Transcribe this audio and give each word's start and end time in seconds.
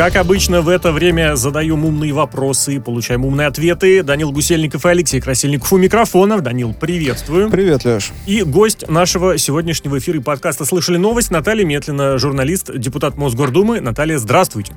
Как 0.00 0.16
обычно, 0.16 0.62
в 0.62 0.70
это 0.70 0.92
время 0.92 1.36
задаем 1.36 1.84
умные 1.84 2.14
вопросы 2.14 2.76
и 2.76 2.78
получаем 2.78 3.26
умные 3.26 3.48
ответы. 3.48 4.02
Данил 4.02 4.32
Гусельников 4.32 4.86
и 4.86 4.88
Алексей 4.88 5.20
Красильников 5.20 5.70
у 5.74 5.76
микрофонов. 5.76 6.40
Данил, 6.40 6.72
приветствую. 6.72 7.50
Привет, 7.50 7.84
Леш. 7.84 8.10
И 8.26 8.40
гость 8.40 8.88
нашего 8.88 9.36
сегодняшнего 9.36 9.98
эфира 9.98 10.16
и 10.16 10.22
подкаста 10.22 10.64
«Слышали 10.64 10.96
новость» 10.96 11.30
Наталья 11.30 11.66
Метлина, 11.66 12.16
журналист, 12.16 12.74
депутат 12.74 13.18
Мосгордумы. 13.18 13.82
Наталья, 13.82 14.16
здравствуйте. 14.16 14.72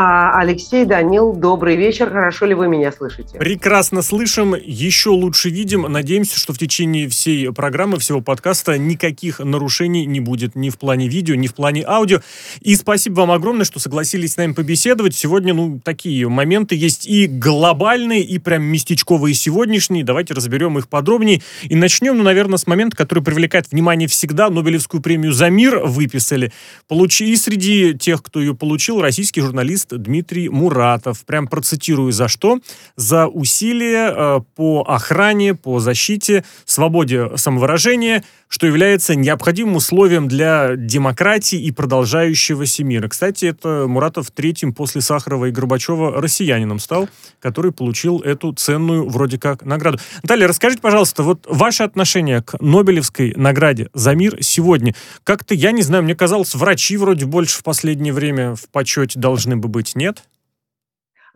А, 0.00 0.38
Алексей, 0.38 0.84
Данил, 0.84 1.32
добрый 1.32 1.74
вечер. 1.74 2.08
Хорошо 2.08 2.46
ли 2.46 2.54
вы 2.54 2.68
меня 2.68 2.92
слышите? 2.92 3.36
Прекрасно 3.36 4.02
слышим, 4.02 4.54
еще 4.54 5.10
лучше 5.10 5.50
видим. 5.50 5.82
Надеемся, 5.82 6.38
что 6.38 6.52
в 6.52 6.58
течение 6.58 7.08
всей 7.08 7.52
программы, 7.52 7.98
всего 7.98 8.20
подкаста 8.20 8.78
никаких 8.78 9.40
нарушений 9.40 10.06
не 10.06 10.20
будет 10.20 10.54
ни 10.54 10.70
в 10.70 10.78
плане 10.78 11.08
видео, 11.08 11.34
ни 11.34 11.48
в 11.48 11.54
плане 11.56 11.82
аудио. 11.84 12.20
И 12.60 12.76
спасибо 12.76 13.14
вам 13.14 13.32
огромное, 13.32 13.64
что 13.64 13.80
согласились 13.80 14.34
с 14.34 14.36
нами 14.36 14.52
побеседовать. 14.52 15.16
Сегодня, 15.16 15.52
ну, 15.52 15.80
такие 15.82 16.28
моменты 16.28 16.76
есть 16.76 17.04
и 17.08 17.26
глобальные, 17.26 18.22
и 18.22 18.38
прям 18.38 18.62
местечковые 18.62 19.34
сегодняшние. 19.34 20.04
Давайте 20.04 20.32
разберем 20.32 20.78
их 20.78 20.88
подробнее. 20.88 21.42
И 21.64 21.74
начнем, 21.74 22.16
ну, 22.16 22.22
наверное, 22.22 22.58
с 22.58 22.68
момента, 22.68 22.96
который 22.96 23.24
привлекает 23.24 23.72
внимание 23.72 24.06
всегда. 24.06 24.48
Нобелевскую 24.48 25.02
премию 25.02 25.32
за 25.32 25.50
мир 25.50 25.80
выписали. 25.84 26.52
Получи... 26.86 27.32
И 27.32 27.34
среди 27.34 27.94
тех, 27.94 28.22
кто 28.22 28.38
ее 28.38 28.54
получил, 28.54 29.00
российский 29.00 29.40
журналист 29.40 29.87
журналист 29.87 29.87
Дмитрий 29.96 30.48
Муратов. 30.48 31.24
Прям 31.24 31.46
процитирую 31.46 32.12
за 32.12 32.28
что. 32.28 32.58
За 32.96 33.26
усилия 33.26 34.12
э, 34.14 34.40
по 34.56 34.82
охране, 34.82 35.54
по 35.54 35.80
защите, 35.80 36.44
свободе 36.64 37.36
самовыражения, 37.36 38.24
что 38.48 38.66
является 38.66 39.14
необходимым 39.14 39.76
условием 39.76 40.28
для 40.28 40.74
демократии 40.76 41.60
и 41.60 41.70
продолжающегося 41.70 42.84
мира. 42.84 43.08
Кстати, 43.08 43.46
это 43.46 43.86
Муратов 43.86 44.30
третьим 44.30 44.74
после 44.74 45.00
Сахарова 45.00 45.46
и 45.46 45.50
Горбачева 45.50 46.20
россиянином 46.20 46.78
стал, 46.78 47.08
который 47.40 47.72
получил 47.72 48.20
эту 48.20 48.52
ценную 48.52 49.08
вроде 49.08 49.38
как 49.38 49.64
награду. 49.64 49.98
Наталья, 50.22 50.48
расскажите, 50.48 50.80
пожалуйста, 50.80 51.22
вот 51.22 51.46
ваше 51.48 51.82
отношение 51.82 52.42
к 52.42 52.58
Нобелевской 52.60 53.34
награде 53.36 53.88
за 53.94 54.14
мир 54.14 54.38
сегодня. 54.40 54.94
Как-то, 55.24 55.54
я 55.54 55.72
не 55.72 55.82
знаю, 55.82 56.04
мне 56.04 56.14
казалось, 56.14 56.54
врачи 56.54 56.96
вроде 56.96 57.26
больше 57.26 57.58
в 57.58 57.62
последнее 57.62 58.12
время 58.12 58.54
в 58.54 58.68
почете 58.70 59.18
должны 59.18 59.56
бы 59.56 59.68
быть, 59.68 59.94
нет? 59.94 60.24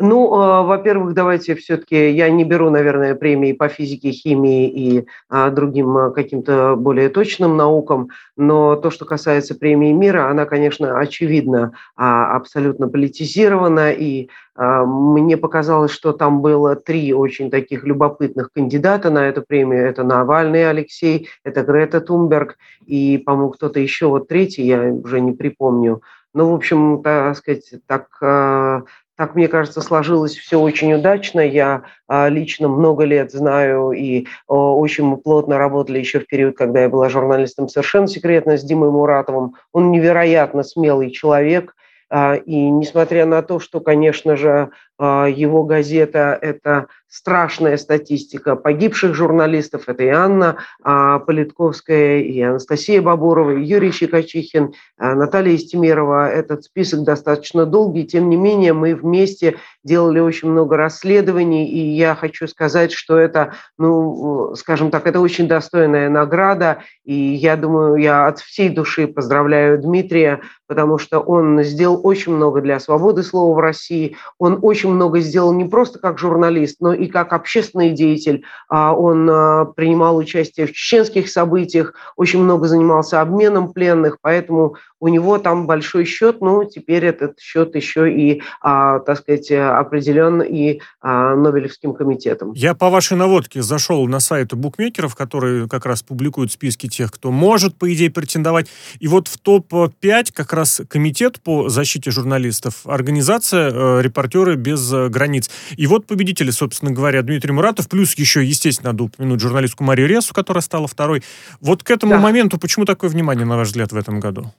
Ну, 0.04 0.34
э, 0.34 0.66
во-первых, 0.66 1.14
давайте 1.14 1.54
все-таки 1.54 2.10
я 2.10 2.28
не 2.28 2.42
беру, 2.42 2.70
наверное, 2.70 3.14
премии 3.14 3.52
по 3.52 3.68
физике, 3.68 4.10
химии 4.10 4.68
и 4.68 5.06
а, 5.28 5.48
другим 5.50 5.96
э, 5.96 6.10
каким-то 6.10 6.74
более 6.74 7.08
точным 7.08 7.56
наукам, 7.56 8.08
но 8.36 8.74
то, 8.74 8.90
что 8.90 9.04
касается 9.04 9.54
премии 9.54 9.92
мира, 9.92 10.28
она, 10.28 10.44
конечно, 10.44 10.98
очевидно 10.98 11.74
а, 11.94 12.34
абсолютно 12.34 12.88
политизирована, 12.88 13.92
и 13.92 14.28
а, 14.56 14.84
мне 14.84 15.36
показалось, 15.36 15.92
что 15.92 16.12
там 16.12 16.42
было 16.42 16.74
три 16.74 17.14
очень 17.14 17.48
таких 17.48 17.84
любопытных 17.84 18.50
кандидата 18.52 19.08
на 19.08 19.28
эту 19.28 19.42
премию. 19.42 19.86
Это 19.86 20.02
Навальный 20.02 20.68
Алексей, 20.68 21.28
это 21.44 21.62
Грета 21.62 22.00
Тунберг 22.00 22.56
и, 22.86 23.18
по-моему, 23.18 23.50
кто-то 23.50 23.78
еще, 23.78 24.08
вот 24.08 24.26
третий, 24.26 24.64
я 24.64 24.82
уже 24.82 25.20
не 25.20 25.30
припомню. 25.30 26.02
Ну, 26.34 26.50
в 26.50 26.54
общем, 26.54 27.02
так 27.02 27.36
сказать, 27.36 27.74
так 27.86 28.08
а, 28.22 28.82
так 29.16 29.34
мне 29.34 29.48
кажется, 29.48 29.80
сложилось 29.82 30.36
все 30.36 30.58
очень 30.58 30.94
удачно. 30.94 31.40
Я 31.40 31.82
а, 32.08 32.28
лично 32.28 32.68
много 32.68 33.04
лет 33.04 33.30
знаю 33.30 33.92
и 33.92 34.26
очень 34.46 35.04
мы 35.04 35.16
плотно 35.16 35.58
работали 35.58 35.98
еще 35.98 36.20
в 36.20 36.26
период, 36.26 36.56
когда 36.56 36.82
я 36.82 36.88
была 36.88 37.08
журналистом 37.08 37.68
«Совершенно 37.68 38.08
секретно» 38.08 38.56
с 38.56 38.62
Димой 38.62 38.90
Муратовым. 38.90 39.54
Он 39.72 39.90
невероятно 39.90 40.62
смелый 40.62 41.10
человек. 41.10 41.74
А, 42.14 42.34
и 42.34 42.54
несмотря 42.68 43.24
на 43.24 43.40
то, 43.40 43.58
что, 43.58 43.80
конечно 43.80 44.36
же, 44.36 44.68
а, 44.98 45.26
его 45.26 45.62
газета– 45.64 46.38
это 46.42 46.88
страшная 47.12 47.76
статистика 47.76 48.56
погибших 48.56 49.14
журналистов. 49.14 49.82
Это 49.86 50.02
и 50.02 50.08
Анна 50.08 50.56
а, 50.82 51.18
Политковская, 51.18 52.20
и 52.20 52.40
Анастасия 52.40 53.02
Бабурова, 53.02 53.50
и 53.50 53.62
Юрий 53.62 53.92
Щекочихин, 53.92 54.72
а, 54.96 55.14
Наталья 55.14 55.54
Истемирова. 55.54 56.30
Этот 56.30 56.64
список 56.64 57.04
достаточно 57.04 57.66
долгий. 57.66 58.04
Тем 58.04 58.30
не 58.30 58.36
менее, 58.36 58.72
мы 58.72 58.94
вместе 58.94 59.56
делали 59.84 60.20
очень 60.20 60.48
много 60.48 60.78
расследований, 60.78 61.68
и 61.68 61.78
я 61.94 62.14
хочу 62.14 62.46
сказать, 62.48 62.92
что 62.92 63.18
это, 63.18 63.52
ну, 63.76 64.54
скажем 64.56 64.90
так, 64.90 65.06
это 65.06 65.20
очень 65.20 65.48
достойная 65.48 66.08
награда, 66.08 66.78
и 67.04 67.14
я 67.14 67.56
думаю, 67.56 67.96
я 67.96 68.26
от 68.26 68.38
всей 68.38 68.70
души 68.70 69.06
поздравляю 69.06 69.78
Дмитрия, 69.78 70.40
потому 70.66 70.96
что 70.96 71.20
он 71.20 71.62
сделал 71.62 72.00
очень 72.02 72.34
много 72.34 72.62
для 72.62 72.80
свободы 72.80 73.22
слова 73.22 73.54
в 73.54 73.58
России, 73.58 74.16
он 74.38 74.60
очень 74.62 74.90
много 74.90 75.20
сделал 75.20 75.52
не 75.52 75.64
просто 75.64 75.98
как 75.98 76.18
журналист, 76.18 76.76
но 76.80 76.94
и 76.94 77.01
как 77.08 77.32
общественный 77.32 77.90
деятель. 77.90 78.44
А 78.68 78.94
он 78.94 79.28
а, 79.28 79.64
принимал 79.64 80.16
участие 80.16 80.66
в 80.66 80.72
чеченских 80.72 81.28
событиях, 81.28 81.94
очень 82.16 82.42
много 82.42 82.68
занимался 82.68 83.20
обменом 83.20 83.72
пленных, 83.72 84.18
поэтому 84.20 84.76
у 85.00 85.08
него 85.08 85.38
там 85.38 85.66
большой 85.66 86.04
счет, 86.04 86.40
но 86.40 86.64
теперь 86.64 87.04
этот 87.04 87.40
счет 87.40 87.74
еще 87.74 88.12
и, 88.12 88.42
а, 88.60 89.00
так 89.00 89.18
сказать, 89.18 89.50
определен 89.50 90.42
и 90.42 90.80
Нобелевским 91.02 91.94
комитетом. 91.94 92.52
Я 92.52 92.74
по 92.74 92.88
вашей 92.88 93.16
наводке 93.16 93.62
зашел 93.62 94.06
на 94.06 94.20
сайт 94.20 94.54
букмекеров, 94.54 95.16
которые 95.16 95.68
как 95.68 95.86
раз 95.86 96.02
публикуют 96.02 96.52
списки 96.52 96.88
тех, 96.88 97.10
кто 97.10 97.30
может, 97.30 97.76
по 97.76 97.92
идее, 97.92 98.10
претендовать. 98.10 98.68
И 99.00 99.08
вот 99.08 99.28
в 99.28 99.38
топ-5 99.38 100.32
как 100.32 100.52
раз 100.52 100.80
комитет 100.88 101.40
по 101.40 101.68
защите 101.68 102.10
журналистов, 102.10 102.82
организация 102.84 103.70
э, 103.70 104.02
«Репортеры 104.02 104.56
без 104.56 104.92
э, 104.92 105.08
границ». 105.08 105.50
И 105.76 105.86
вот 105.86 106.06
победители, 106.06 106.50
собственно 106.50 106.91
говоря, 106.92 107.22
Дмитрий 107.22 107.52
Муратов, 107.52 107.88
плюс 107.88 108.14
еще, 108.14 108.44
естественно, 108.44 108.92
надо 108.92 109.04
упомянуть 109.04 109.40
журналистку 109.40 109.84
Марию 109.84 110.08
Ресу, 110.08 110.34
которая 110.34 110.62
стала 110.62 110.86
второй. 110.86 111.22
Вот 111.60 111.82
к 111.82 111.90
этому 111.90 112.12
да. 112.12 112.20
моменту 112.20 112.58
почему 112.58 112.84
такое 112.84 113.10
внимание, 113.10 113.44
на 113.44 113.56
ваш 113.56 113.68
взгляд, 113.68 113.92
в 113.92 113.96
этом 113.96 114.20
году? 114.20 114.52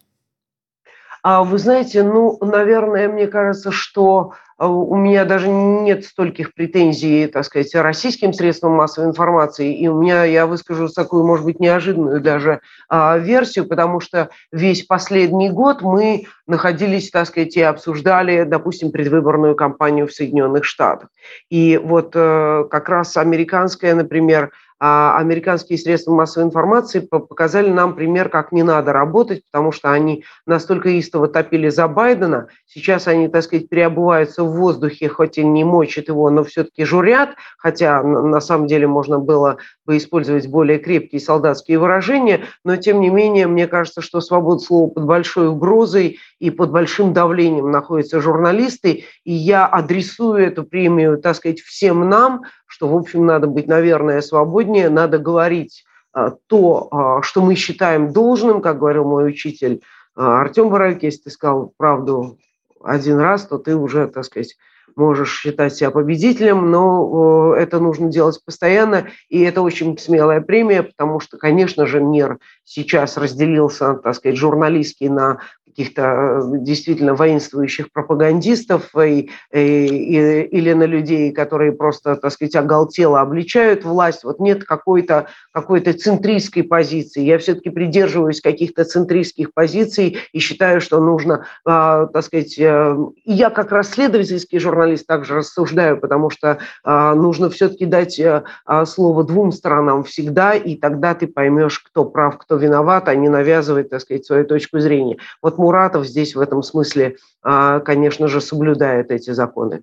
А 1.23 1.45
вы 1.45 1.57
знаете, 1.57 2.03
ну, 2.03 2.38
наверное, 2.41 3.07
мне 3.07 3.28
кажется, 3.28 3.72
что 3.72 4.34
а, 4.57 4.67
у 4.67 4.97
меня 4.97 5.23
даже 5.23 5.47
нет 5.47 6.03
стольких 6.03 6.53
претензий, 6.53 7.28
так 7.28 7.45
сказать, 7.45 7.73
российским 7.75 8.34
средствам 8.34 8.73
массовой 8.73 9.07
информации, 9.07 9.73
и 9.73 9.88
у 9.88 10.01
меня, 10.01 10.25
я 10.25 10.45
выскажу 10.45 10.89
такую, 10.89 11.25
может 11.25 11.45
быть, 11.45 11.61
неожиданную 11.61 12.19
даже 12.19 12.59
а, 12.89 13.17
версию, 13.17 13.69
потому 13.69 14.01
что 14.01 14.31
весь 14.51 14.84
последний 14.84 15.50
год 15.50 15.81
мы 15.81 16.25
находились, 16.45 17.09
так 17.09 17.25
сказать, 17.28 17.55
и 17.55 17.61
обсуждали, 17.61 18.44
допустим, 18.44 18.91
предвыборную 18.91 19.55
кампанию 19.55 20.07
в 20.07 20.13
Соединенных 20.13 20.66
Штатах. 20.66 21.07
И 21.50 21.79
вот 21.81 22.11
э, 22.16 22.66
как 22.69 22.90
раз 22.90 23.16
американская, 23.16 23.95
например, 23.95 24.51
американские 24.86 25.78
средства 25.78 26.14
массовой 26.14 26.48
информации 26.48 27.00
показали 27.00 27.70
нам 27.70 27.96
пример, 27.96 28.28
как 28.28 28.52
не 28.52 28.64
надо 28.64 28.92
работать, 28.92 29.44
потому 29.50 29.72
что 29.72 29.92
они 29.92 30.26
настолько 30.46 30.90
истово 30.90 31.30
топили 31.30 31.70
за 31.70 31.88
Байдена. 31.88 32.48
Сейчас 32.66 33.08
они, 33.08 33.30
так 33.30 33.44
сказать, 33.44 33.70
переобуваются 33.70 34.44
в 34.44 34.52
воздухе, 34.52 35.08
хоть 35.08 35.38
и 35.38 35.44
не 35.46 35.64
мочат 35.64 36.10
его, 36.10 36.30
но 36.30 36.44
все-таки 36.44 36.84
журят, 36.84 37.30
хотя 37.58 38.04
на 38.04 38.42
самом 38.42 38.68
деле 38.68 38.88
можно 38.88 39.20
было 39.20 39.58
бы 39.86 39.98
использовать 39.98 40.48
более 40.48 40.80
крепкие 40.80 41.20
солдатские 41.20 41.80
выражения, 41.80 42.46
но 42.64 42.78
тем 42.78 43.02
не 43.02 43.10
менее, 43.10 43.48
мне 43.48 43.68
кажется, 43.68 44.02
что 44.02 44.22
свобода 44.22 44.60
слова 44.60 44.90
под 44.90 45.06
большой 45.06 45.50
угрозой 45.50 46.20
и 46.40 46.50
под 46.50 46.72
большим 46.72 47.14
давлением 47.14 47.72
находятся 47.72 48.22
журналисты, 48.22 49.06
и 49.24 49.34
я 49.34 49.66
адресую 49.66 50.46
эту 50.46 50.64
премию, 50.64 51.18
так 51.18 51.36
сказать, 51.36 51.62
всем 51.62 52.08
нам, 52.10 52.44
что, 52.66 52.88
в 52.88 52.96
общем, 52.96 53.26
надо 53.26 53.48
быть, 53.48 53.68
наверное, 53.68 54.22
свободнее, 54.22 54.90
надо 54.90 55.18
говорить 55.18 55.84
а, 56.14 56.32
то, 56.48 56.88
а, 56.92 57.22
что 57.22 57.42
мы 57.42 57.56
считаем 57.56 58.14
должным, 58.14 58.62
как 58.62 58.80
говорил 58.80 59.04
мой 59.04 59.28
учитель 59.28 59.82
а, 60.16 60.42
Артем 60.42 60.70
Боровик, 60.70 61.04
если 61.04 61.24
ты 61.24 61.30
сказал 61.32 61.74
правду 61.76 62.38
один 62.84 63.18
раз, 63.18 63.46
то 63.47 63.58
ты 63.58 63.76
уже, 63.76 64.08
так 64.08 64.26
сказать, 64.26 64.56
можешь 64.95 65.40
считать 65.40 65.75
себя 65.75 65.91
победителем, 65.91 66.72
но 66.72 67.53
это 67.55 67.79
нужно 67.79 68.09
делать 68.09 68.40
постоянно, 68.45 69.07
и 69.29 69.41
это 69.41 69.61
очень 69.61 69.97
смелая 69.97 70.41
премия, 70.41 70.84
потому 70.84 71.19
что, 71.19 71.37
конечно 71.37 71.85
же, 71.85 72.01
мир 72.01 72.37
сейчас 72.63 73.17
разделился, 73.17 73.95
так 73.95 74.16
сказать, 74.16 74.37
журналистский 74.37 75.09
на 75.09 75.40
каких-то 75.73 76.02
э, 76.02 76.41
действительно 76.59 77.16
воинствующих 77.16 77.91
пропагандистов 77.91 78.96
и, 78.96 79.31
и, 79.52 79.59
и, 79.59 80.41
или 80.43 80.73
на 80.73 80.84
людей, 80.84 81.31
которые 81.31 81.72
просто, 81.72 82.16
так 82.16 82.31
сказать, 82.31 82.55
оголтело 82.55 83.20
обличают 83.20 83.84
власть. 83.84 84.23
Вот 84.23 84.40
нет 84.40 84.64
какой-то 84.64 85.28
какой 85.52 85.81
центристской 85.81 86.64
позиции. 86.64 87.23
Я 87.23 87.40
все-таки 87.40 87.72
придерживаюсь 87.72 88.40
каких-то 88.40 88.85
центристских 88.85 89.53
позиций 89.53 90.17
и 90.31 90.40
считаю, 90.40 90.79
что 90.79 90.99
нужно, 90.99 91.46
э, 91.66 92.08
так 92.14 92.23
сказать, 92.23 92.58
э, 92.59 92.97
я 93.26 93.49
как 93.49 93.72
расследовательский 93.72 94.59
журналист 94.59 95.08
также 95.08 95.35
рассуждаю, 95.35 95.99
потому 95.99 96.29
что 96.29 96.59
э, 96.85 97.14
нужно 97.16 97.49
все-таки 97.49 97.85
дать 97.85 98.19
э, 98.19 98.43
слово 98.85 99.23
двум 99.23 99.52
сторонам 99.52 100.03
всегда, 100.03 100.53
и 100.53 100.76
тогда 100.76 101.16
ты 101.16 101.26
поймешь, 101.26 101.79
кто 101.79 102.05
прав, 102.05 102.37
кто 102.37 102.58
виноват, 102.58 103.08
а 103.08 103.16
не 103.16 103.29
навязывать, 103.29 103.90
так 103.90 104.02
сказать, 104.02 104.26
свою 104.26 104.46
точку 104.46 104.79
зрения. 104.79 105.17
Вот 105.41 105.58
Муратов 105.64 106.06
здесь 106.06 106.36
в 106.36 106.40
этом 106.42 106.62
смысле, 106.62 107.16
конечно 107.42 108.28
же, 108.28 108.42
соблюдает 108.42 109.12
эти 109.12 109.32
законы. 109.32 109.82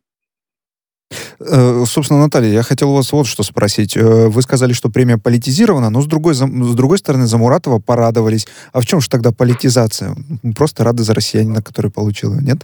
Э, 1.40 1.84
собственно, 1.86 2.20
Наталья, 2.20 2.52
я 2.52 2.62
хотел 2.62 2.90
у 2.90 2.94
вас 2.94 3.12
вот 3.12 3.26
что 3.26 3.42
спросить. 3.42 3.96
Э, 3.96 4.28
вы 4.28 4.42
сказали, 4.42 4.74
что 4.74 4.90
премия 4.90 5.16
политизирована, 5.16 5.88
но 5.90 6.02
с 6.02 6.06
другой, 6.06 6.34
с 6.34 6.40
другой 6.40 6.98
стороны, 6.98 7.26
за 7.26 7.38
Муратова 7.38 7.78
порадовались. 7.78 8.46
А 8.72 8.80
в 8.80 8.86
чем 8.86 9.00
же 9.00 9.08
тогда 9.08 9.32
политизация? 9.32 10.14
Просто 10.56 10.84
рады 10.84 11.02
за 11.02 11.14
россиянина, 11.14 11.62
который 11.62 11.90
получил 11.90 12.34
ее, 12.34 12.42
нет? 12.42 12.58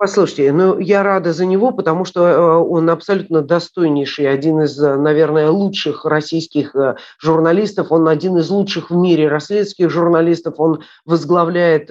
Послушайте, 0.00 0.52
ну 0.52 0.78
я 0.78 1.02
рада 1.02 1.32
за 1.32 1.44
него, 1.44 1.72
потому 1.72 2.04
что 2.04 2.24
э, 2.24 2.38
он 2.58 2.88
абсолютно 2.88 3.42
достойнейший, 3.42 4.30
один 4.30 4.62
из, 4.62 4.80
э, 4.80 4.94
наверное, 4.94 5.50
лучших 5.50 6.04
российских 6.04 6.76
э, 6.76 6.94
журналистов, 7.20 7.88
он 7.90 8.06
один 8.06 8.36
из 8.36 8.48
лучших 8.48 8.90
в 8.90 8.94
мире 8.94 9.26
расследовательских 9.26 9.90
журналистов, 9.90 10.54
он 10.58 10.84
возглавляет 11.04 11.90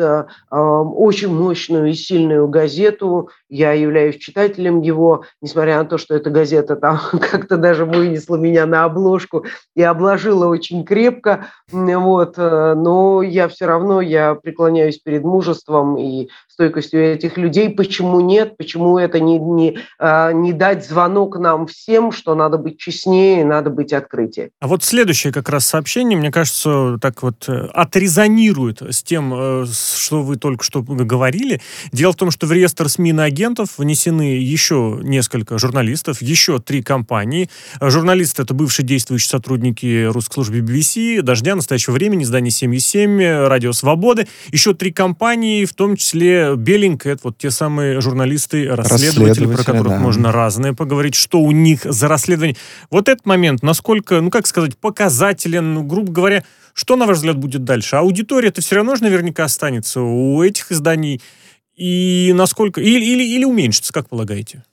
очень 0.50 1.34
мощную 1.34 1.88
и 1.88 1.94
сильную 1.94 2.48
газету, 2.48 3.30
я 3.50 3.74
являюсь 3.74 4.18
читателем 4.18 4.80
его, 4.80 5.26
несмотря 5.42 5.80
на 5.80 5.86
то, 5.86 5.98
что 5.98 6.16
эта 6.16 6.30
газета 6.30 6.78
там 6.78 7.02
как-то 7.12 7.58
даже 7.58 7.84
вынесла 7.84 8.38
меня 8.38 8.66
на 8.66 8.86
обложку 8.86 9.44
и 9.76 9.84
обложила 9.84 10.48
очень 10.48 10.86
крепко, 10.86 11.48
вот, 11.74 12.38
но 12.38 13.22
я 13.22 13.50
все 13.50 13.66
равно, 13.66 14.00
я 14.00 14.36
преклоняюсь 14.36 15.00
перед 15.00 15.24
мужеством 15.24 15.98
и 15.98 16.30
стойкостью 16.58 17.14
этих 17.14 17.38
людей. 17.38 17.70
Почему 17.70 18.20
нет? 18.20 18.58
Почему 18.58 18.98
это 18.98 19.20
не, 19.20 19.38
не, 19.38 19.78
а, 20.00 20.32
не 20.32 20.54
дать 20.54 20.88
звонок 20.88 21.38
нам 21.38 21.68
всем, 21.68 22.12
что 22.12 22.34
надо 22.34 22.58
быть 22.58 22.80
честнее, 22.80 23.46
надо 23.46 23.70
быть 23.70 23.94
открытие? 23.94 24.50
А 24.60 24.68
вот 24.68 24.84
следующее 24.84 25.32
как 25.32 25.50
раз 25.50 25.68
сообщение, 25.68 26.18
мне 26.18 26.32
кажется, 26.32 26.98
так 27.00 27.22
вот 27.22 27.48
э, 27.48 27.68
отрезонирует 27.74 28.82
с 28.82 29.04
тем, 29.04 29.34
э, 29.36 29.66
что 29.68 30.24
вы 30.24 30.38
только 30.38 30.64
что 30.64 30.82
говорили. 30.82 31.62
Дело 31.92 32.14
в 32.14 32.16
том, 32.16 32.32
что 32.32 32.48
в 32.48 32.52
реестр 32.52 32.90
СМИ 32.90 33.14
на 33.14 33.26
агентов 33.26 33.78
внесены 33.78 34.38
еще 34.40 35.00
несколько 35.04 35.60
журналистов, 35.60 36.24
еще 36.24 36.58
три 36.58 36.82
компании. 36.82 37.52
Журналисты— 37.80 38.42
это 38.44 38.56
бывшие 38.56 38.84
действующие 38.84 39.30
сотрудники 39.30 40.06
русской 40.06 40.34
службы 40.34 40.58
BBC, 40.58 41.22
«Дождя», 41.22 41.56
«Настоящего 41.56 41.94
времени», 41.94 42.24
издание 42.24 42.50
«7,7», 42.50 43.48
«Радио 43.48 43.74
Свободы». 43.74 44.28
Еще 44.52 44.74
три 44.74 44.92
компании, 44.92 45.66
в 45.66 45.74
том 45.76 45.96
числе 45.98 46.47
Беленькая, 46.56 47.14
это 47.14 47.22
вот 47.26 47.38
те 47.38 47.52
самые 47.52 48.02
журналисты, 48.02 48.68
расследователи, 48.68 49.46
про 49.46 49.64
которых 49.64 49.94
да. 49.94 50.00
можно 50.00 50.32
разное 50.32 50.74
поговорить, 50.74 51.16
что 51.16 51.40
у 51.40 51.52
них 51.52 51.82
за 51.84 52.08
расследование. 52.08 52.56
Вот 52.90 53.10
этот 53.10 53.26
момент, 53.26 53.64
насколько, 53.64 54.22
ну 54.22 54.30
как 54.30 54.48
сказать, 54.48 54.78
показателен, 54.78 55.74
ну, 55.74 55.84
грубо 55.84 56.12
говоря, 56.12 56.44
что, 56.74 56.96
на 56.96 57.06
ваш 57.06 57.18
взгляд, 57.18 57.38
будет 57.38 57.64
дальше? 57.64 57.96
Аудитория-то 57.96 58.62
все 58.62 58.76
равно 58.76 58.96
же 58.96 59.04
наверняка 59.04 59.46
останется 59.46 60.02
у 60.02 60.44
этих 60.44 60.72
изданий. 60.72 61.22
И 61.76 62.32
насколько... 62.36 62.82
Или, 62.82 63.04
или, 63.04 63.24
или 63.24 63.46
уменьшится, 63.46 63.94
как 63.94 64.10
полагаете? 64.10 64.64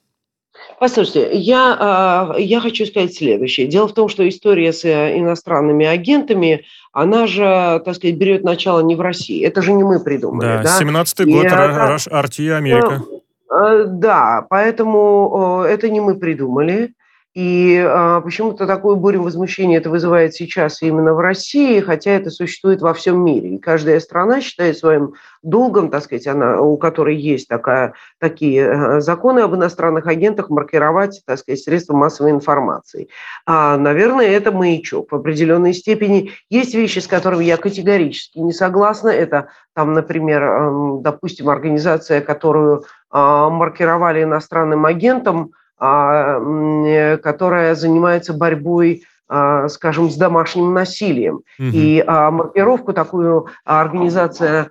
Послушайте, 0.79 1.29
я, 1.33 1.77
а, 1.79 2.35
я 2.37 2.59
хочу 2.59 2.85
сказать 2.85 3.13
следующее. 3.13 3.67
Дело 3.67 3.87
в 3.87 3.93
том, 3.93 4.09
что 4.09 4.27
история 4.27 4.73
с 4.73 4.83
э, 4.83 5.17
иностранными 5.17 5.85
агентами, 5.85 6.65
она 6.91 7.27
же, 7.27 7.81
так 7.85 7.95
сказать, 7.95 8.15
берет 8.15 8.43
начало 8.43 8.81
не 8.81 8.95
в 8.95 9.01
России. 9.01 9.41
Это 9.43 9.61
же 9.61 9.71
не 9.71 9.83
мы 9.83 10.03
придумали. 10.03 10.47
Да, 10.47 10.63
да? 10.63 10.79
17-й 10.81 11.31
год, 11.31 12.11
Арти, 12.11 12.49
Америка. 12.49 13.03
Э, 13.49 13.85
да, 13.87 14.45
поэтому 14.49 15.63
это 15.65 15.89
не 15.89 16.01
мы 16.01 16.15
придумали. 16.15 16.93
И 17.35 17.77
а, 17.85 18.21
почему-то 18.21 18.65
такую 18.65 18.95
бурю 18.95 19.21
возмущения 19.21 19.79
это 19.79 19.89
вызывает 19.89 20.33
сейчас 20.33 20.81
именно 20.81 21.13
в 21.13 21.19
России, 21.19 21.81
хотя 21.81 22.11
это 22.11 22.29
существует 22.29 22.81
во 22.81 22.93
всем 22.93 23.21
мире. 23.25 23.55
И 23.55 23.57
каждая 23.57 23.99
страна 23.99 24.39
считает 24.39 24.77
своим 24.77 25.15
долгом, 25.43 25.89
так 25.89 26.03
сказать, 26.03 26.27
она, 26.27 26.61
у 26.61 26.77
которой 26.77 27.17
есть 27.17 27.49
такая, 27.49 27.93
такие 28.19 28.61
э, 28.61 29.01
законы 29.01 29.41
об 29.41 29.53
иностранных 29.53 30.07
агентах, 30.07 30.49
маркировать, 30.49 31.23
так 31.25 31.39
сказать, 31.39 31.59
средства 31.59 31.93
массовой 31.93 32.31
информации. 32.31 33.09
А, 33.45 33.75
наверное, 33.77 34.27
это 34.27 34.53
маячок 34.53 35.11
в 35.11 35.15
определенной 35.15 35.73
степени. 35.73 36.31
Есть 36.49 36.73
вещи, 36.73 36.99
с 36.99 37.07
которыми 37.07 37.43
я 37.43 37.57
категорически 37.57 38.39
не 38.39 38.53
согласна. 38.53 39.09
Это, 39.09 39.49
там, 39.73 39.91
например, 39.91 40.41
эм, 40.41 41.01
допустим, 41.01 41.49
организация, 41.49 42.21
которую 42.21 42.85
а, 43.09 43.49
маркировали 43.49 44.23
иностранным 44.23 44.85
агентом, 44.85 45.51
которая 45.77 47.75
занимается 47.75 48.33
борьбой 48.33 49.03
а, 49.27 49.67
скажем, 49.69 50.11
с 50.11 50.15
домашним 50.17 50.73
насилием. 50.73 51.41
Угу. 51.57 51.69
И 51.73 52.03
а, 52.05 52.29
маркировку 52.29 52.93
такую 52.93 53.47
организация 53.63 54.69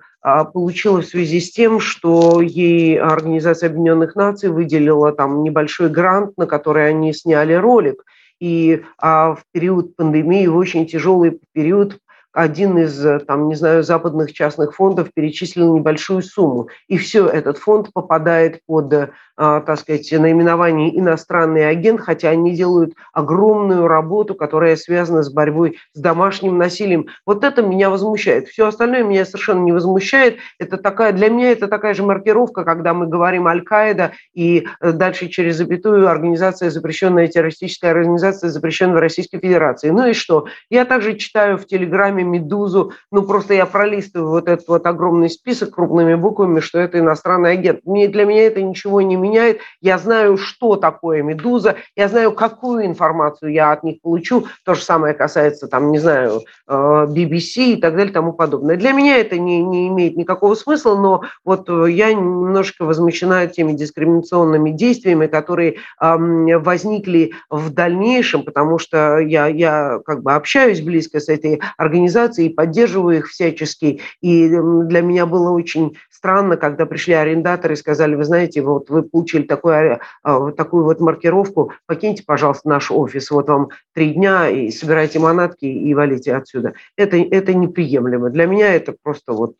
получила 0.53 1.01
в 1.01 1.05
связи 1.05 1.39
с 1.39 1.51
тем, 1.51 1.79
что 1.79 2.41
ей 2.41 2.99
Организация 2.99 3.69
Объединенных 3.69 4.15
Наций 4.15 4.49
выделила 4.49 5.11
там 5.11 5.43
небольшой 5.43 5.89
грант, 5.89 6.31
на 6.35 6.47
который 6.47 6.89
они 6.89 7.13
сняли 7.13 7.53
ролик. 7.53 8.03
И 8.39 8.83
а, 8.97 9.35
в 9.35 9.43
период 9.51 9.95
пандемии, 9.95 10.47
в 10.47 10.57
очень 10.57 10.87
тяжелый 10.87 11.39
период, 11.53 11.99
один 12.35 12.77
из, 12.77 13.03
э, 13.03 13.19
там, 13.19 13.47
не 13.47 13.55
знаю, 13.55 13.81
западных 13.81 14.33
частных 14.33 14.75
фондов 14.75 15.07
перечислил 15.13 15.73
небольшую 15.73 16.21
сумму. 16.21 16.67
И 16.87 16.97
все, 16.97 17.27
этот 17.27 17.57
фонд 17.57 17.91
попадает 17.93 18.59
под, 18.67 18.93
э, 18.93 19.07
так 19.37 19.79
сказать, 19.79 20.11
наименование 20.11 20.97
иностранный 20.99 21.67
агент, 21.67 22.01
хотя 22.01 22.29
они 22.29 22.53
делают 22.53 22.93
огромную 23.13 23.87
работу, 23.87 24.35
которая 24.35 24.75
связана 24.75 25.23
с 25.23 25.31
борьбой 25.31 25.77
с 25.93 25.99
домашним 25.99 26.57
насилием. 26.57 27.07
Вот 27.25 27.45
это 27.45 27.61
меня 27.61 27.89
возмущает. 27.89 28.49
Все 28.49 28.67
остальное 28.67 29.03
меня 29.03 29.25
совершенно 29.25 29.63
не 29.63 29.71
возмущает. 29.71 30.37
Это 30.59 30.75
такая, 30.77 31.13
для 31.13 31.29
меня 31.29 31.51
это 31.51 31.67
такая 31.69 31.93
же 31.93 32.03
маркировка, 32.03 32.65
когда 32.65 32.93
мы 32.93 33.07
говорим 33.07 33.47
Аль-Каида 33.47 34.11
и 34.33 34.67
э, 34.81 34.91
дальше 34.91 35.29
через 35.29 35.55
запятую 35.55 36.09
организация, 36.09 36.69
запрещенная 36.69 37.29
террористическая 37.29 37.91
организация, 37.91 38.49
запрещенная 38.49 38.97
в 38.97 38.99
Российской 38.99 39.39
Федерации. 39.39 39.89
Ну 39.89 40.07
и 40.07 40.13
что? 40.13 40.47
Я 40.69 40.83
также 40.83 41.15
читаю 41.15 41.57
в 41.57 41.65
Телеграме 41.65 42.24
«Медузу». 42.25 42.91
Ну, 43.11 43.23
просто 43.23 43.53
я 43.53 43.65
пролистываю 43.65 44.29
вот 44.29 44.47
этот 44.47 44.67
вот 44.67 44.85
огромный 44.85 45.29
список 45.29 45.75
крупными 45.75 46.15
буквами, 46.15 46.59
что 46.59 46.79
это 46.79 46.99
иностранный 46.99 47.53
агент. 47.53 47.81
Мне, 47.85 48.07
для 48.07 48.25
меня 48.25 48.47
это 48.47 48.61
ничего 48.61 49.01
не 49.01 49.15
меняет. 49.15 49.59
Я 49.81 49.97
знаю, 49.97 50.37
что 50.37 50.75
такое 50.75 51.23
«Медуза», 51.23 51.75
я 51.95 52.07
знаю, 52.07 52.31
какую 52.31 52.85
информацию 52.85 53.51
я 53.51 53.71
от 53.71 53.83
них 53.83 54.01
получу. 54.01 54.47
То 54.63 54.73
же 54.73 54.81
самое 54.81 55.13
касается, 55.13 55.67
там, 55.67 55.91
не 55.91 55.99
знаю, 55.99 56.41
BBC 56.69 57.57
э, 57.57 57.63
и 57.73 57.75
так 57.75 57.95
далее, 57.95 58.13
тому 58.13 58.33
подобное. 58.33 58.75
Для 58.75 58.91
меня 58.91 59.17
это 59.17 59.37
не, 59.37 59.63
не 59.63 59.87
имеет 59.87 60.17
никакого 60.17 60.55
смысла, 60.55 60.95
но 60.95 61.21
вот 61.43 61.69
э, 61.69 61.91
я 61.91 62.13
немножко 62.13 62.85
возмущена 62.85 63.47
теми 63.47 63.73
дискриминационными 63.73 64.71
действиями, 64.71 65.27
которые 65.27 65.77
возникли 65.99 67.33
в 67.49 67.73
дальнейшем, 67.73 68.43
потому 68.43 68.77
что 68.77 69.19
я, 69.19 69.47
я 69.47 69.99
как 70.05 70.23
бы 70.23 70.33
общаюсь 70.33 70.81
близко 70.81 71.19
с 71.19 71.29
этой 71.29 71.61
организацией, 71.77 72.14
организации, 72.15 72.49
поддерживаю 72.49 73.17
их 73.17 73.27
всячески. 73.27 74.01
И 74.21 74.47
для 74.47 75.01
меня 75.01 75.25
было 75.25 75.51
очень 75.51 75.97
странно, 76.09 76.57
когда 76.57 76.85
пришли 76.85 77.13
арендаторы 77.13 77.73
и 77.73 77.77
сказали, 77.77 78.15
вы 78.15 78.23
знаете, 78.23 78.61
вот 78.61 78.89
вы 78.89 79.03
получили 79.03 79.43
такую, 79.43 79.99
а, 80.23 80.51
такую 80.51 80.85
вот 80.85 80.99
маркировку, 80.99 81.71
покиньте, 81.85 82.23
пожалуйста, 82.25 82.69
наш 82.69 82.91
офис, 82.91 83.29
вот 83.31 83.47
вам 83.47 83.69
три 83.93 84.13
дня, 84.13 84.49
и 84.49 84.71
собирайте 84.71 85.19
манатки 85.19 85.65
и 85.65 85.93
валите 85.93 86.35
отсюда. 86.35 86.73
Это, 86.97 87.17
это 87.17 87.53
неприемлемо. 87.53 88.29
Для 88.29 88.45
меня 88.45 88.73
это 88.73 88.95
просто 89.01 89.33
вот... 89.33 89.55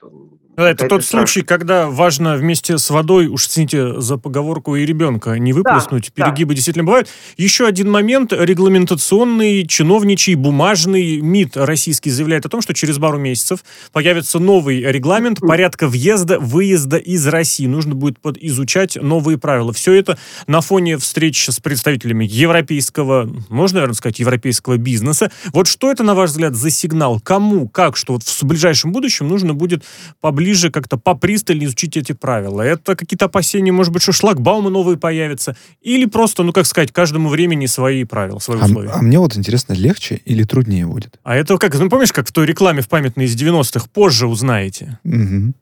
Да, 0.55 0.69
это 0.71 0.87
тот 0.87 1.03
страшно. 1.03 1.27
случай, 1.27 1.41
когда 1.41 1.89
важно 1.89 2.35
вместе 2.35 2.77
с 2.77 2.89
водой, 2.89 3.27
уж 3.27 3.47
извините 3.47 3.99
за 3.99 4.17
поговорку, 4.17 4.75
и 4.75 4.85
ребенка 4.85 5.37
не 5.37 5.51
выплеснуть. 5.51 6.11
Да, 6.15 6.25
Перегибы 6.25 6.53
да. 6.53 6.55
действительно 6.55 6.85
бывают. 6.85 7.09
Еще 7.35 7.67
один 7.67 7.91
момент 7.91 8.31
регламентационный, 8.31 9.67
чиновничий, 9.67 10.35
бумажный. 10.35 11.19
МИД 11.19 11.57
российский 11.57 12.09
заявляет 12.09 12.45
о 12.45 12.49
том, 12.49 12.61
что 12.61 12.73
через 12.73 12.97
пару 12.97 13.17
месяцев 13.17 13.59
появится 13.91 14.39
новый 14.39 14.79
регламент 14.79 15.39
порядка 15.41 15.87
въезда, 15.87 16.39
выезда 16.39 16.97
из 16.97 17.27
России. 17.27 17.65
Нужно 17.65 17.95
будет 17.95 18.17
изучать 18.39 18.95
новые 18.95 19.37
правила. 19.37 19.73
Все 19.73 19.93
это 19.93 20.17
на 20.47 20.61
фоне 20.61 20.97
встреч 20.97 21.49
с 21.49 21.59
представителями 21.59 22.25
европейского, 22.25 23.29
можно, 23.49 23.77
наверное, 23.77 23.95
сказать, 23.95 24.19
европейского 24.19 24.77
бизнеса. 24.77 25.31
Вот 25.51 25.67
что 25.67 25.91
это, 25.91 26.03
на 26.03 26.15
ваш 26.15 26.29
взгляд, 26.29 26.55
за 26.55 26.69
сигнал? 26.69 27.19
Кому, 27.19 27.67
как, 27.67 27.97
что 27.97 28.13
вот 28.13 28.23
в 28.23 28.43
ближайшем 28.43 28.91
будущем 28.91 29.27
нужно 29.27 29.53
будет 29.53 29.83
поближе 30.21 30.44
как-то 30.71 30.97
попристальнее 30.97 31.67
изучить 31.67 31.97
эти 31.97 32.11
правила? 32.11 32.61
Это 32.61 32.95
какие-то 32.95 33.25
опасения, 33.25 33.71
может 33.71 33.91
быть, 33.91 34.01
что 34.01 34.11
шлагбаумы 34.11 34.69
новые 34.69 34.97
появятся? 34.97 35.55
Или 35.81 36.05
просто, 36.05 36.43
ну, 36.43 36.53
как 36.53 36.65
сказать, 36.65 36.91
каждому 36.91 37.29
времени 37.29 37.65
свои 37.65 38.03
правила, 38.03 38.39
свои 38.39 38.59
а, 38.59 38.65
условия? 38.65 38.89
А 38.89 39.01
мне 39.01 39.19
вот 39.19 39.35
интересно, 39.37 39.73
легче 39.73 40.21
или 40.25 40.43
труднее 40.43 40.85
будет? 40.85 41.19
А 41.23 41.35
это 41.35 41.57
как, 41.57 41.77
ну, 41.77 41.89
помнишь, 41.89 42.13
как 42.13 42.27
в 42.27 42.31
той 42.31 42.45
рекламе 42.45 42.81
в 42.81 42.89
памятной 42.89 43.25
из 43.25 43.35
90-х? 43.35 43.87
Позже 43.93 44.27
узнаете. 44.27 44.99
Угу. 45.03 45.53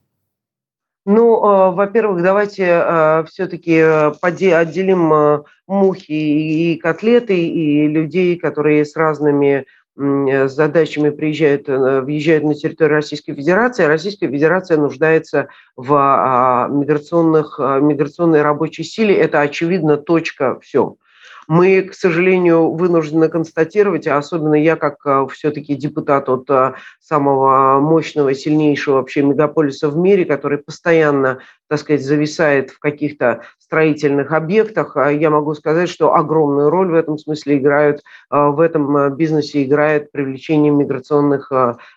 Ну, 1.06 1.36
э, 1.36 1.70
во-первых, 1.74 2.22
давайте 2.22 2.64
э, 2.64 3.24
все-таки 3.28 3.76
э, 3.76 4.12
отделим 4.20 5.44
мухи 5.66 6.12
и 6.12 6.76
котлеты, 6.76 7.46
и 7.46 7.88
людей, 7.88 8.36
которые 8.36 8.84
с 8.84 8.96
разными 8.96 9.66
с 9.96 10.50
задачами 10.50 11.10
приезжают, 11.10 11.68
въезжают 11.68 12.44
на 12.44 12.54
территорию 12.54 12.96
Российской 12.96 13.34
Федерации, 13.34 13.84
Российская 13.84 14.28
Федерация 14.28 14.76
нуждается 14.76 15.48
в 15.76 15.94
а, 15.94 16.68
миграционных, 16.68 17.58
миграционной 17.58 18.42
рабочей 18.42 18.82
силе. 18.82 19.14
Это, 19.16 19.40
очевидно, 19.40 19.96
точка, 19.96 20.58
все. 20.60 20.96
Мы, 21.48 21.82
к 21.82 21.94
сожалению, 21.94 22.70
вынуждены 22.70 23.28
констатировать, 23.28 24.06
а 24.06 24.16
особенно 24.16 24.54
я, 24.54 24.76
как 24.76 25.04
а, 25.06 25.26
все-таки 25.26 25.74
депутат 25.74 26.28
от 26.28 26.50
а, 26.50 26.74
самого 27.00 27.80
мощного, 27.80 28.34
сильнейшего 28.34 28.96
вообще 28.96 29.22
мегаполиса 29.22 29.88
в 29.88 29.96
мире, 29.96 30.24
который 30.24 30.58
постоянно, 30.58 31.40
так 31.68 31.80
сказать, 31.80 32.04
зависает 32.04 32.70
в 32.70 32.78
каких-то 32.78 33.42
строительных 33.58 34.32
объектах, 34.32 34.96
а, 34.96 35.10
я 35.10 35.30
могу 35.30 35.54
сказать, 35.54 35.88
что 35.88 36.14
огромную 36.14 36.70
роль 36.70 36.90
в 36.90 36.94
этом 36.94 37.18
смысле 37.18 37.58
играют, 37.58 38.02
в 38.30 38.60
этом 38.60 39.14
бизнесе 39.16 39.64
играет 39.64 40.12
привлечение 40.12 40.72
миграционных 40.72 41.52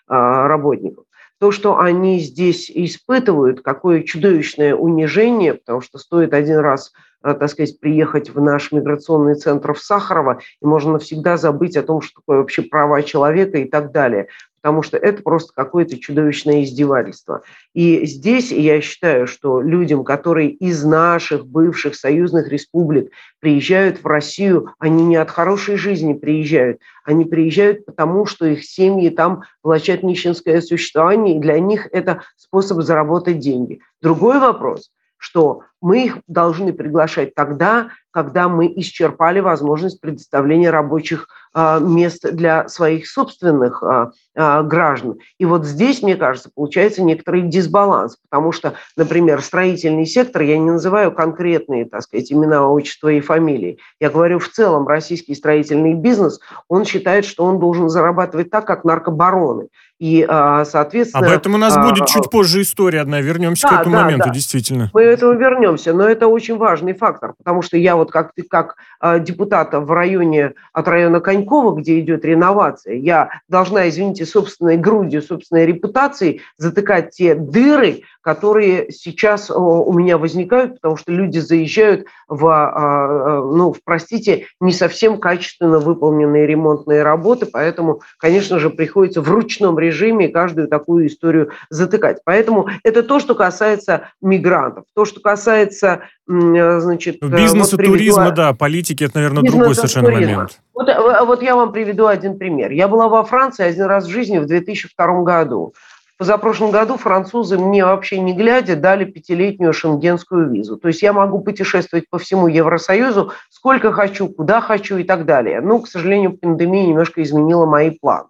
работников 0.06 1.04
то, 1.38 1.50
что 1.50 1.78
они 1.78 2.18
здесь 2.20 2.70
испытывают, 2.70 3.62
какое 3.62 4.02
чудовищное 4.02 4.74
унижение, 4.74 5.54
потому 5.54 5.80
что 5.80 5.98
стоит 5.98 6.34
один 6.34 6.58
раз 6.58 6.92
Э, 7.22 7.34
так 7.34 7.50
сказать, 7.50 7.80
приехать 7.80 8.30
в 8.30 8.40
наш 8.40 8.70
миграционный 8.70 9.34
центр 9.34 9.74
в 9.74 9.80
Сахарово, 9.80 10.40
и 10.62 10.66
можно 10.66 10.92
навсегда 10.92 11.36
забыть 11.36 11.76
о 11.76 11.82
том, 11.82 12.00
что 12.00 12.20
такое 12.20 12.38
вообще 12.38 12.62
права 12.62 13.02
человека 13.02 13.58
и 13.58 13.64
так 13.64 13.90
далее. 13.90 14.28
Потому 14.68 14.82
что 14.82 14.98
это 14.98 15.22
просто 15.22 15.54
какое-то 15.54 15.98
чудовищное 15.98 16.62
издевательство. 16.62 17.40
И 17.72 18.04
здесь 18.04 18.52
я 18.52 18.82
считаю, 18.82 19.26
что 19.26 19.62
людям, 19.62 20.04
которые 20.04 20.50
из 20.50 20.84
наших 20.84 21.46
бывших 21.46 21.94
союзных 21.94 22.48
республик 22.48 23.10
приезжают 23.40 24.04
в 24.04 24.06
Россию, 24.06 24.74
они 24.78 25.04
не 25.04 25.16
от 25.16 25.30
хорошей 25.30 25.76
жизни 25.76 26.12
приезжают, 26.12 26.82
они 27.02 27.24
приезжают 27.24 27.86
потому, 27.86 28.26
что 28.26 28.44
их 28.44 28.62
семьи 28.62 29.08
там 29.08 29.44
влачат 29.62 30.02
нищенское 30.02 30.60
существование, 30.60 31.38
и 31.38 31.40
для 31.40 31.58
них 31.60 31.88
это 31.90 32.24
способ 32.36 32.82
заработать 32.82 33.38
деньги. 33.38 33.80
Другой 34.02 34.38
вопрос– 34.38 34.90
что 35.18 35.62
мы 35.80 36.04
их 36.04 36.18
должны 36.28 36.72
приглашать 36.72 37.34
тогда, 37.34 37.90
когда 38.10 38.48
мы 38.48 38.72
исчерпали 38.76 39.40
возможность 39.40 40.00
предоставления 40.00 40.70
рабочих 40.70 41.28
а, 41.54 41.80
мест 41.80 42.24
для 42.30 42.68
своих 42.68 43.08
собственных 43.08 43.82
а, 43.82 44.12
а, 44.36 44.62
граждан. 44.62 45.18
И 45.38 45.44
вот 45.44 45.64
здесь, 45.64 46.02
мне 46.02 46.14
кажется, 46.14 46.50
получается 46.54 47.02
некоторый 47.02 47.42
дисбаланс, 47.42 48.16
потому 48.30 48.52
что, 48.52 48.74
например, 48.96 49.42
строительный 49.42 50.06
сектор, 50.06 50.42
я 50.42 50.58
не 50.58 50.70
называю 50.70 51.10
конкретные, 51.10 51.86
так 51.86 52.02
сказать, 52.02 52.30
имена, 52.30 52.68
отчества 52.68 53.08
и 53.08 53.20
фамилии, 53.20 53.78
я 53.98 54.10
говорю 54.10 54.38
в 54.38 54.48
целом, 54.48 54.86
российский 54.86 55.34
строительный 55.34 55.94
бизнес, 55.94 56.38
он 56.68 56.84
считает, 56.84 57.24
что 57.24 57.44
он 57.44 57.58
должен 57.58 57.88
зарабатывать 57.88 58.50
так, 58.50 58.66
как 58.66 58.84
наркобароны. 58.84 59.68
И, 59.98 60.24
соответственно... 60.28 61.26
Об 61.26 61.32
этом 61.32 61.54
у 61.54 61.58
нас 61.58 61.76
будет 61.76 62.06
чуть 62.06 62.30
позже 62.30 62.62
история 62.62 63.00
одна. 63.00 63.20
Вернемся 63.20 63.66
да, 63.68 63.78
к 63.78 63.80
этому 63.80 63.96
да, 63.96 64.04
моменту, 64.04 64.28
да. 64.28 64.32
действительно. 64.32 64.90
Мы 64.94 65.02
к 65.02 65.06
этому 65.06 65.32
вернемся. 65.32 65.92
Но 65.92 66.08
это 66.08 66.28
очень 66.28 66.56
важный 66.56 66.92
фактор, 66.92 67.34
потому 67.36 67.62
что 67.62 67.76
я 67.76 67.96
вот 67.98 68.10
как, 68.10 68.32
как 68.50 68.76
депутата 69.20 69.80
в 69.80 69.90
районе, 69.92 70.54
от 70.72 70.88
района 70.88 71.20
Конькова, 71.20 71.74
где 71.78 72.00
идет 72.00 72.24
реновация, 72.24 72.94
я 72.94 73.30
должна, 73.48 73.88
извините, 73.88 74.24
собственной 74.26 74.76
грудью, 74.76 75.22
собственной 75.22 75.66
репутацией 75.66 76.42
затыкать 76.56 77.10
те 77.10 77.34
дыры, 77.34 78.02
которые 78.20 78.92
сейчас 78.92 79.50
у 79.50 79.92
меня 79.92 80.18
возникают, 80.18 80.74
потому 80.74 80.96
что 80.96 81.12
люди 81.12 81.38
заезжают 81.38 82.06
в, 82.28 82.46
а, 82.46 82.72
а, 82.74 83.42
ну, 83.42 83.72
в, 83.72 83.82
простите, 83.82 84.46
не 84.60 84.72
совсем 84.72 85.18
качественно 85.18 85.78
выполненные 85.78 86.46
ремонтные 86.46 87.02
работы, 87.02 87.46
поэтому, 87.46 88.02
конечно 88.18 88.58
же, 88.58 88.70
приходится 88.70 89.22
в 89.22 89.30
ручном 89.30 89.78
режиме 89.78 90.28
каждую 90.28 90.68
такую 90.68 91.06
историю 91.06 91.50
затыкать. 91.70 92.18
Поэтому 92.24 92.68
это 92.84 93.02
то, 93.02 93.18
что 93.18 93.34
касается 93.34 94.10
мигрантов. 94.20 94.84
То, 94.94 95.04
что 95.04 95.20
касается, 95.20 96.02
значит... 96.26 97.22
Э, 97.22 97.28
Бизнеса, 97.28 97.76
вот. 97.76 97.82
Туризма, 97.88 98.30
да, 98.30 98.52
политики, 98.54 99.04
это, 99.04 99.16
наверное, 99.16 99.42
Бизнеса, 99.42 99.58
другой 99.58 99.74
совершенно 99.74 100.10
туризма. 100.10 100.32
момент. 100.32 100.60
Вот, 100.74 100.88
э, 100.88 101.24
вот 101.24 101.42
я 101.42 101.56
вам 101.56 101.72
приведу 101.72 102.06
один 102.06 102.38
пример. 102.38 102.70
Я 102.70 102.88
была 102.88 103.08
во 103.08 103.24
Франции 103.24 103.64
один 103.64 103.84
раз 103.84 104.06
в 104.06 104.10
жизни 104.10 104.38
в 104.38 104.46
2002 104.46 105.22
году. 105.22 105.74
В 106.14 106.18
позапрошлом 106.18 106.72
году 106.72 106.96
французы 106.96 107.58
мне 107.58 107.84
вообще 107.84 108.18
не 108.18 108.32
глядя 108.32 108.74
дали 108.74 109.04
пятилетнюю 109.04 109.72
шенгенскую 109.72 110.50
визу. 110.50 110.76
То 110.76 110.88
есть 110.88 111.00
я 111.00 111.12
могу 111.12 111.40
путешествовать 111.40 112.10
по 112.10 112.18
всему 112.18 112.48
Евросоюзу 112.48 113.32
сколько 113.50 113.92
хочу, 113.92 114.28
куда 114.28 114.60
хочу 114.60 114.96
и 114.96 115.04
так 115.04 115.26
далее. 115.26 115.60
Ну, 115.60 115.80
к 115.80 115.86
сожалению, 115.86 116.32
пандемия 116.36 116.88
немножко 116.88 117.22
изменила 117.22 117.66
мои 117.66 117.90
планы. 117.90 118.26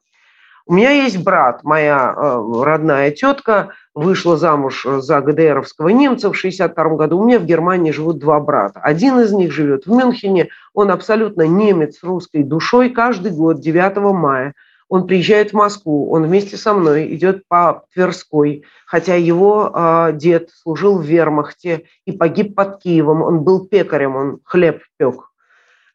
У 0.69 0.75
меня 0.75 0.91
есть 0.91 1.25
брат, 1.25 1.65
моя 1.65 2.15
э, 2.15 2.63
родная 2.63 3.11
тетка 3.11 3.71
вышла 3.99 4.37
замуж 4.37 4.87
за 4.99 5.21
ГДРовского 5.21 5.89
немца 5.89 6.29
в 6.29 6.39
1962 6.39 6.97
году. 6.97 7.19
У 7.19 7.25
меня 7.25 7.41
в 7.41 7.45
Германии 7.45 7.91
живут 7.91 8.19
два 8.19 8.39
брата. 8.39 8.81
Один 8.81 9.19
из 9.19 9.33
них 9.33 9.53
живет 9.53 9.87
в 9.87 9.91
Мюнхене. 9.91 10.49
Он 10.73 10.91
абсолютно 10.91 11.43
немец 11.43 11.99
с 11.99 12.05
русской 12.05 12.45
душой. 12.45 12.91
Каждый 12.91 13.33
год 13.33 13.61
9 13.61 13.97
мая 14.15 14.55
он 14.89 15.07
приезжает 15.07 15.51
в 15.51 15.55
Москву, 15.55 16.11
он 16.11 16.25
вместе 16.25 16.57
со 16.57 16.73
мной 16.73 17.15
идет 17.15 17.43
по 17.47 17.85
Тверской, 17.93 18.65
хотя 18.87 19.17
его 19.17 19.71
э, 19.75 20.13
дед 20.15 20.49
служил 20.51 20.99
в 20.99 21.03
вермахте 21.03 21.85
и 22.07 22.13
погиб 22.13 22.55
под 22.55 22.81
Киевом. 22.81 23.23
Он 23.23 23.41
был 23.41 23.67
пекарем, 23.67 24.17
он 24.17 24.39
хлеб 24.45 24.81
пек. 24.97 25.25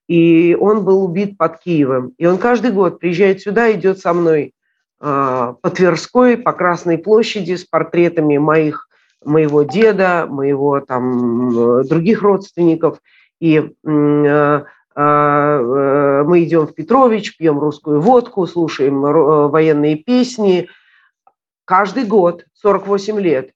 И 0.08 0.56
он 0.60 0.84
был 0.84 1.04
убит 1.04 1.38
под 1.38 1.60
Киевом. 1.60 2.14
И 2.18 2.28
он 2.28 2.38
каждый 2.38 2.72
год 2.72 3.00
приезжает 3.00 3.42
сюда, 3.42 3.72
идет 3.72 3.98
со 3.98 4.14
мной 4.14 4.54
по 5.04 5.70
Тверской, 5.70 6.38
по 6.38 6.54
Красной 6.54 6.98
площади 6.98 7.56
с 7.56 7.66
портретами 7.66 8.38
моих, 8.38 8.88
моего 9.26 9.64
деда, 9.64 10.28
моего 10.30 10.80
там 10.80 11.50
э, 11.50 11.84
других 11.84 12.22
родственников. 12.22 13.00
И 13.42 13.58
э, 13.58 14.64
а, 14.96 15.60
э, 15.60 16.24
мы 16.24 16.44
идем 16.44 16.68
в 16.68 16.74
Петрович, 16.74 17.36
пьем 17.36 17.60
русскую 17.60 18.00
водку, 18.00 18.48
слушаем 18.48 19.02
военные 19.02 19.98
песни. 19.98 20.70
Каждый 21.66 22.06
год, 22.06 22.46
48 22.54 23.20
лет, 23.20 23.52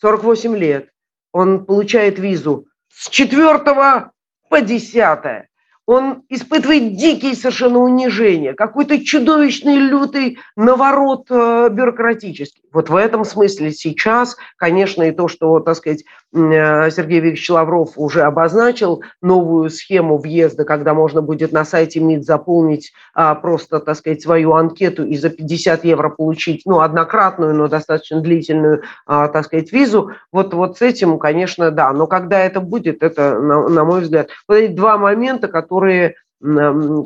48 0.00 0.56
лет, 0.56 0.90
он 1.32 1.64
получает 1.64 2.20
визу 2.20 2.66
с 2.88 3.08
4 3.08 3.58
по 3.58 4.60
10 4.60 5.48
он 5.86 6.22
испытывает 6.28 6.96
дикие 6.96 7.34
совершенно 7.34 7.80
унижения, 7.80 8.54
какой-то 8.54 9.04
чудовищный 9.04 9.76
лютый 9.76 10.38
наворот 10.54 11.26
э, 11.28 11.68
бюрократический. 11.70 12.62
Вот 12.72 12.88
в 12.88 12.96
этом 12.96 13.24
смысле 13.24 13.72
сейчас, 13.72 14.36
конечно, 14.56 15.02
и 15.02 15.10
то, 15.10 15.26
что, 15.28 15.58
так 15.58 15.76
сказать, 15.76 16.04
э, 16.32 16.90
Сергей 16.90 17.18
Викторович 17.18 17.50
Лавров 17.50 17.90
уже 17.96 18.22
обозначил 18.22 19.02
новую 19.20 19.70
схему 19.70 20.18
въезда, 20.18 20.64
когда 20.64 20.94
можно 20.94 21.20
будет 21.20 21.50
на 21.50 21.64
сайте 21.64 21.98
МИД 21.98 22.24
заполнить 22.24 22.92
а, 23.14 23.34
просто, 23.34 23.80
так 23.80 23.96
сказать, 23.96 24.22
свою 24.22 24.52
анкету 24.52 25.04
и 25.04 25.16
за 25.16 25.30
50 25.30 25.84
евро 25.84 26.10
получить, 26.10 26.62
ну, 26.64 26.80
однократную, 26.80 27.54
но 27.54 27.66
достаточно 27.66 28.20
длительную, 28.20 28.82
а, 29.04 29.28
так 29.28 29.46
сказать, 29.46 29.72
визу. 29.72 30.12
Вот, 30.30 30.54
вот 30.54 30.78
с 30.78 30.82
этим, 30.82 31.18
конечно, 31.18 31.70
да. 31.72 31.92
Но 31.92 32.06
когда 32.06 32.38
это 32.40 32.60
будет, 32.60 33.02
это, 33.02 33.38
на, 33.40 33.68
на 33.68 33.84
мой 33.84 34.02
взгляд, 34.02 34.28
вот 34.48 34.54
эти 34.54 34.72
два 34.72 34.96
момента, 34.96 35.48
которые 35.48 35.71
которые 35.72 36.14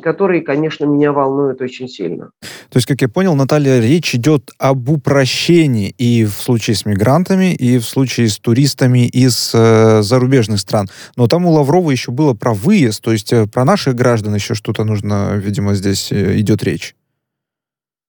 которые, 0.02 0.40
конечно, 0.40 0.86
меня 0.86 1.12
волнуют 1.12 1.60
очень 1.60 1.88
сильно. 1.88 2.30
То 2.70 2.76
есть, 2.76 2.86
как 2.86 3.02
я 3.02 3.08
понял, 3.08 3.34
Наталья, 3.34 3.78
речь 3.80 4.14
идет 4.14 4.50
об 4.58 4.88
упрощении 4.88 5.90
и 5.98 6.24
в 6.24 6.32
случае 6.32 6.74
с 6.74 6.86
мигрантами, 6.86 7.52
и 7.52 7.76
в 7.76 7.84
случае 7.84 8.28
с 8.28 8.38
туристами 8.38 9.06
из 9.06 9.52
э, 9.54 10.00
зарубежных 10.00 10.58
стран. 10.58 10.88
Но 11.16 11.26
там 11.28 11.44
у 11.44 11.50
Лаврова 11.50 11.90
еще 11.90 12.12
было 12.12 12.32
про 12.32 12.54
выезд, 12.54 13.02
то 13.02 13.12
есть 13.12 13.30
э, 13.30 13.46
про 13.46 13.66
наших 13.66 13.94
граждан 13.94 14.34
еще 14.34 14.54
что-то 14.54 14.84
нужно, 14.84 15.36
видимо, 15.36 15.74
здесь 15.74 16.10
э, 16.12 16.38
идет 16.40 16.64
речь. 16.64 16.94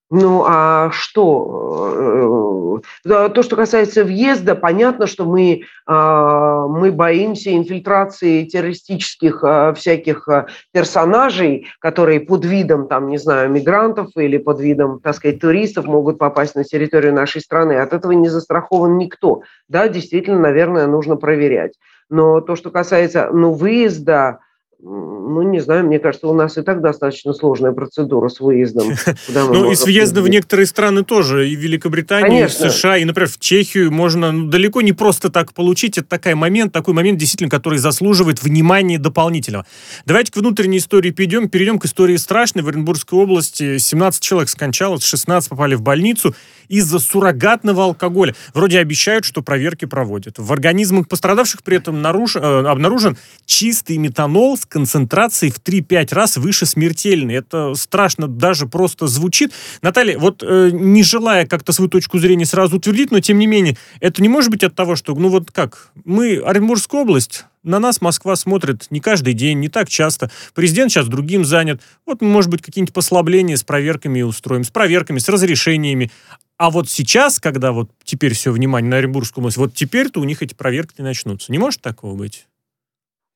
Ну, 0.09 0.45
а 0.47 0.89
что? 0.91 2.81
Э, 3.05 3.29
то, 3.29 3.43
что 3.43 3.55
касается 3.55 4.05
въезда, 4.05 4.55
понятно, 4.55 5.05
что 5.05 5.25
мы, 5.25 5.63
а, 5.85 6.67
мы 6.67 6.91
боимся 6.91 7.55
инфильтрации 7.55 8.45
террористических 8.45 9.43
а, 9.43 9.73
всяких 9.73 10.27
а, 10.29 10.47
персонажей, 10.71 11.67
которые 11.79 12.21
под 12.21 12.45
видом, 12.45 12.87
там, 12.87 13.09
не 13.09 13.17
знаю, 13.17 13.49
мигрантов 13.49 14.09
или 14.15 14.37
под 14.37 14.61
видом, 14.61 14.99
так 15.01 15.15
сказать, 15.15 15.41
туристов 15.41 15.85
могут 15.85 16.17
попасть 16.17 16.55
на 16.55 16.63
территорию 16.63 17.13
нашей 17.13 17.41
страны. 17.41 17.73
От 17.73 17.91
этого 17.91 18.13
не 18.13 18.29
застрахован 18.29 18.97
никто. 18.97 19.41
Да, 19.67 19.89
действительно, 19.89 20.39
наверное, 20.39 20.87
нужно 20.87 21.17
проверять. 21.17 21.73
Но 22.09 22.39
то, 22.39 22.55
что 22.55 22.71
касается 22.71 23.29
ну, 23.33 23.51
выезда, 23.51 24.39
ну, 24.79 25.41
не 25.41 25.59
знаю, 25.59 25.85
мне 25.85 25.97
кажется, 25.97 26.27
у 26.27 26.33
нас 26.33 26.55
и 26.57 26.61
так 26.61 26.81
достаточно 26.81 27.33
сложная 27.33 27.71
процедура 27.71 28.29
с 28.29 28.39
выездом. 28.39 28.93
Ну, 29.27 29.71
и 29.71 29.75
с 29.75 29.83
въездом 29.85 30.23
в 30.23 30.29
некоторые 30.29 30.65
страны 30.65 31.03
тоже, 31.03 31.49
и 31.49 31.55
в 31.55 31.59
Великобритании, 31.59 32.43
и 32.43 32.47
в 32.47 32.51
США, 32.51 32.97
и, 32.97 33.05
например, 33.05 33.29
в 33.29 33.39
Чехию 33.39 33.91
можно 33.91 34.31
ну, 34.31 34.47
далеко 34.47 34.81
не 34.81 34.93
просто 34.93 35.29
так 35.29 35.53
получить. 35.53 35.97
Это 35.97 36.07
такой 36.07 36.35
момент, 36.35 36.71
такой 36.73 36.93
момент, 36.93 37.17
действительно, 37.17 37.49
который 37.49 37.79
заслуживает 37.79 38.41
внимания 38.43 38.99
дополнительного. 38.99 39.65
Давайте 40.05 40.31
к 40.31 40.37
внутренней 40.37 40.77
истории 40.77 41.11
перейдем. 41.11 41.49
Перейдем 41.49 41.79
к 41.79 41.85
истории 41.85 42.15
страшной. 42.17 42.63
В 42.63 42.67
Оренбургской 42.67 43.17
области 43.19 43.77
17 43.77 44.21
человек 44.21 44.49
скончалось, 44.49 45.03
16 45.03 45.49
попали 45.49 45.75
в 45.75 45.81
больницу 45.81 46.35
из-за 46.67 46.99
суррогатного 46.99 47.83
алкоголя. 47.83 48.35
Вроде 48.53 48.79
обещают, 48.79 49.25
что 49.25 49.41
проверки 49.41 49.85
проводят. 49.85 50.37
В 50.37 50.51
организмах 50.51 51.07
пострадавших 51.07 51.63
при 51.63 51.77
этом 51.77 52.01
наруш... 52.01 52.35
э, 52.35 52.39
обнаружен 52.39 53.17
чистый 53.45 53.97
метанол 53.97 54.57
с 54.57 54.65
концентрацией 54.67 55.51
в 55.51 55.59
3-5 55.61 56.13
раз 56.13 56.37
выше 56.37 56.65
смертельной. 56.65 57.35
Это 57.35 57.73
страшно 57.75 58.27
даже 58.27 58.67
просто 58.67 59.07
звучит. 59.07 59.51
Наталья, 59.81 60.17
вот 60.17 60.43
э, 60.43 60.69
не 60.71 61.03
желая 61.03 61.45
как-то 61.45 61.71
свою 61.71 61.89
точку 61.89 62.19
зрения 62.19 62.45
сразу 62.45 62.77
утвердить, 62.77 63.11
но 63.11 63.19
тем 63.19 63.39
не 63.39 63.47
менее, 63.47 63.77
это 63.99 64.21
не 64.21 64.29
может 64.29 64.51
быть 64.51 64.63
от 64.63 64.75
того, 64.75 64.95
что, 64.95 65.13
ну 65.15 65.29
вот 65.29 65.51
как, 65.51 65.89
мы, 66.05 66.37
Оренбургская 66.37 67.01
область, 67.01 67.45
на 67.63 67.79
нас 67.79 68.01
Москва 68.01 68.35
смотрит 68.35 68.87
не 68.91 68.99
каждый 68.99 69.33
день, 69.33 69.59
не 69.59 69.67
так 69.67 69.89
часто. 69.89 70.31
Президент 70.53 70.91
сейчас 70.91 71.07
другим 71.07 71.43
занят. 71.43 71.81
Вот, 72.05 72.21
может 72.21 72.49
быть, 72.49 72.61
какие-нибудь 72.61 72.93
послабления 72.93 73.57
с 73.57 73.63
проверками 73.63 74.21
устроим, 74.21 74.63
с 74.63 74.69
проверками, 74.69 75.19
с 75.19 75.27
разрешениями. 75.27 76.09
А 76.57 76.71
вот 76.71 76.89
сейчас, 76.89 77.39
когда 77.39 77.71
вот 77.71 77.91
теперь 78.03 78.33
все 78.33 78.51
внимание 78.51 78.89
на 78.89 78.97
Оренбургскую 78.97 79.43
область, 79.43 79.57
вот 79.57 79.73
теперь-то 79.75 80.19
у 80.19 80.23
них 80.23 80.41
эти 80.41 80.55
проверки 80.55 81.01
начнутся. 81.01 81.51
Не 81.51 81.59
может 81.59 81.81
такого 81.81 82.15
быть? 82.15 82.46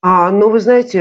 А, 0.01 0.31
ну, 0.31 0.49
вы 0.49 0.59
знаете, 0.59 0.99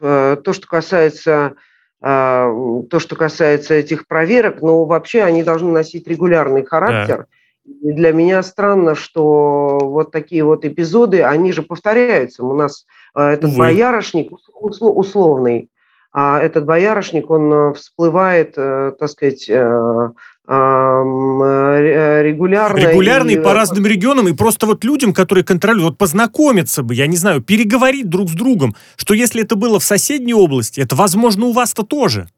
э, 0.00 0.36
то, 0.36 0.52
что 0.52 0.66
касается 0.66 1.54
то, 2.00 2.98
что 2.98 3.14
касается 3.14 3.74
этих 3.74 4.08
проверок, 4.08 4.60
ну, 4.60 4.84
вообще 4.86 5.22
они 5.22 5.44
должны 5.44 5.70
носить 5.70 6.08
регулярный 6.08 6.64
характер. 6.64 7.28
Да. 7.64 7.80
И 7.90 7.92
для 7.92 8.12
меня 8.12 8.42
странно, 8.42 8.96
что 8.96 9.78
вот 9.80 10.10
такие 10.10 10.42
вот 10.42 10.64
эпизоды, 10.64 11.22
они 11.22 11.52
же 11.52 11.62
повторяются. 11.62 12.42
У 12.44 12.54
нас 12.54 12.86
этот 13.14 13.50
Увы. 13.50 13.58
боярышник 13.58 14.32
условный, 14.52 15.70
а 16.12 16.40
этот 16.40 16.66
боярышник, 16.66 17.30
он 17.30 17.52
э, 17.52 17.72
всплывает, 17.74 18.54
э, 18.56 18.92
так 18.98 19.08
сказать, 19.08 19.48
э, 20.54 22.22
регулярно. 22.22 22.78
Регулярно 22.78 23.30
и, 23.30 23.36
по 23.36 23.54
разным 23.54 23.86
регионам, 23.86 24.28
и 24.28 24.32
просто 24.32 24.66
вот 24.66 24.84
людям, 24.84 25.12
которые 25.12 25.44
контролируют, 25.44 25.92
вот 25.92 25.98
познакомиться 25.98 26.82
бы, 26.82 26.94
я 26.94 27.06
не 27.06 27.16
знаю, 27.16 27.42
переговорить 27.42 28.08
друг 28.08 28.28
с 28.28 28.32
другом, 28.32 28.74
что 28.96 29.14
если 29.14 29.42
это 29.42 29.56
было 29.56 29.80
в 29.80 29.84
соседней 29.84 30.34
области, 30.34 30.80
это, 30.80 30.94
возможно, 30.96 31.46
у 31.46 31.52
вас-то 31.52 31.82
тоже. 31.82 32.28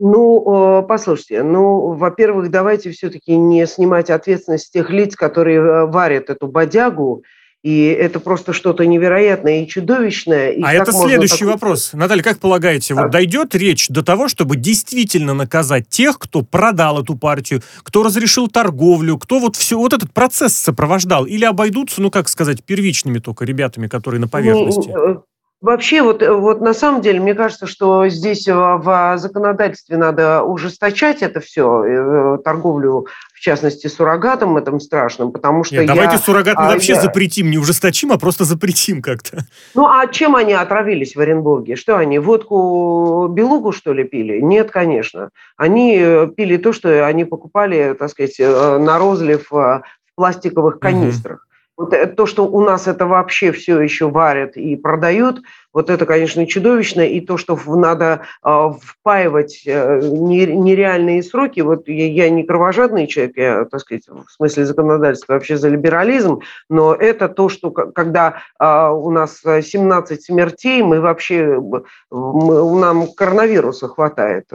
Ну, 0.00 0.84
послушайте, 0.88 1.42
ну, 1.42 1.94
во-первых, 1.94 2.50
давайте 2.50 2.92
все-таки 2.92 3.36
не 3.36 3.66
снимать 3.66 4.10
ответственность 4.10 4.72
тех 4.72 4.90
лиц, 4.90 5.16
которые 5.16 5.86
варят 5.86 6.30
эту 6.30 6.46
бодягу, 6.46 7.24
и 7.64 7.86
это 7.86 8.20
просто 8.20 8.52
что-то 8.52 8.86
невероятное 8.86 9.64
и 9.64 9.66
чудовищное. 9.66 10.50
И 10.50 10.62
а 10.62 10.72
это 10.72 10.92
следующий 10.92 11.44
так... 11.44 11.54
вопрос. 11.54 11.90
Наталья, 11.92 12.22
как 12.22 12.38
полагаете, 12.38 12.94
а? 12.94 13.02
вот 13.02 13.10
дойдет 13.10 13.54
речь 13.56 13.88
до 13.88 14.02
того, 14.02 14.28
чтобы 14.28 14.56
действительно 14.56 15.34
наказать 15.34 15.88
тех, 15.88 16.18
кто 16.18 16.42
продал 16.42 17.02
эту 17.02 17.16
партию, 17.16 17.62
кто 17.82 18.04
разрешил 18.04 18.46
торговлю, 18.48 19.18
кто 19.18 19.40
вот 19.40 19.56
все 19.56 19.76
вот 19.76 19.92
этот 19.92 20.12
процесс 20.12 20.54
сопровождал? 20.54 21.26
Или 21.26 21.44
обойдутся, 21.44 22.00
ну 22.00 22.10
как 22.10 22.28
сказать, 22.28 22.62
первичными 22.62 23.18
только 23.18 23.44
ребятами, 23.44 23.88
которые 23.88 24.20
на 24.20 24.26
ну, 24.26 24.30
поверхности? 24.30 24.88
Ну, 24.88 25.24
Вообще, 25.60 26.02
вот, 26.02 26.22
вот 26.22 26.60
на 26.60 26.72
самом 26.72 27.02
деле, 27.02 27.18
мне 27.20 27.34
кажется, 27.34 27.66
что 27.66 28.08
здесь 28.08 28.46
в 28.46 29.14
законодательстве 29.16 29.96
надо 29.96 30.42
ужесточать 30.44 31.20
это 31.20 31.40
все, 31.40 31.84
э, 31.84 32.38
торговлю, 32.44 33.08
в 33.34 33.40
частности, 33.40 33.88
суррогатом 33.88 34.56
этом 34.56 34.78
страшным, 34.78 35.32
потому 35.32 35.64
что 35.64 35.74
Нет, 35.74 35.88
я... 35.88 35.94
Давайте 35.94 36.18
суррогат 36.18 36.54
а, 36.58 36.68
вообще 36.68 36.92
я... 36.92 37.00
запретим, 37.00 37.50
не 37.50 37.58
ужесточим, 37.58 38.12
а 38.12 38.18
просто 38.18 38.44
запретим 38.44 39.02
как-то. 39.02 39.46
Ну, 39.74 39.88
а 39.88 40.06
чем 40.06 40.36
они 40.36 40.52
отравились 40.52 41.16
в 41.16 41.20
Оренбурге? 41.20 41.74
Что 41.74 41.98
они, 41.98 42.20
водку 42.20 43.26
белугу, 43.28 43.72
что 43.72 43.92
ли, 43.92 44.04
пили? 44.04 44.40
Нет, 44.40 44.70
конечно. 44.70 45.30
Они 45.56 45.98
э, 45.98 46.28
пили 46.36 46.56
то, 46.56 46.72
что 46.72 47.04
они 47.04 47.24
покупали, 47.24 47.96
так 47.98 48.10
сказать, 48.10 48.36
э, 48.38 48.78
на 48.78 48.98
розлив 48.98 49.50
в 49.50 49.82
пластиковых 50.14 50.78
канистрах. 50.78 51.40
Угу. 51.40 51.47
Вот 51.78 51.94
то, 52.16 52.26
что 52.26 52.44
у 52.44 52.60
нас 52.60 52.88
это 52.88 53.06
вообще 53.06 53.52
все 53.52 53.80
еще 53.80 54.10
варят 54.10 54.56
и 54.56 54.74
продают, 54.74 55.42
вот 55.72 55.90
это, 55.90 56.06
конечно, 56.06 56.44
чудовищно. 56.44 57.02
И 57.02 57.20
то, 57.20 57.36
что 57.36 57.56
надо 57.66 58.22
э, 58.44 58.70
впаивать 58.82 59.62
э, 59.64 60.00
нереальные 60.02 61.22
сроки, 61.22 61.60
вот 61.60 61.86
я, 61.86 62.30
не 62.30 62.42
кровожадный 62.42 63.06
человек, 63.06 63.36
я, 63.36 63.64
так 63.64 63.80
сказать, 63.80 64.08
в 64.08 64.28
смысле 64.28 64.64
законодательства 64.64 65.34
вообще 65.34 65.56
за 65.56 65.68
либерализм, 65.68 66.40
но 66.68 66.94
это 66.94 67.28
то, 67.28 67.48
что 67.48 67.70
когда 67.70 68.42
э, 68.58 68.88
у 68.88 69.10
нас 69.12 69.40
17 69.44 70.20
смертей, 70.20 70.82
мы 70.82 71.00
вообще, 71.00 71.62
нам 72.10 73.06
коронавируса 73.16 73.86
хватает. 73.86 74.46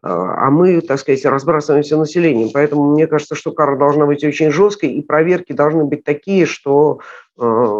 А, 0.00 0.46
а 0.46 0.50
мы, 0.50 0.80
так 0.80 1.00
сказать, 1.00 1.24
разбрасываемся 1.24 1.96
населением. 1.96 2.50
Поэтому 2.52 2.92
мне 2.92 3.06
кажется, 3.06 3.34
что 3.34 3.52
кара 3.52 3.76
должна 3.76 4.06
быть 4.06 4.24
очень 4.24 4.50
жесткой, 4.50 4.92
и 4.92 5.02
проверки 5.02 5.52
должны 5.52 5.84
быть 5.84 6.04
такие, 6.04 6.46
что 6.46 7.00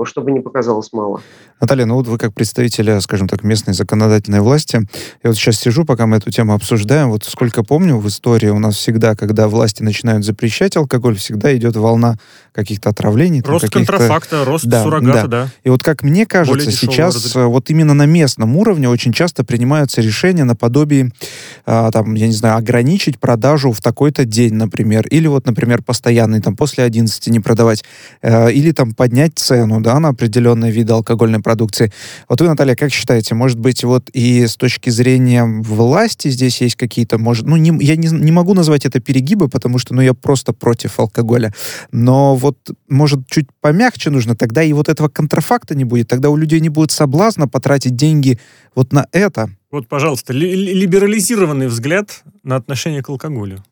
чтобы 0.05 0.31
не 0.31 0.41
показалось 0.41 0.93
мало. 0.93 1.21
Наталья, 1.61 1.87
ну 1.87 1.95
вот 1.95 2.07
вы 2.07 2.19
как 2.19 2.35
представитель, 2.35 3.01
скажем 3.01 3.29
так, 3.29 3.43
местной 3.43 3.75
законодательной 3.75 4.41
власти, 4.41 4.87
я 5.25 5.31
вот 5.31 5.37
сейчас 5.37 5.57
сижу, 5.57 5.85
пока 5.85 6.07
мы 6.07 6.19
эту 6.19 6.31
тему 6.31 6.55
обсуждаем, 6.55 7.11
вот 7.11 7.25
сколько 7.25 7.65
помню 7.65 7.97
в 7.97 8.07
истории 8.07 8.49
у 8.49 8.61
нас 8.61 8.77
всегда, 8.77 9.17
когда 9.17 9.49
власти 9.49 9.83
начинают 9.83 10.25
запрещать 10.25 10.77
алкоголь, 10.77 11.17
всегда 11.17 11.57
идет 11.57 11.75
волна 11.75 12.17
каких-то 12.53 12.91
отравлений. 12.91 13.43
Рост 13.43 13.71
контрафакта, 13.71 14.45
рост 14.45 14.67
да, 14.67 14.83
суррогата, 14.83 15.29
да. 15.29 15.45
да. 15.45 15.49
И 15.65 15.71
вот 15.71 15.83
как 15.83 16.03
мне 16.03 16.27
кажется, 16.27 16.71
сейчас 16.71 17.15
разрыв. 17.15 17.49
вот 17.49 17.71
именно 17.71 17.95
на 17.95 18.07
местном 18.07 18.57
уровне 18.57 18.89
очень 18.89 19.13
часто 19.13 19.45
принимаются 19.45 20.01
решения 20.01 20.45
наподобие, 20.45 21.11
а, 21.67 21.91
там, 21.91 22.15
я 22.15 22.27
не 22.27 22.33
знаю, 22.33 22.57
ограничить 22.57 23.19
продажу 23.19 23.73
в 23.73 23.81
такой-то 23.81 24.25
день, 24.25 24.55
например, 24.55 25.07
или 25.09 25.27
вот, 25.27 25.47
например, 25.47 25.83
постоянный, 25.83 26.41
там, 26.41 26.57
после 26.57 26.85
11 26.85 27.29
не 27.29 27.41
продавать, 27.41 27.85
а, 28.23 28.49
или 28.49 28.73
там 28.73 28.95
поднять 28.95 29.39
цену, 29.49 29.81
да, 29.81 29.99
на 29.99 30.09
определенные 30.09 30.71
виды 30.71 30.93
алкогольной 30.93 31.41
продукции. 31.41 31.91
Вот 32.29 32.41
вы, 32.41 32.49
Наталья, 32.49 32.75
как 32.75 32.93
считаете, 32.93 33.35
может 33.35 33.59
быть, 33.59 33.83
вот 33.83 34.11
и 34.13 34.47
с 34.47 34.57
точки 34.57 34.91
зрения 34.91 35.45
власти 35.45 36.29
здесь 36.29 36.61
есть 36.61 36.77
какие-то, 36.77 37.19
может, 37.19 37.47
ну, 37.47 37.57
не, 37.57 37.73
я 37.85 37.97
не, 37.97 38.09
не 38.09 38.31
могу 38.31 38.53
назвать 38.55 38.85
это 38.85 39.01
перегибы, 39.01 39.49
потому 39.49 39.79
что, 39.79 39.95
ну, 39.95 40.03
я 40.03 40.13
просто 40.13 40.53
против 40.53 41.01
алкоголя, 41.01 41.55
но 41.93 42.37
вот, 42.37 42.59
может, 42.89 43.21
чуть 43.31 43.47
помягче 43.61 44.11
нужно, 44.11 44.37
тогда 44.37 44.63
и 44.63 44.73
вот 44.75 44.89
этого 44.89 45.09
контрафакта 45.09 45.75
не 45.75 45.85
будет, 45.85 46.09
тогда 46.09 46.29
у 46.29 46.37
людей 46.37 46.61
не 46.61 46.69
будет 46.69 46.91
соблазна 46.91 47.49
потратить 47.49 47.97
деньги 47.97 48.39
вот 48.75 48.93
на 48.93 49.07
это. 49.13 49.49
Вот, 49.71 49.89
пожалуйста, 49.89 50.35
ли 50.35 50.75
либерализированный 50.75 51.69
взгляд 51.69 52.23
на 52.43 52.57
отношение 52.57 53.03
к 53.03 53.09
алкоголю. 53.09 53.65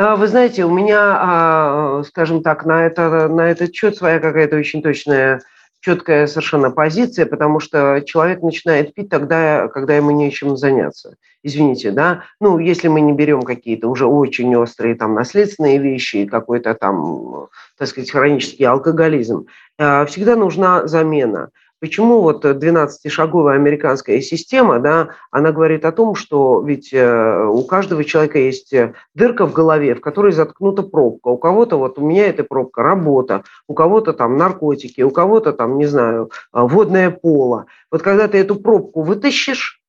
А, 0.00 0.16
вы 0.16 0.28
знаете, 0.28 0.64
у 0.64 0.70
меня, 0.70 1.18
а, 1.20 2.02
скажем 2.08 2.42
так, 2.42 2.64
на, 2.64 2.86
это, 2.86 3.28
на 3.28 3.50
этот 3.50 3.74
счет 3.74 3.98
своя 3.98 4.18
какая-то 4.18 4.56
очень 4.56 4.80
точная, 4.80 5.42
четкая 5.80 6.26
совершенно 6.26 6.70
позиция, 6.70 7.26
потому 7.26 7.60
что 7.60 8.00
человек 8.06 8.40
начинает 8.40 8.94
пить 8.94 9.10
тогда, 9.10 9.68
когда 9.68 9.94
ему 9.94 10.10
нечем 10.10 10.56
заняться. 10.56 11.16
Извините, 11.42 11.90
да? 11.90 12.24
Ну, 12.40 12.58
если 12.58 12.88
мы 12.88 13.02
не 13.02 13.12
берем 13.12 13.42
какие-то 13.42 13.88
уже 13.88 14.06
очень 14.06 14.56
острые 14.56 14.94
там 14.94 15.12
наследственные 15.12 15.76
вещи, 15.76 16.24
какой-то 16.24 16.72
там, 16.72 17.48
так 17.76 17.88
сказать, 17.88 18.10
хронический 18.10 18.64
алкоголизм, 18.64 19.48
а, 19.78 20.06
всегда 20.06 20.34
нужна 20.34 20.86
замена. 20.86 21.50
Почему 21.80 22.20
вот 22.20 22.44
12-шаговая 22.44 23.54
американская 23.54 24.20
система, 24.20 24.80
да, 24.80 25.10
она 25.30 25.50
говорит 25.50 25.86
о 25.86 25.92
том, 25.92 26.14
что 26.14 26.62
ведь 26.62 26.92
э, 26.92 27.46
у 27.46 27.64
каждого 27.64 28.04
человека 28.04 28.38
есть 28.38 28.74
э, 28.74 28.92
дырка 29.14 29.46
в 29.46 29.54
голове, 29.54 29.94
в 29.94 30.02
которой 30.02 30.32
заткнута 30.32 30.82
пробка. 30.82 31.28
У 31.28 31.38
кого-то 31.38 31.78
вот 31.78 31.98
у 31.98 32.06
меня 32.06 32.26
эта 32.26 32.44
пробка 32.44 32.82
работа, 32.82 33.44
у 33.66 33.72
кого-то 33.72 34.12
там 34.12 34.36
наркотики, 34.36 35.00
у 35.00 35.10
кого-то 35.10 35.54
там, 35.54 35.78
не 35.78 35.86
знаю, 35.86 36.30
водное 36.52 37.10
поло. 37.10 37.64
Вот 37.90 38.02
когда 38.02 38.28
ты 38.28 38.36
эту 38.36 38.56
пробку 38.56 39.00
вытащишь, 39.00 39.80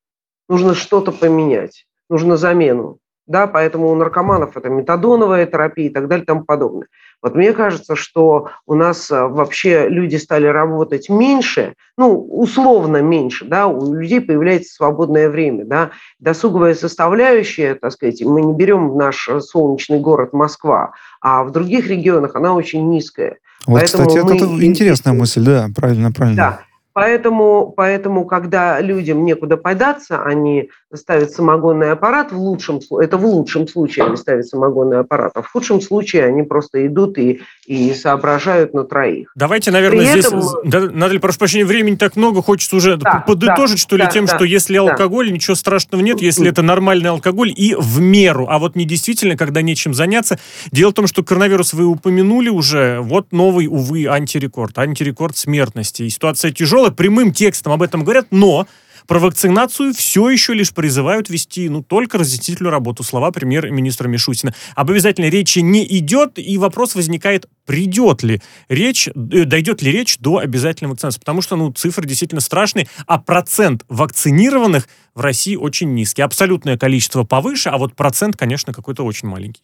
нужно 0.47 0.75
что-то 0.75 1.11
поменять, 1.11 1.87
нужно 2.09 2.37
замену 2.37 3.00
да, 3.31 3.47
поэтому 3.47 3.89
у 3.89 3.95
наркоманов 3.95 4.57
это 4.57 4.69
метадоновая 4.69 5.45
терапия 5.45 5.87
и 5.87 5.89
так 5.89 6.07
далее 6.07 6.23
и 6.23 6.27
тому 6.27 6.43
подобное. 6.43 6.87
Вот 7.21 7.35
мне 7.35 7.53
кажется, 7.53 7.95
что 7.95 8.49
у 8.65 8.75
нас 8.75 9.09
э, 9.11 9.27
вообще 9.27 9.87
люди 9.87 10.15
стали 10.17 10.47
работать 10.47 11.07
меньше, 11.07 11.75
ну, 11.97 12.13
условно 12.13 12.97
меньше, 13.01 13.45
да, 13.45 13.67
у 13.67 13.93
людей 13.93 14.21
появляется 14.21 14.73
свободное 14.73 15.29
время, 15.29 15.65
да, 15.65 15.91
досуговая 16.19 16.73
составляющая, 16.73 17.75
так 17.75 17.91
сказать, 17.93 18.21
мы 18.23 18.41
не 18.41 18.53
берем 18.53 18.97
наш 18.97 19.29
солнечный 19.39 19.99
город 19.99 20.33
Москва, 20.33 20.93
а 21.21 21.43
в 21.43 21.51
других 21.51 21.87
регионах 21.87 22.35
она 22.35 22.53
очень 22.53 22.89
низкая. 22.89 23.37
Вот, 23.67 23.79
Поэтому 23.79 24.07
кстати, 24.07 24.25
мы... 24.25 24.35
это 24.35 24.65
интересная 24.65 25.13
мысль, 25.13 25.43
да, 25.43 25.67
правильно, 25.75 26.11
правильно. 26.11 26.37
Да. 26.37 26.70
Поэтому, 26.93 27.73
поэтому, 27.75 28.25
когда 28.25 28.81
людям 28.81 29.23
некуда 29.23 29.57
податься, 29.57 30.21
они 30.23 30.69
ставят 30.93 31.31
самогонный 31.31 31.91
аппарат, 31.91 32.31
в 32.31 32.37
лучшем, 32.37 32.79
это 32.99 33.17
в 33.17 33.25
лучшем 33.25 33.67
случае 33.67 34.05
они 34.05 34.17
ставят 34.17 34.47
самогонный 34.47 34.99
аппарат, 34.99 35.31
а 35.35 35.41
в 35.41 35.47
худшем 35.47 35.81
случае 35.81 36.25
они 36.25 36.43
просто 36.43 36.85
идут 36.85 37.17
и, 37.17 37.41
и 37.65 37.93
соображают 37.93 38.73
на 38.73 38.83
троих. 38.83 39.31
Давайте, 39.35 39.71
наверное, 39.71 39.99
При 39.99 40.07
здесь, 40.07 40.25
этом... 40.25 40.41
да, 40.65 40.81
Наталья, 40.81 41.19
прошу 41.19 41.39
прощения, 41.39 41.65
времени 41.65 41.95
так 41.95 42.15
много, 42.15 42.41
хочется 42.41 42.75
уже 42.75 42.97
да, 42.97 43.23
подытожить, 43.25 43.77
да, 43.77 43.81
что 43.81 43.95
ли, 43.95 44.03
да, 44.03 44.09
тем, 44.09 44.25
да, 44.25 44.35
что 44.35 44.43
если 44.43 44.75
да. 44.75 44.81
алкоголь, 44.81 45.31
ничего 45.31 45.55
страшного 45.55 46.01
нет, 46.01 46.21
если 46.21 46.49
это 46.49 46.61
нормальный 46.61 47.09
алкоголь 47.09 47.53
и 47.55 47.75
в 47.75 48.01
меру, 48.01 48.47
а 48.49 48.59
вот 48.59 48.75
не 48.75 48.85
действительно, 48.85 49.37
когда 49.37 49.61
нечем 49.61 49.93
заняться. 49.93 50.39
Дело 50.71 50.91
в 50.91 50.93
том, 50.93 51.07
что 51.07 51.23
коронавирус 51.23 51.73
вы 51.73 51.85
упомянули 51.85 52.49
уже, 52.49 52.99
вот 52.99 53.31
новый, 53.31 53.67
увы, 53.67 54.07
антирекорд, 54.07 54.77
антирекорд 54.77 55.37
смертности. 55.37 56.03
И 56.03 56.09
ситуация 56.09 56.51
тяжелая, 56.51 56.80
прямым 56.89 57.31
текстом 57.31 57.73
об 57.73 57.83
этом 57.83 58.03
говорят, 58.03 58.27
но 58.31 58.67
про 59.07 59.19
вакцинацию 59.19 59.93
все 59.93 60.29
еще 60.29 60.53
лишь 60.53 60.73
призывают 60.73 61.29
вести, 61.29 61.69
ну, 61.69 61.83
только 61.83 62.17
разъяснительную 62.17 62.71
работу. 62.71 63.03
Слова 63.03 63.31
премьер-министра 63.31 64.07
Мишутина. 64.07 64.53
Об 64.75 64.91
обязательной 64.91 65.29
речи 65.29 65.59
не 65.59 65.85
идет, 65.97 66.37
и 66.37 66.57
вопрос 66.57 66.95
возникает, 66.95 67.47
придет 67.65 68.23
ли 68.23 68.41
речь, 68.69 69.07
э, 69.07 69.11
дойдет 69.13 69.81
ли 69.81 69.91
речь 69.91 70.17
до 70.19 70.37
обязательной 70.37 70.91
вакцинации. 70.91 71.19
Потому 71.19 71.41
что, 71.41 71.55
ну, 71.55 71.71
цифры 71.71 72.07
действительно 72.07 72.41
страшные, 72.41 72.87
а 73.05 73.19
процент 73.19 73.83
вакцинированных 73.89 74.87
в 75.13 75.21
России 75.21 75.55
очень 75.55 75.93
низкий. 75.93 76.21
Абсолютное 76.21 76.77
количество 76.77 77.23
повыше, 77.23 77.69
а 77.69 77.77
вот 77.77 77.95
процент, 77.95 78.37
конечно, 78.37 78.73
какой-то 78.73 79.03
очень 79.03 79.27
маленький. 79.27 79.61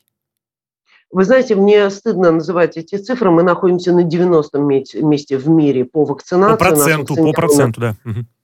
Вы 1.12 1.24
знаете, 1.24 1.56
мне 1.56 1.90
стыдно 1.90 2.32
называть 2.32 2.78
эти 2.78 2.96
цифры. 2.98 3.32
Мы 3.32 3.44
находимся 3.44 3.94
на 3.94 4.02
90-м 4.02 4.68
месте 4.68 5.38
в 5.38 5.48
мире 5.48 5.86
по 5.86 6.04
вакцинации. 6.04 6.58
По 6.58 6.58
проценту, 6.58 7.16
по 7.16 7.32
проценту, 7.32 7.82
да. 7.82 7.96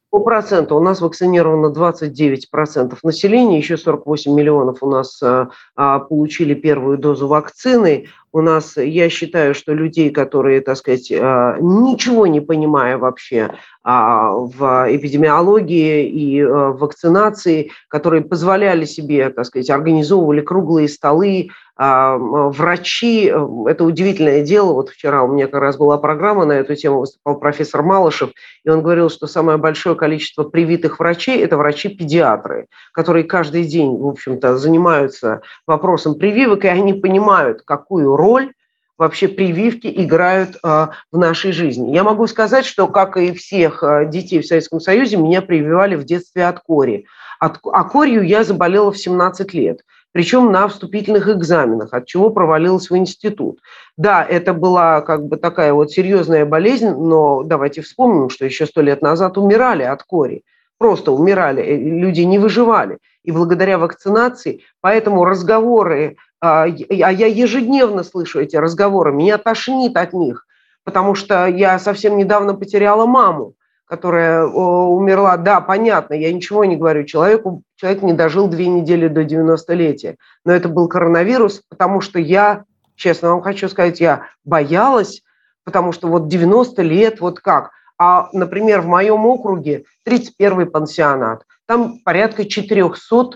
По 0.10 0.20
проценту 0.20 0.76
у 0.76 0.80
нас 0.80 1.02
вакцинировано 1.02 1.74
29% 1.74 2.98
населения, 3.02 3.58
еще 3.58 3.78
48 3.78 4.32
миллионов 4.32 4.84
у 4.84 4.88
нас 4.88 5.20
а, 5.24 5.50
а, 5.76 5.98
получили 6.00 6.54
первую 6.54 7.00
дозу 7.00 7.28
вакцины. 7.28 8.06
У 8.34 8.42
нас, 8.42 8.78
я 8.78 9.10
считаю, 9.10 9.54
что 9.54 9.76
людей, 9.76 10.10
которые, 10.10 10.62
так 10.62 10.76
сказать, 10.78 11.12
а, 11.12 11.56
ничего 11.60 12.26
не 12.26 12.42
понимая 12.42 12.98
вообще 12.98 13.52
а, 13.84 14.32
в 14.32 14.88
эпидемиологии 14.90 16.10
и 16.10 16.42
а, 16.42 16.72
вакцинации, 16.72 17.70
которые 17.90 18.24
позволяли 18.24 18.86
себе, 18.86 19.30
так 19.30 19.46
сказать, 19.46 19.70
организовывали 19.70 20.42
круглые 20.42 20.90
столы, 20.90 21.52
врачи, 21.76 23.32
э, 23.34 23.48
это 23.68 23.84
удивительное 23.84 24.44
дело, 24.44 24.74
вот 24.74 24.90
вчера 24.90 25.24
у 25.24 25.28
меня 25.28 25.48
как 25.48 25.62
раз 25.62 25.76
была 25.76 25.98
программа 25.98 26.46
на 26.46 26.54
эту 26.54 26.76
тему, 26.76 27.00
выступал 27.00 27.40
профессор 27.40 27.82
Малышев, 27.82 28.30
и 28.64 28.70
он 28.70 28.84
говорил, 28.84 29.10
что 29.10 29.26
самое 29.26 29.58
большое 29.58 29.96
количество 29.96 30.44
привитых 30.44 31.00
врачей– 31.00 31.40
это 31.44 31.58
врачи-педиатры, 31.58 32.68
которые 32.92 33.24
каждый 33.24 33.64
день, 33.66 33.98
в 33.98 34.08
общем-то, 34.08 34.58
занимаются 34.58 35.42
вопросом 35.66 36.16
прививок, 36.16 36.64
и 36.64 36.68
они 36.68 36.94
понимают, 36.94 37.64
какую 37.66 38.16
роль 38.24 38.54
вообще 38.98 39.28
прививки 39.28 39.92
играют 39.94 40.56
э, 40.64 40.88
в 41.12 41.18
нашей 41.18 41.52
жизни. 41.52 41.94
Я 41.94 42.04
могу 42.04 42.28
сказать, 42.28 42.66
что, 42.66 42.88
как 42.88 43.18
и 43.18 43.34
всех 43.34 43.84
э, 43.84 44.06
детей 44.10 44.42
в 44.42 44.46
Советском 44.46 44.80
Союзе, 44.80 45.18
меня 45.18 45.42
прививали 45.42 45.96
в 45.96 46.06
детстве 46.06 46.46
от 46.46 46.60
кори. 46.60 47.06
От, 47.40 47.60
а 47.64 47.84
корью 47.84 48.24
я 48.24 48.44
заболела 48.44 48.92
в 48.92 48.98
17 48.98 49.54
лет 49.54 49.82
причем 50.14 50.52
на 50.52 50.68
вступительных 50.68 51.28
экзаменах, 51.28 51.90
от 51.92 52.06
чего 52.06 52.30
провалилась 52.30 52.90
в 52.90 52.96
институт. 52.96 53.60
Да, 53.98 54.24
это 54.24 54.54
была 54.54 55.02
как 55.02 55.26
бы 55.26 55.38
такая 55.38 55.74
вот 55.74 55.92
серьезная 55.92 56.46
болезнь, 56.46 56.92
но 56.92 57.44
давайте 57.44 57.82
вспомним, 57.82 58.30
что 58.30 58.46
еще 58.46 58.68
сто 58.68 58.82
лет 58.82 59.02
назад 59.02 59.38
умирали 59.38 59.84
от 59.84 60.04
кори. 60.04 60.44
Просто 60.78 61.12
умирали, 61.12 61.64
э, 61.64 61.78
люди 61.78 62.22
не 62.22 62.38
выживали. 62.40 63.00
И 63.24 63.32
благодаря 63.32 63.78
вакцинации, 63.78 64.62
поэтому 64.82 65.26
разговоры, 65.26 66.18
а, 66.44 66.64
а 66.64 66.68
я 66.68 67.28
ежедневно 67.28 68.04
слышу 68.04 68.42
эти 68.42 68.58
разговоры, 68.58 69.14
меня 69.14 69.38
тошнит 69.38 69.96
от 69.96 70.12
них, 70.12 70.46
потому 70.84 71.16
что 71.16 71.48
я 71.48 71.80
совсем 71.80 72.18
недавно 72.18 72.54
потеряла 72.54 73.06
маму 73.06 73.56
которая 73.86 74.46
умерла, 74.46 75.38
да, 75.38 75.62
понятно, 75.62 76.16
я 76.16 76.34
ничего 76.34 76.66
не 76.66 76.78
говорю, 76.78 77.04
человеку, 77.04 77.62
человек 77.76 78.02
не 78.02 78.14
дожил 78.14 78.48
две 78.48 78.66
недели 78.66 79.08
до 79.08 79.22
90-летия, 79.22 80.16
но 80.46 80.54
это 80.54 80.68
был 80.68 80.88
коронавирус, 80.88 81.62
потому 81.70 82.02
что 82.02 82.18
я, 82.18 82.64
честно 82.96 83.30
вам 83.30 83.42
хочу 83.42 83.70
сказать, 83.70 84.00
я 84.00 84.30
боялась, 84.46 85.22
потому 85.64 85.92
что 85.92 86.08
вот 86.08 86.28
90 86.28 86.82
лет, 86.82 87.22
вот 87.22 87.40
как. 87.40 87.70
А, 88.00 88.30
например, 88.34 88.82
в 88.82 88.88
моем 88.88 89.28
округе 89.28 89.84
31-й 90.08 90.66
пансионат, 90.66 91.44
там 91.68 92.00
порядка 92.04 92.46
400 92.46 93.16
а, 93.16 93.30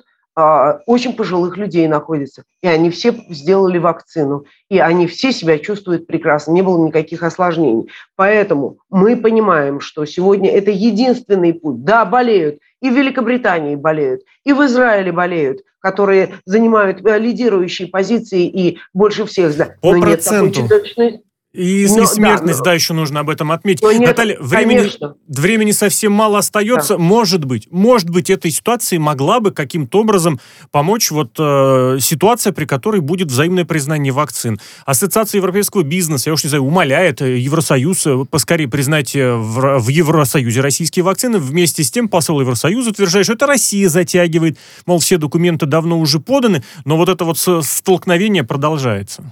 очень 0.85 1.13
пожилых 1.13 1.57
людей 1.57 1.87
находится. 1.87 2.43
И 2.61 2.67
они 2.67 2.91
все 2.91 3.15
сделали 3.29 3.79
вакцину. 3.79 4.45
И 4.69 4.77
они 4.77 5.07
все 5.07 5.31
себя 5.31 5.57
чувствуют 5.57 6.05
прекрасно. 6.05 6.51
Не 6.51 6.61
было 6.61 6.85
никаких 6.85 7.23
осложнений. 7.23 7.89
Поэтому 8.15 8.77
мы 8.89 9.15
понимаем, 9.17 9.79
что 9.79 10.05
сегодня 10.05 10.51
это 10.51 10.69
единственный 10.69 11.53
путь. 11.53 11.83
Да, 11.83 12.05
болеют. 12.05 12.59
И 12.83 12.89
в 12.91 12.93
Великобритании 12.93 13.75
болеют. 13.75 14.21
И 14.43 14.53
в 14.53 14.63
Израиле 14.65 15.11
болеют 15.11 15.61
которые 15.79 16.33
занимают 16.43 17.05
э, 17.05 17.17
лидирующие 17.17 17.87
позиции 17.87 18.45
и 18.45 18.79
больше 18.93 19.25
всех. 19.25 19.55
По 19.81 19.93
Но 19.93 20.01
проценту. 20.01 20.61
Нет 20.61 20.69
такой 20.69 21.21
и, 21.53 21.87
но, 21.89 22.03
и 22.03 22.05
смертность, 22.05 22.59
да, 22.59 22.63
но... 22.63 22.63
да, 22.65 22.73
еще 22.73 22.93
нужно 22.93 23.21
об 23.21 23.29
этом 23.29 23.51
отметить. 23.51 23.81
Но 23.81 23.91
нет, 23.91 24.09
Наталья, 24.09 24.37
времени, 24.39 24.91
времени 25.27 25.71
совсем 25.71 26.11
мало 26.11 26.37
остается. 26.39 26.97
Да. 26.97 27.03
Может 27.03 27.45
быть, 27.45 27.67
может 27.71 28.09
быть, 28.09 28.29
этой 28.29 28.51
ситуации 28.51 28.97
могла 28.97 29.39
бы 29.39 29.51
каким-то 29.51 30.01
образом 30.01 30.39
помочь 30.71 31.09
вот 31.09 31.31
э, 31.39 31.97
ситуация, 31.99 32.53
при 32.53 32.65
которой 32.65 33.01
будет 33.01 33.31
взаимное 33.31 33.65
признание 33.65 34.13
вакцин. 34.13 34.59
Ассоциация 34.85 35.39
европейского 35.39 35.83
бизнеса, 35.83 36.29
я 36.29 36.33
уж 36.33 36.43
не 36.43 36.49
знаю, 36.49 36.63
умоляет 36.63 37.21
э, 37.21 37.39
Евросоюз 37.39 38.05
э, 38.05 38.25
поскорее 38.29 38.67
признать 38.67 39.15
э, 39.15 39.33
в, 39.33 39.79
в 39.79 39.87
Евросоюзе 39.87 40.61
российские 40.61 41.03
вакцины. 41.03 41.39
Вместе 41.39 41.83
с 41.83 41.89
тем 41.89 42.09
посол 42.09 42.41
Евросоюза 42.41 42.91
утверждает, 42.91 43.25
что 43.25 43.33
это 43.33 43.47
Россия 43.47 43.89
затягивает. 43.89 44.59
Мол, 44.85 44.99
все 44.99 45.17
документы 45.17 45.65
давно 45.65 45.97
уже 45.97 46.19
поданы, 46.19 46.63
но 46.85 46.97
вот 46.97 47.09
это 47.09 47.25
вот 47.25 47.39
столкновение 47.39 48.43
продолжается. 48.43 49.23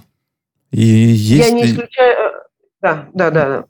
И 0.70 0.84
есть... 0.84 1.48
Я 1.48 1.54
не 1.54 1.66
исключаю... 1.66 2.12
Э, 2.12 2.46
да, 2.82 3.06
да, 3.14 3.30
да. 3.30 3.64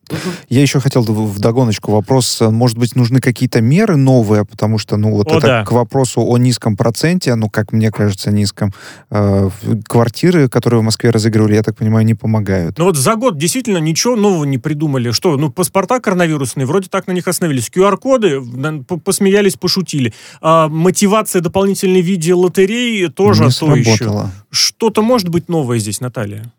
Я 0.49 0.63
еще 0.63 0.81
хотел 0.81 1.03
в 1.03 1.39
догоночку 1.39 1.93
вопрос. 1.93 2.41
Может 2.41 2.77
быть, 2.77 2.97
нужны 2.97 3.21
какие-то 3.21 3.61
меры 3.61 3.97
новые, 3.97 4.45
потому 4.45 4.79
что, 4.79 4.97
ну, 4.97 5.13
вот 5.13 5.31
о, 5.31 5.39
это 5.39 5.47
да. 5.47 5.65
к 5.65 5.73
вопросу 5.73 6.23
о 6.23 6.37
низком 6.39 6.77
проценте, 6.77 7.35
ну, 7.35 7.49
как 7.49 7.73
мне 7.73 7.91
кажется, 7.91 8.31
низком. 8.31 8.75
Э, 9.11 9.49
квартиры, 9.87 10.49
которые 10.49 10.81
в 10.81 10.83
Москве 10.83 11.11
разыгрывали, 11.11 11.55
я 11.55 11.63
так 11.63 11.77
понимаю, 11.77 12.05
не 12.05 12.15
помогают. 12.15 12.79
Ну, 12.79 12.85
вот 12.85 12.97
за 12.97 13.15
год 13.15 13.39
действительно 13.39 13.79
ничего 13.79 14.17
нового 14.17 14.45
не 14.45 14.59
придумали. 14.59 15.13
Что, 15.13 15.37
ну, 15.37 15.51
паспорта 15.51 16.01
коронавирусные, 16.01 16.67
вроде 16.67 16.89
так 16.89 17.07
на 17.07 17.13
них 17.13 17.29
остановились. 17.29 17.71
QR-коды, 17.75 18.43
посмеялись, 19.05 19.55
пошутили. 19.55 20.13
А 20.41 20.69
мотивация 20.69 21.41
дополнительной 21.41 22.03
в 22.03 22.07
виде 22.07 22.35
лотереи 22.35 23.07
тоже 23.07 23.45
не 23.45 23.51
то 23.51 23.75
еще. 23.75 24.31
Что-то 24.51 25.03
может 25.03 25.29
быть 25.29 25.49
новое 25.49 25.79
здесь, 25.79 26.01
Наталья? 26.01 26.53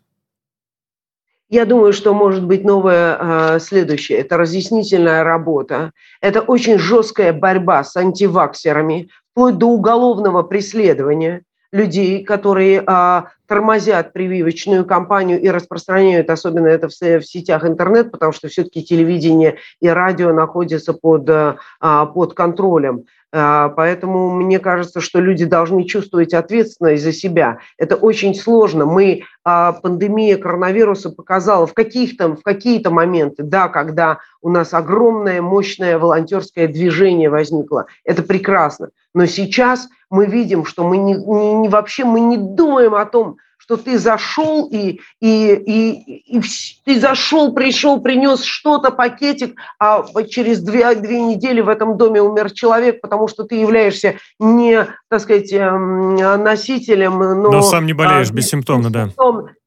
Я 1.50 1.64
думаю, 1.64 1.94
что 1.94 2.12
может 2.12 2.44
быть 2.44 2.62
новое 2.64 3.16
э, 3.18 3.58
следующее. 3.60 4.18
Это 4.18 4.36
разъяснительная 4.36 5.24
работа. 5.24 5.92
Это 6.20 6.42
очень 6.42 6.78
жесткая 6.78 7.32
борьба 7.32 7.84
с 7.84 7.96
антиваксерами, 7.96 9.08
вплоть 9.32 9.56
до 9.56 9.66
уголовного 9.66 10.42
преследования 10.42 11.42
людей, 11.72 12.22
которые 12.22 12.84
э, 12.86 13.22
тормозят 13.46 14.12
прививочную 14.12 14.84
кампанию 14.84 15.40
и 15.40 15.48
распространяют, 15.48 16.28
особенно 16.28 16.66
это 16.66 16.88
в, 16.88 16.92
сетях 16.92 17.64
интернет, 17.64 18.10
потому 18.10 18.32
что 18.32 18.48
все-таки 18.48 18.84
телевидение 18.84 19.56
и 19.80 19.88
радио 19.88 20.34
находятся 20.34 20.92
под, 20.92 21.28
э, 21.30 21.56
под 21.80 22.34
контролем. 22.34 23.04
А, 23.30 23.68
поэтому 23.68 24.30
мне 24.30 24.58
кажется, 24.58 25.00
что 25.00 25.20
люди 25.20 25.44
должны 25.44 25.84
чувствовать 25.84 26.32
ответственность 26.32 27.02
за 27.02 27.12
себя. 27.12 27.58
Это 27.76 27.96
очень 27.96 28.34
сложно. 28.34 28.86
Мы, 28.86 29.24
а, 29.44 29.72
пандемия 29.72 30.38
коронавируса 30.38 31.10
показала 31.10 31.66
в, 31.66 31.74
каких-то, 31.74 32.36
в 32.36 32.42
какие-то 32.42 32.90
моменты, 32.90 33.42
да, 33.42 33.68
когда 33.68 34.18
у 34.40 34.48
нас 34.48 34.72
огромное, 34.72 35.42
мощное 35.42 35.98
волонтерское 35.98 36.68
движение 36.68 37.28
возникло. 37.28 37.86
Это 38.04 38.22
прекрасно. 38.22 38.90
Но 39.14 39.26
сейчас 39.26 39.88
мы 40.10 40.26
видим, 40.26 40.64
что 40.64 40.84
мы 40.84 40.96
не, 40.96 41.14
не, 41.14 41.54
не 41.54 41.68
вообще 41.68 42.04
мы 42.04 42.20
не 42.20 42.38
думаем 42.38 42.94
о 42.94 43.04
том, 43.04 43.36
что 43.68 43.76
ты 43.76 43.98
зашел 43.98 44.66
и, 44.72 44.98
и, 45.20 45.52
и, 45.52 46.38
и 46.38 46.42
ты 46.86 46.98
зашел, 46.98 47.52
пришел, 47.52 48.00
принес 48.00 48.42
что-то, 48.42 48.90
пакетик, 48.90 49.60
а 49.78 50.06
через 50.26 50.62
две, 50.62 50.94
две 50.94 51.20
недели 51.20 51.60
в 51.60 51.68
этом 51.68 51.98
доме 51.98 52.22
умер 52.22 52.50
человек, 52.52 53.02
потому 53.02 53.28
что 53.28 53.44
ты 53.44 53.56
являешься 53.56 54.14
не, 54.38 54.86
так 55.10 55.20
сказать, 55.20 55.52
эм, 55.52 56.14
носителем, 56.14 57.18
но... 57.18 57.52
Но 57.52 57.60
сам 57.60 57.84
не 57.84 57.92
болеешь, 57.92 58.30
а, 58.30 58.32
бессимптомно, 58.32 58.90
да. 58.90 59.10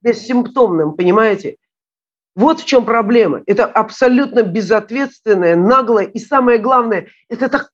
Бессимптомным, 0.01 0.93
понимаете? 0.93 1.57
Вот 2.35 2.61
в 2.61 2.65
чем 2.65 2.85
проблема. 2.85 3.41
Это 3.45 3.65
абсолютно 3.65 4.41
безответственное, 4.41 5.55
наглое 5.55 6.05
и 6.05 6.17
самое 6.17 6.59
главное, 6.59 7.07
это 7.29 7.49
так, 7.49 7.61
так, 7.61 7.70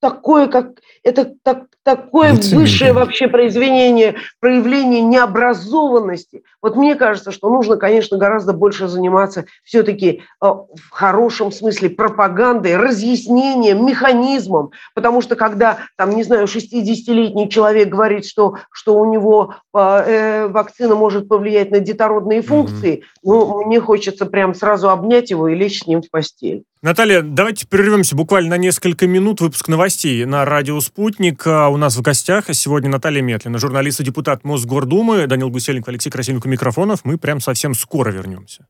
такое, 0.00 0.48
как 0.48 0.80
это 1.02 1.32
так, 1.42 1.66
такое 1.82 2.32
Лицемерие. 2.32 2.58
высшее 2.60 2.92
вообще 2.92 3.28
произведение, 3.28 4.16
проявление 4.40 5.00
необразованности. 5.02 6.42
Вот 6.62 6.76
мне 6.76 6.94
кажется, 6.94 7.32
что 7.32 7.50
нужно, 7.50 7.76
конечно, 7.76 8.18
гораздо 8.18 8.52
больше 8.52 8.88
заниматься 8.88 9.44
все-таки 9.62 10.22
э, 10.42 10.46
в 10.46 10.90
хорошем 10.90 11.52
смысле 11.52 11.90
пропагандой, 11.90 12.76
разъяснением, 12.76 13.86
механизмом, 13.86 14.70
потому 14.94 15.20
что 15.20 15.36
когда, 15.36 15.78
там, 15.96 16.10
не 16.10 16.22
знаю, 16.22 16.46
60-летний 16.46 17.48
человек 17.48 17.88
говорит, 17.88 18.26
что, 18.26 18.56
что 18.72 18.98
у 18.98 19.04
него 19.04 19.54
э, 19.74 19.78
э, 19.78 20.46
вакцина 20.48 20.94
может 20.94 21.28
повлиять 21.28 21.70
на 21.70 21.80
детородные 21.80 22.42
функции, 22.42 22.98
mm-hmm. 22.98 23.20
ну, 23.24 23.64
мне 23.64 23.80
хочется 23.80 24.26
прям 24.26 24.54
сразу 24.54 24.90
обнять 24.90 25.30
его 25.30 25.48
и 25.48 25.54
лечь 25.54 25.82
с 25.82 25.86
ним 25.86 26.02
в 26.02 26.10
постель. 26.10 26.64
Наталья, 26.82 27.20
давайте 27.20 27.66
прервемся 27.66 28.16
буквально 28.16 28.50
на 28.50 28.56
несколько 28.56 29.06
минут. 29.06 29.42
Выпуск 29.42 29.68
новостей 29.68 30.24
на 30.24 30.46
радио 30.46 30.80
«Спутник». 30.80 31.46
А 31.46 31.68
у 31.68 31.76
нас 31.76 31.94
в 31.94 32.00
гостях 32.00 32.46
сегодня 32.52 32.88
Наталья 32.88 33.20
Метлина, 33.20 33.58
журналист 33.58 34.00
и 34.00 34.04
депутат 34.04 34.44
Мосгордумы, 34.44 35.26
Данил 35.26 35.50
Гусельников, 35.50 35.88
Алексей 35.88 36.08
Красильников 36.08 36.50
микрофонов. 36.50 37.00
Мы 37.04 37.18
прям 37.18 37.40
совсем 37.40 37.74
скоро 37.74 38.10
вернемся. 38.10 38.66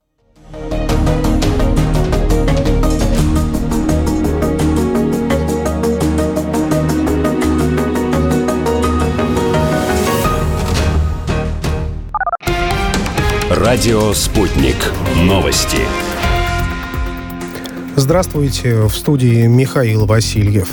Радио 13.51 14.13
«Спутник». 14.15 14.77
Новости. 15.15 16.10
Здравствуйте, 18.01 18.85
в 18.85 18.95
студии 18.95 19.47
Михаил 19.47 20.07
Васильев. 20.07 20.71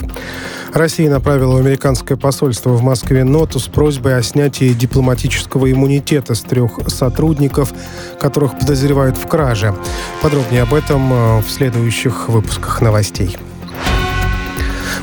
Россия 0.74 1.10
направила 1.10 1.56
в 1.56 1.60
американское 1.60 2.18
посольство 2.18 2.70
в 2.70 2.82
Москве 2.82 3.26
ноту 3.26 3.60
с 3.60 3.68
просьбой 3.68 4.18
о 4.18 4.24
снятии 4.24 4.72
дипломатического 4.72 5.70
иммунитета 5.70 6.36
с 6.36 6.42
трех 6.42 6.80
сотрудников, 6.88 7.74
которых 8.18 8.58
подозревают 8.58 9.18
в 9.18 9.28
краже. 9.28 9.76
Подробнее 10.22 10.62
об 10.62 10.74
этом 10.74 11.12
э, 11.12 11.42
в 11.42 11.50
следующих 11.50 12.30
выпусках 12.30 12.82
новостей. 12.82 13.38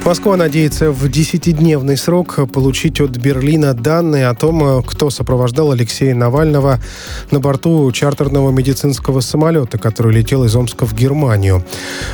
Москва 0.04 0.36
надеется 0.36 0.90
в 0.90 1.08
десятидневный 1.08 1.96
срок 1.96 2.38
получить 2.52 3.00
от 3.00 3.10
Берлина 3.10 3.74
данные 3.74 4.28
о 4.28 4.34
том, 4.34 4.82
кто 4.82 5.10
сопровождал 5.10 5.72
Алексея 5.72 6.14
Навального 6.14 6.78
на 7.30 7.40
борту 7.40 7.90
чартерного 7.92 8.50
медицинского 8.50 9.20
самолета, 9.20 9.78
который 9.78 10.12
летел 10.12 10.44
из 10.44 10.54
Омска 10.56 10.86
в 10.86 10.94
Германию. 10.94 11.64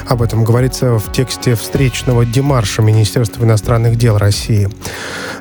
Об 0.06 0.22
этом 0.22 0.44
говорится 0.44 0.98
в 0.98 1.12
тексте 1.12 1.54
встречного 1.54 2.24
демарша 2.24 2.82
Министерства 2.82 3.44
иностранных 3.44 3.96
дел 3.96 4.18
России. 4.18 4.68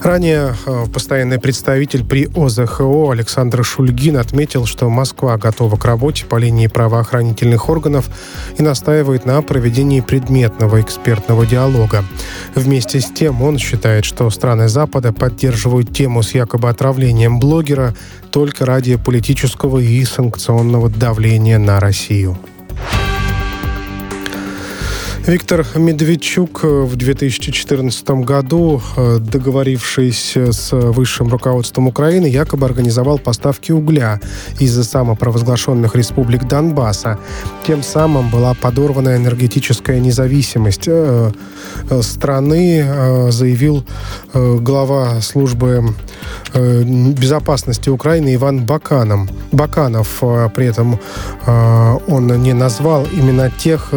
Ранее 0.01 0.55
э, 0.65 0.85
постоянный 0.93 1.39
представитель 1.39 2.05
при 2.05 2.29
ОЗХО 2.33 3.11
Александр 3.11 3.65
Шульгин 3.65 4.17
отметил, 4.17 4.65
что 4.65 4.89
Москва 4.89 5.37
готова 5.37 5.75
к 5.75 5.83
работе 5.83 6.25
по 6.25 6.37
линии 6.37 6.67
правоохранительных 6.67 7.69
органов 7.69 8.09
и 8.57 8.63
настаивает 8.63 9.25
на 9.25 9.41
проведении 9.41 9.99
предметного 9.99 10.81
экспертного 10.81 11.45
диалога. 11.45 12.05
Вместе 12.55 12.99
с 12.99 13.11
тем 13.11 13.41
он 13.41 13.57
считает, 13.57 14.05
что 14.05 14.29
страны 14.29 14.69
Запада 14.69 15.13
поддерживают 15.13 15.93
тему 15.95 16.23
с 16.23 16.33
якобы 16.33 16.69
отравлением 16.69 17.39
блогера 17.39 17.95
только 18.31 18.65
ради 18.65 18.95
политического 18.95 19.79
и 19.79 20.03
санкционного 20.03 20.89
давления 20.89 21.57
на 21.57 21.79
Россию. 21.79 22.37
Виктор 25.27 25.65
Медведчук 25.75 26.63
в 26.63 26.95
2014 26.95 28.23
году, 28.23 28.81
э, 28.97 29.17
договорившись 29.19 30.37
с 30.37 30.71
высшим 30.71 31.27
руководством 31.27 31.87
Украины, 31.87 32.25
якобы 32.25 32.65
организовал 32.65 33.19
поставки 33.19 33.71
угля 33.71 34.19
из 34.59 34.73
самопровозглашенных 34.87 35.95
республик 35.95 36.47
Донбасса. 36.47 37.19
Тем 37.67 37.83
самым 37.83 38.29
была 38.31 38.53
подорвана 38.53 39.17
энергетическая 39.17 39.99
независимость 39.99 40.87
э, 40.87 41.31
э, 41.89 42.01
страны, 42.01 43.31
заявил 43.31 43.85
глава 44.33 45.21
службы 45.21 45.93
безопасности 46.53 47.89
Украины 47.89 48.35
Иван 48.35 48.65
Баканов. 48.65 49.29
Баканов 49.51 50.23
при 50.55 50.65
этом 50.65 50.99
он 52.07 52.41
не 52.41 52.53
назвал 52.53 53.05
именно 53.11 53.51
тех 53.51 53.93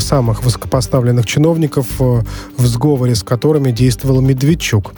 самых 0.00 0.42
высокопоставленных 0.44 1.26
чиновников, 1.26 1.86
э, 2.00 2.22
в 2.56 2.66
сговоре 2.66 3.14
с 3.14 3.22
которыми 3.22 3.70
действовал 3.70 4.20
Медведчук. 4.20 4.92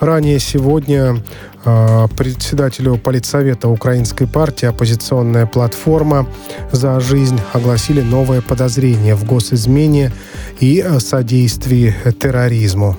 Ранее 0.00 0.38
сегодня 0.38 1.22
э, 1.64 2.08
председателю 2.16 2.96
политсовета 2.96 3.68
Украинской 3.68 4.26
партии 4.26 4.66
«Оппозиционная 4.66 5.46
платформа 5.46 6.26
за 6.72 7.00
жизнь» 7.00 7.40
огласили 7.52 8.00
новое 8.00 8.40
подозрение 8.40 9.14
в 9.14 9.24
госизмене 9.24 10.12
и 10.60 10.84
содействии 10.98 11.94
терроризму. 12.18 12.96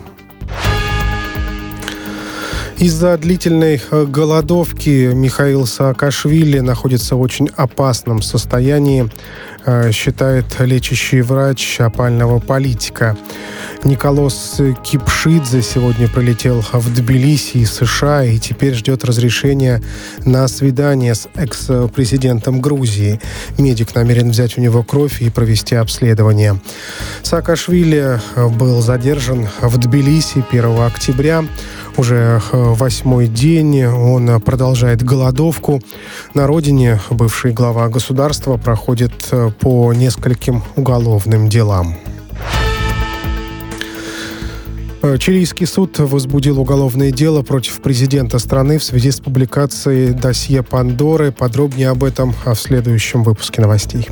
Из-за 2.77 3.17
длительной 3.17 3.81
голодовки 3.89 5.13
Михаил 5.13 5.65
Саакашвили 5.65 6.59
находится 6.59 7.15
в 7.15 7.21
очень 7.21 7.49
опасном 7.55 8.21
состоянии. 8.21 9.09
Э, 9.67 9.91
считает 9.91 10.45
лечащий 10.59 11.21
врач 11.21 11.79
опального 11.79 12.39
политика. 12.39 13.17
Николос 13.83 14.61
Кипшидзе 14.83 15.61
сегодня 15.63 16.07
прилетел 16.07 16.63
в 16.71 16.93
Тбилиси 16.93 17.57
из 17.57 17.73
США 17.73 18.23
и 18.23 18.37
теперь 18.37 18.73
ждет 18.73 19.03
разрешения 19.03 19.81
на 20.23 20.47
свидание 20.47 21.15
с 21.15 21.27
экс-президентом 21.35 22.61
Грузии. 22.61 23.19
Медик 23.57 23.95
намерен 23.95 24.29
взять 24.29 24.57
у 24.57 24.61
него 24.61 24.83
кровь 24.83 25.21
и 25.21 25.29
провести 25.31 25.75
обследование. 25.75 26.59
Саакашвили 27.23 28.19
был 28.35 28.81
задержан 28.81 29.47
в 29.61 29.77
Тбилиси 29.77 30.43
1 30.51 30.81
октября. 30.81 31.43
Уже 31.97 32.41
восьмой 32.51 33.27
день 33.27 33.85
он 33.85 34.41
продолжает 34.41 35.01
голодовку. 35.01 35.81
На 36.33 36.45
родине 36.45 36.99
бывший 37.09 37.53
глава 37.53 37.87
государства 37.87 38.57
проходит 38.57 39.13
по 39.59 39.93
нескольким 39.93 40.63
уголовным 40.75 41.49
делам. 41.49 41.95
Э, 45.01 45.17
чилийский 45.19 45.67
суд 45.67 45.99
возбудил 45.99 46.59
уголовное 46.59 47.11
дело 47.11 47.43
против 47.43 47.79
президента 47.81 48.39
страны 48.39 48.79
в 48.79 48.83
связи 48.83 49.11
с 49.11 49.19
публикацией 49.19 50.13
досье 50.13 50.63
Пандоры. 50.63 51.31
Подробнее 51.31 51.89
об 51.89 52.03
этом 52.03 52.33
в 52.43 52.55
следующем 52.55 53.23
выпуске 53.23 53.61
новостей. 53.61 54.07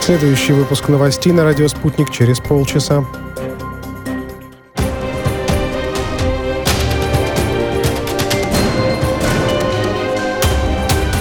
Следующий 0.00 0.52
выпуск 0.52 0.88
новостей 0.88 1.32
на 1.32 1.44
радио 1.44 1.66
«Спутник» 1.68 2.10
через 2.10 2.38
полчаса. 2.38 3.04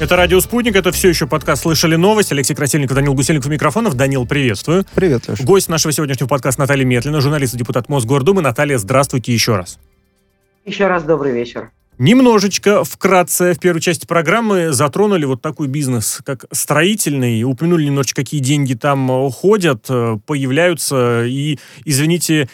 Это 0.00 0.16
«Радио 0.16 0.40
Спутник», 0.40 0.74
это 0.74 0.90
все 0.90 1.08
еще 1.08 1.28
подкаст 1.28 1.62
«Слышали 1.62 1.94
новость». 1.94 2.32
Алексей 2.32 2.52
Красильников, 2.52 2.96
Данил 2.96 3.14
Гусельников, 3.14 3.48
микрофонов. 3.48 3.94
Данил, 3.94 4.26
приветствую. 4.26 4.84
Привет, 4.92 5.28
Леша. 5.28 5.44
Гость 5.44 5.68
нашего 5.68 5.92
сегодняшнего 5.92 6.26
подкаста 6.26 6.62
Наталья 6.62 6.84
Метлина, 6.84 7.20
журналист 7.20 7.54
и 7.54 7.58
депутат 7.58 7.88
Мосгордумы. 7.88 8.42
Наталья, 8.42 8.76
здравствуйте 8.76 9.32
еще 9.32 9.54
раз. 9.54 9.78
Еще 10.64 10.88
раз 10.88 11.04
добрый 11.04 11.32
вечер. 11.32 11.70
Немножечко, 11.96 12.82
вкратце, 12.82 13.54
в 13.54 13.60
первой 13.60 13.80
части 13.80 14.04
программы 14.04 14.72
затронули 14.72 15.26
вот 15.26 15.40
такой 15.40 15.68
бизнес, 15.68 16.20
как 16.24 16.46
строительный, 16.50 17.44
упомянули 17.44 17.84
немножечко, 17.84 18.22
какие 18.22 18.40
деньги 18.40 18.74
там 18.74 19.30
ходят, 19.30 19.86
э, 19.88 20.16
появляются, 20.26 21.24
и, 21.24 21.60
извините, 21.84 22.48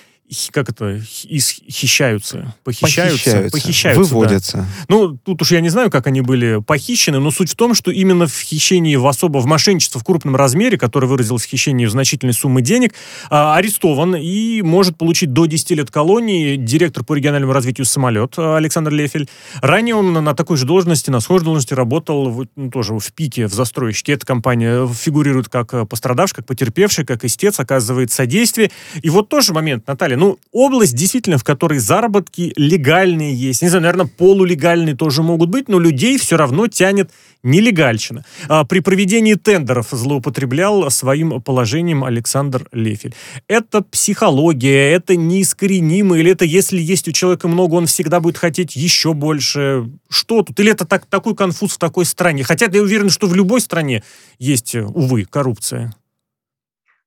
как 0.53 0.69
это, 0.69 1.01
хищаются, 1.01 2.55
похищаются, 2.63 3.15
похищаются, 3.21 3.51
похищаются 3.51 4.15
выводятся. 4.15 4.57
Да. 4.59 4.67
Ну, 4.89 5.17
тут 5.17 5.43
уж 5.43 5.51
я 5.51 5.61
не 5.61 5.69
знаю, 5.71 5.91
как 5.91 6.07
они 6.07 6.21
были 6.21 6.61
похищены, 6.61 7.19
но 7.19 7.31
суть 7.31 7.51
в 7.51 7.57
том, 7.57 7.75
что 7.75 7.91
именно 7.91 8.27
в 8.27 8.41
хищении 8.41 8.97
в 8.97 9.07
особо, 9.07 9.39
в 9.39 9.47
мошенничество 9.47 10.01
в 10.01 10.05
крупном 10.05 10.37
размере, 10.37 10.79
которое 10.79 11.07
выразилось 11.07 11.45
в 11.45 11.49
хищении 11.49 11.87
в 11.87 11.91
значительной 11.91 12.33
суммы 12.33 12.63
денег, 12.63 12.95
а, 13.29 13.57
арестован 13.57 14.15
и 14.17 14.63
может 14.63 14.97
получить 14.97 15.33
до 15.33 15.47
10 15.47 15.73
лет 15.73 15.91
колонии 15.91 16.57
директор 16.57 17.05
по 17.05 17.15
региональному 17.15 17.53
развитию 17.53 17.85
самолет 17.85 18.39
Александр 18.39 18.93
Лефель. 18.93 19.29
Ранее 19.61 19.95
он 19.95 20.13
на 20.13 20.35
такой 20.35 20.57
же 20.57 20.67
должности, 20.67 21.11
на 21.11 21.21
схожей 21.21 21.45
должности 21.45 21.75
работал 21.75 22.31
в, 22.31 22.47
ну, 22.55 22.71
тоже 22.71 22.95
в 22.95 23.13
пике, 23.13 23.47
в 23.47 23.53
застройщике. 23.53 24.13
Эта 24.13 24.27
компания 24.27 24.87
фигурирует 24.87 25.49
как 25.49 25.89
пострадавший, 25.89 26.37
как 26.37 26.47
потерпевший, 26.47 27.05
как 27.05 27.25
истец, 27.25 27.59
оказывает 27.59 28.13
содействие. 28.13 28.71
И 29.03 29.11
вот 29.11 29.29
тоже 29.29 29.53
момент, 29.53 29.87
Наталья, 29.87 30.17
ну, 30.21 30.39
область 30.53 30.95
действительно, 30.95 31.39
в 31.39 31.45
которой 31.45 31.79
заработки 31.79 32.53
легальные 32.55 33.35
есть. 33.35 33.63
Не 33.63 33.69
знаю, 33.69 33.85
наверное, 33.85 34.05
полулегальные 34.05 34.95
тоже 34.95 35.23
могут 35.23 35.49
быть, 35.49 35.67
но 35.69 35.79
людей 35.79 36.19
все 36.19 36.37
равно 36.37 36.67
тянет 36.67 37.11
нелегальщина. 37.43 38.27
А, 38.47 38.65
при 38.65 38.81
проведении 38.81 39.33
тендеров 39.33 39.89
злоупотреблял 39.93 40.91
своим 40.91 41.41
положением 41.41 42.05
Александр 42.05 42.69
Лефель. 42.71 43.15
Это 43.49 43.81
психология, 43.81 44.93
это 44.93 45.17
неискоренимо, 45.17 46.19
или 46.19 46.33
это 46.33 46.45
если 46.45 46.79
есть 46.79 47.09
у 47.09 47.13
человека 47.13 47.49
много, 47.49 47.77
он 47.77 47.87
всегда 47.87 48.21
будет 48.21 48.37
хотеть 48.37 48.77
еще 48.77 49.15
больше. 49.15 49.89
Что 50.11 50.43
тут? 50.43 50.61
Или 50.61 50.73
это 50.73 50.85
так, 50.85 51.07
такой 51.07 51.35
конфуз 51.35 51.73
в 51.73 51.79
такой 51.79 52.05
стране? 52.05 52.45
Хотя 52.45 52.67
я 52.71 52.83
уверен, 52.83 53.09
что 53.09 53.27
в 53.27 53.35
любой 53.35 53.63
стране 53.63 54.03
есть, 54.39 54.75
увы, 54.75 55.25
коррупция. 55.25 55.95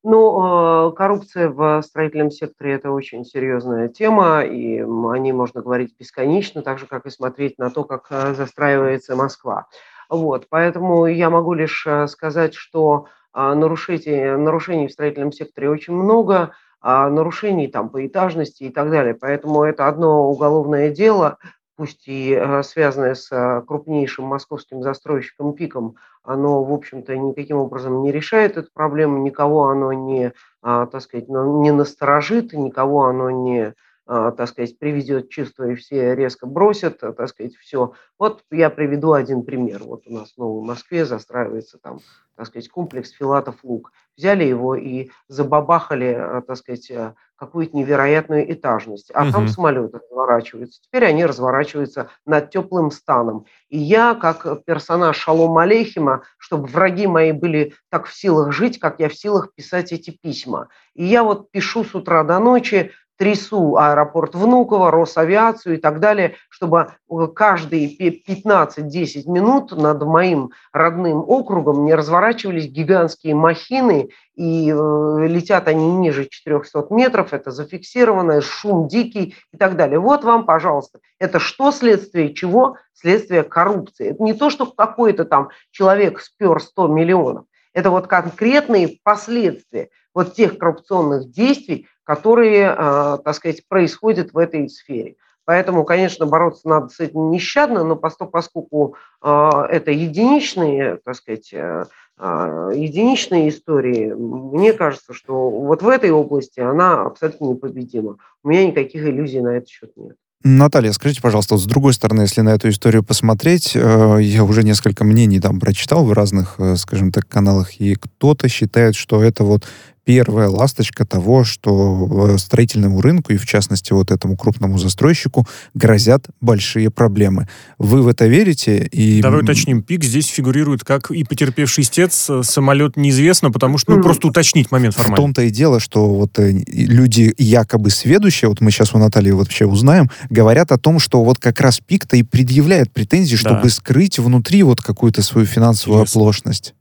Ну, 0.05 0.89
э, 0.89 0.95
коррупция 0.97 1.47
в 1.47 1.81
строительном 1.81 2.29
секторе– 2.29 2.73
это 2.73 2.91
очень 2.91 3.23
серьезная 3.23 3.87
тема, 3.87 4.41
и 4.41 4.81
о 4.81 5.15
ней 5.15 5.31
можно 5.31 5.61
говорить 5.61 5.95
бесконечно, 5.97 6.61
так 6.61 6.77
же, 6.77 6.87
как 6.87 7.05
и 7.05 7.09
смотреть 7.09 7.57
на 7.57 7.69
то, 7.69 7.85
как 7.85 8.07
э, 8.09 8.33
застраивается 8.33 9.15
Москва. 9.15 9.67
Вот, 10.09 10.47
поэтому 10.49 11.05
я 11.05 11.29
могу 11.29 11.53
лишь 11.53 11.87
э, 11.87 12.07
сказать, 12.07 12.53
что 12.53 13.07
нарушений, 13.33 14.37
нарушений 14.37 14.87
в 14.87 14.91
строительном 14.91 15.31
секторе 15.31 15.67
очень 15.67 15.93
много, 15.93 16.53
а 16.81 17.09
нарушений 17.09 17.67
там 17.67 17.89
по 17.89 18.05
этажности 18.05 18.65
и 18.65 18.69
так 18.69 18.91
далее. 18.91 19.15
Поэтому 19.15 19.63
это 19.63 19.87
одно 19.87 20.29
уголовное 20.29 20.91
дело, 20.91 21.39
пусть 21.75 22.07
и 22.07 22.33
э, 22.33 22.63
связанное 22.63 23.15
с 23.15 23.31
э, 23.31 23.61
крупнейшим 23.65 24.25
московским 24.25 24.83
застройщиком 24.83 25.53
ПИКом, 25.53 25.95
оно, 26.23 26.63
в 26.63 26.71
общем-то, 26.71 27.15
никаким 27.17 27.57
образом 27.57 28.01
не 28.01 28.11
решает 28.11 28.57
эту 28.57 28.71
проблему, 28.73 29.17
никого 29.17 29.67
оно 29.67 29.91
не, 29.91 30.33
а, 30.61 30.85
так 30.85 31.01
сказать, 31.01 31.27
не 31.27 31.71
насторожит, 31.71 32.53
никого 32.53 33.05
оно 33.05 33.29
не, 33.29 33.61
а, 33.67 33.73
так 34.05 34.47
сказать, 34.47 34.77
приведет 34.77 35.29
чувство, 35.29 35.69
и 35.69 35.75
все 35.75 36.15
резко 36.15 36.45
бросят, 36.45 36.99
так 36.99 37.27
сказать, 37.29 37.55
все. 37.55 37.93
Вот 38.19 38.43
я 38.51 38.69
приведу 38.69 39.13
один 39.13 39.43
пример. 39.43 39.83
Вот 39.83 40.03
у 40.07 40.13
нас 40.13 40.33
в 40.33 40.37
Новой 40.37 40.65
Москве 40.65 41.05
застраивается 41.05 41.77
там, 41.77 41.99
так 42.35 42.47
сказать, 42.47 42.69
комплекс 42.69 43.11
Филатов 43.11 43.57
Лук 43.63 43.91
взяли 44.17 44.43
его 44.43 44.75
и 44.75 45.09
забабахали, 45.27 46.15
э, 46.17 46.41
так 46.45 46.57
сказать, 46.57 46.89
э, 46.91 47.13
какую-то 47.35 47.75
невероятную 47.75 48.51
этажность. 48.51 49.11
А 49.13 49.23
угу. 49.23 49.31
там 49.31 49.47
самолеты 49.47 49.97
разворачиваются. 49.97 50.81
Теперь 50.81 51.05
они 51.05 51.25
разворачиваются 51.25 52.09
над 52.25 52.51
теплым 52.51 52.91
станом. 52.91 53.45
И 53.69 53.77
я, 53.77 54.15
как 54.15 54.63
персонаж 54.65 55.17
Шалом 55.17 55.57
Алейхима, 55.57 56.23
чтобы 56.37 56.67
враги 56.67 57.07
мои 57.07 57.31
были 57.31 57.73
так 57.89 58.05
в 58.05 58.13
силах 58.13 58.51
жить, 58.53 58.79
как 58.79 58.99
я 58.99 59.09
в 59.09 59.15
силах 59.15 59.53
писать 59.55 59.91
эти 59.91 60.11
письма. 60.11 60.69
И 60.93 61.03
я 61.03 61.23
вот 61.23 61.51
пишу 61.51 61.83
с 61.83 61.95
утра 61.95 62.23
до 62.23 62.39
ночи, 62.39 62.91
трясу 63.23 63.77
аэропорт 63.77 64.35
Внуково, 64.35 64.91
Росавиацию 64.91 65.75
и 65.75 65.77
так 65.77 66.01
далее, 66.01 66.35
чтобы 66.49 66.89
э, 67.09 67.27
каждые 67.33 67.87
15-10 67.97 69.31
минут 69.31 69.71
над 69.71 70.03
моим 70.03 70.51
родным 70.73 71.23
округом 71.25 71.85
не 71.85 71.95
разворачивались 71.95 72.67
гигантские 72.67 73.33
махины, 73.33 74.09
и 74.35 74.69
э, 74.69 75.27
летят 75.29 75.69
они 75.69 75.89
ниже 75.93 76.27
400 76.29 76.87
метров, 76.89 77.31
это 77.31 77.51
зафиксировано, 77.51 78.41
шум 78.41 78.89
дикий 78.89 79.35
и 79.53 79.57
так 79.57 79.77
далее. 79.77 79.99
Вот 79.99 80.25
вам, 80.25 80.45
пожалуйста, 80.45 80.99
это 81.17 81.39
что 81.39 81.71
следствие 81.71 82.33
чего? 82.33 82.75
Следствие 82.93 83.43
коррупции. 83.43 84.09
Это 84.09 84.21
не 84.21 84.33
то, 84.33 84.49
что 84.49 84.65
какой-то 84.65 85.23
там 85.23 85.47
человек 85.71 86.19
спер 86.19 86.59
100 86.59 86.87
миллионов. 86.87 87.45
Это 87.73 87.89
вот 87.89 88.07
конкретные 88.07 88.99
последствия 89.01 89.87
вот 90.13 90.35
тех 90.35 90.57
коррупционных 90.57 91.31
действий, 91.31 91.87
которые, 92.03 92.75
э, 92.77 93.17
так 93.23 93.35
сказать, 93.35 93.67
происходят 93.67 94.33
в 94.33 94.37
этой 94.37 94.69
сфере. 94.69 95.15
Поэтому, 95.45 95.83
конечно, 95.83 96.25
бороться 96.25 96.67
надо 96.67 96.89
с 96.89 96.99
этим 96.99 97.29
нещадно, 97.31 97.83
но 97.83 97.95
поскольку 97.97 98.95
э, 99.21 99.49
это 99.69 99.91
единичные, 99.91 100.99
так 101.03 101.15
сказать, 101.15 101.49
э, 101.53 101.85
единичные 102.19 103.49
истории, 103.49 104.13
мне 104.13 104.71
кажется, 104.73 105.13
что 105.13 105.49
вот 105.49 105.81
в 105.81 105.87
этой 105.89 106.11
области 106.11 106.59
она 106.59 107.01
абсолютно 107.01 107.45
непобедима. 107.45 108.17
У 108.43 108.49
меня 108.49 108.65
никаких 108.67 109.03
иллюзий 109.03 109.41
на 109.41 109.57
этот 109.57 109.67
счет 109.67 109.91
нет. 109.97 110.15
Наталья, 110.45 110.91
скажите, 110.91 111.21
пожалуйста, 111.21 111.55
вот 111.55 111.61
с 111.61 111.65
другой 111.65 111.93
стороны, 111.93 112.21
если 112.21 112.41
на 112.41 112.49
эту 112.49 112.69
историю 112.69 113.01
посмотреть, 113.01 113.75
я 113.75 114.43
уже 114.43 114.63
несколько 114.63 115.05
мнений 115.05 115.39
там 115.39 115.59
прочитал 115.59 116.05
в 116.05 116.11
разных, 116.11 116.57
скажем 116.75 117.11
так, 117.13 117.27
каналах, 117.27 117.79
и 117.79 117.95
кто-то 117.95 118.49
считает, 118.49 118.95
что 118.95 119.23
это 119.23 119.45
вот 119.45 119.63
первая 120.05 120.49
ласточка 120.49 121.05
того, 121.05 121.43
что 121.43 122.33
э, 122.33 122.37
строительному 122.37 123.01
рынку 123.01 123.31
и, 123.33 123.37
в 123.37 123.45
частности, 123.45 123.93
вот 123.93 124.11
этому 124.11 124.35
крупному 124.35 124.77
застройщику 124.77 125.47
грозят 125.73 126.27
большие 126.41 126.89
проблемы. 126.89 127.47
Вы 127.77 128.01
в 128.01 128.07
это 128.07 128.27
верите? 128.27 128.85
И... 128.91 129.21
Давай 129.21 129.41
уточним. 129.41 129.81
ПИК 129.81 130.03
здесь 130.03 130.27
фигурирует 130.27 130.83
как 130.83 131.11
и 131.11 131.23
потерпевший 131.23 131.83
истец. 131.83 132.29
Э, 132.29 132.43
самолет 132.43 132.97
неизвестно, 132.97 133.51
потому 133.51 133.77
что, 133.77 133.95
ну, 133.95 134.03
просто 134.03 134.27
уточнить 134.27 134.71
момент 134.71 134.95
формально. 134.95 135.15
В 135.15 135.19
том-то 135.19 135.41
и 135.43 135.49
дело, 135.49 135.79
что 135.79 136.13
вот 136.13 136.37
э, 136.39 136.51
люди 136.67 137.33
якобы 137.37 137.89
сведущие, 137.89 138.49
вот 138.49 138.61
мы 138.61 138.71
сейчас 138.71 138.93
у 138.93 138.97
Натальи 138.97 139.31
вообще 139.31 139.65
узнаем, 139.65 140.09
говорят 140.29 140.71
о 140.71 140.77
том, 140.77 140.99
что 140.99 141.23
вот 141.23 141.39
как 141.39 141.61
раз 141.61 141.79
ПИК-то 141.79 142.17
и 142.17 142.23
предъявляет 142.23 142.91
претензии, 142.91 143.35
да. 143.35 143.39
чтобы 143.39 143.69
скрыть 143.69 144.19
внутри 144.19 144.63
вот 144.63 144.81
какую-то 144.81 145.21
свою 145.21 145.47
финансовую 145.47 146.01
Интересно. 146.01 146.21
оплошность. 146.21 146.73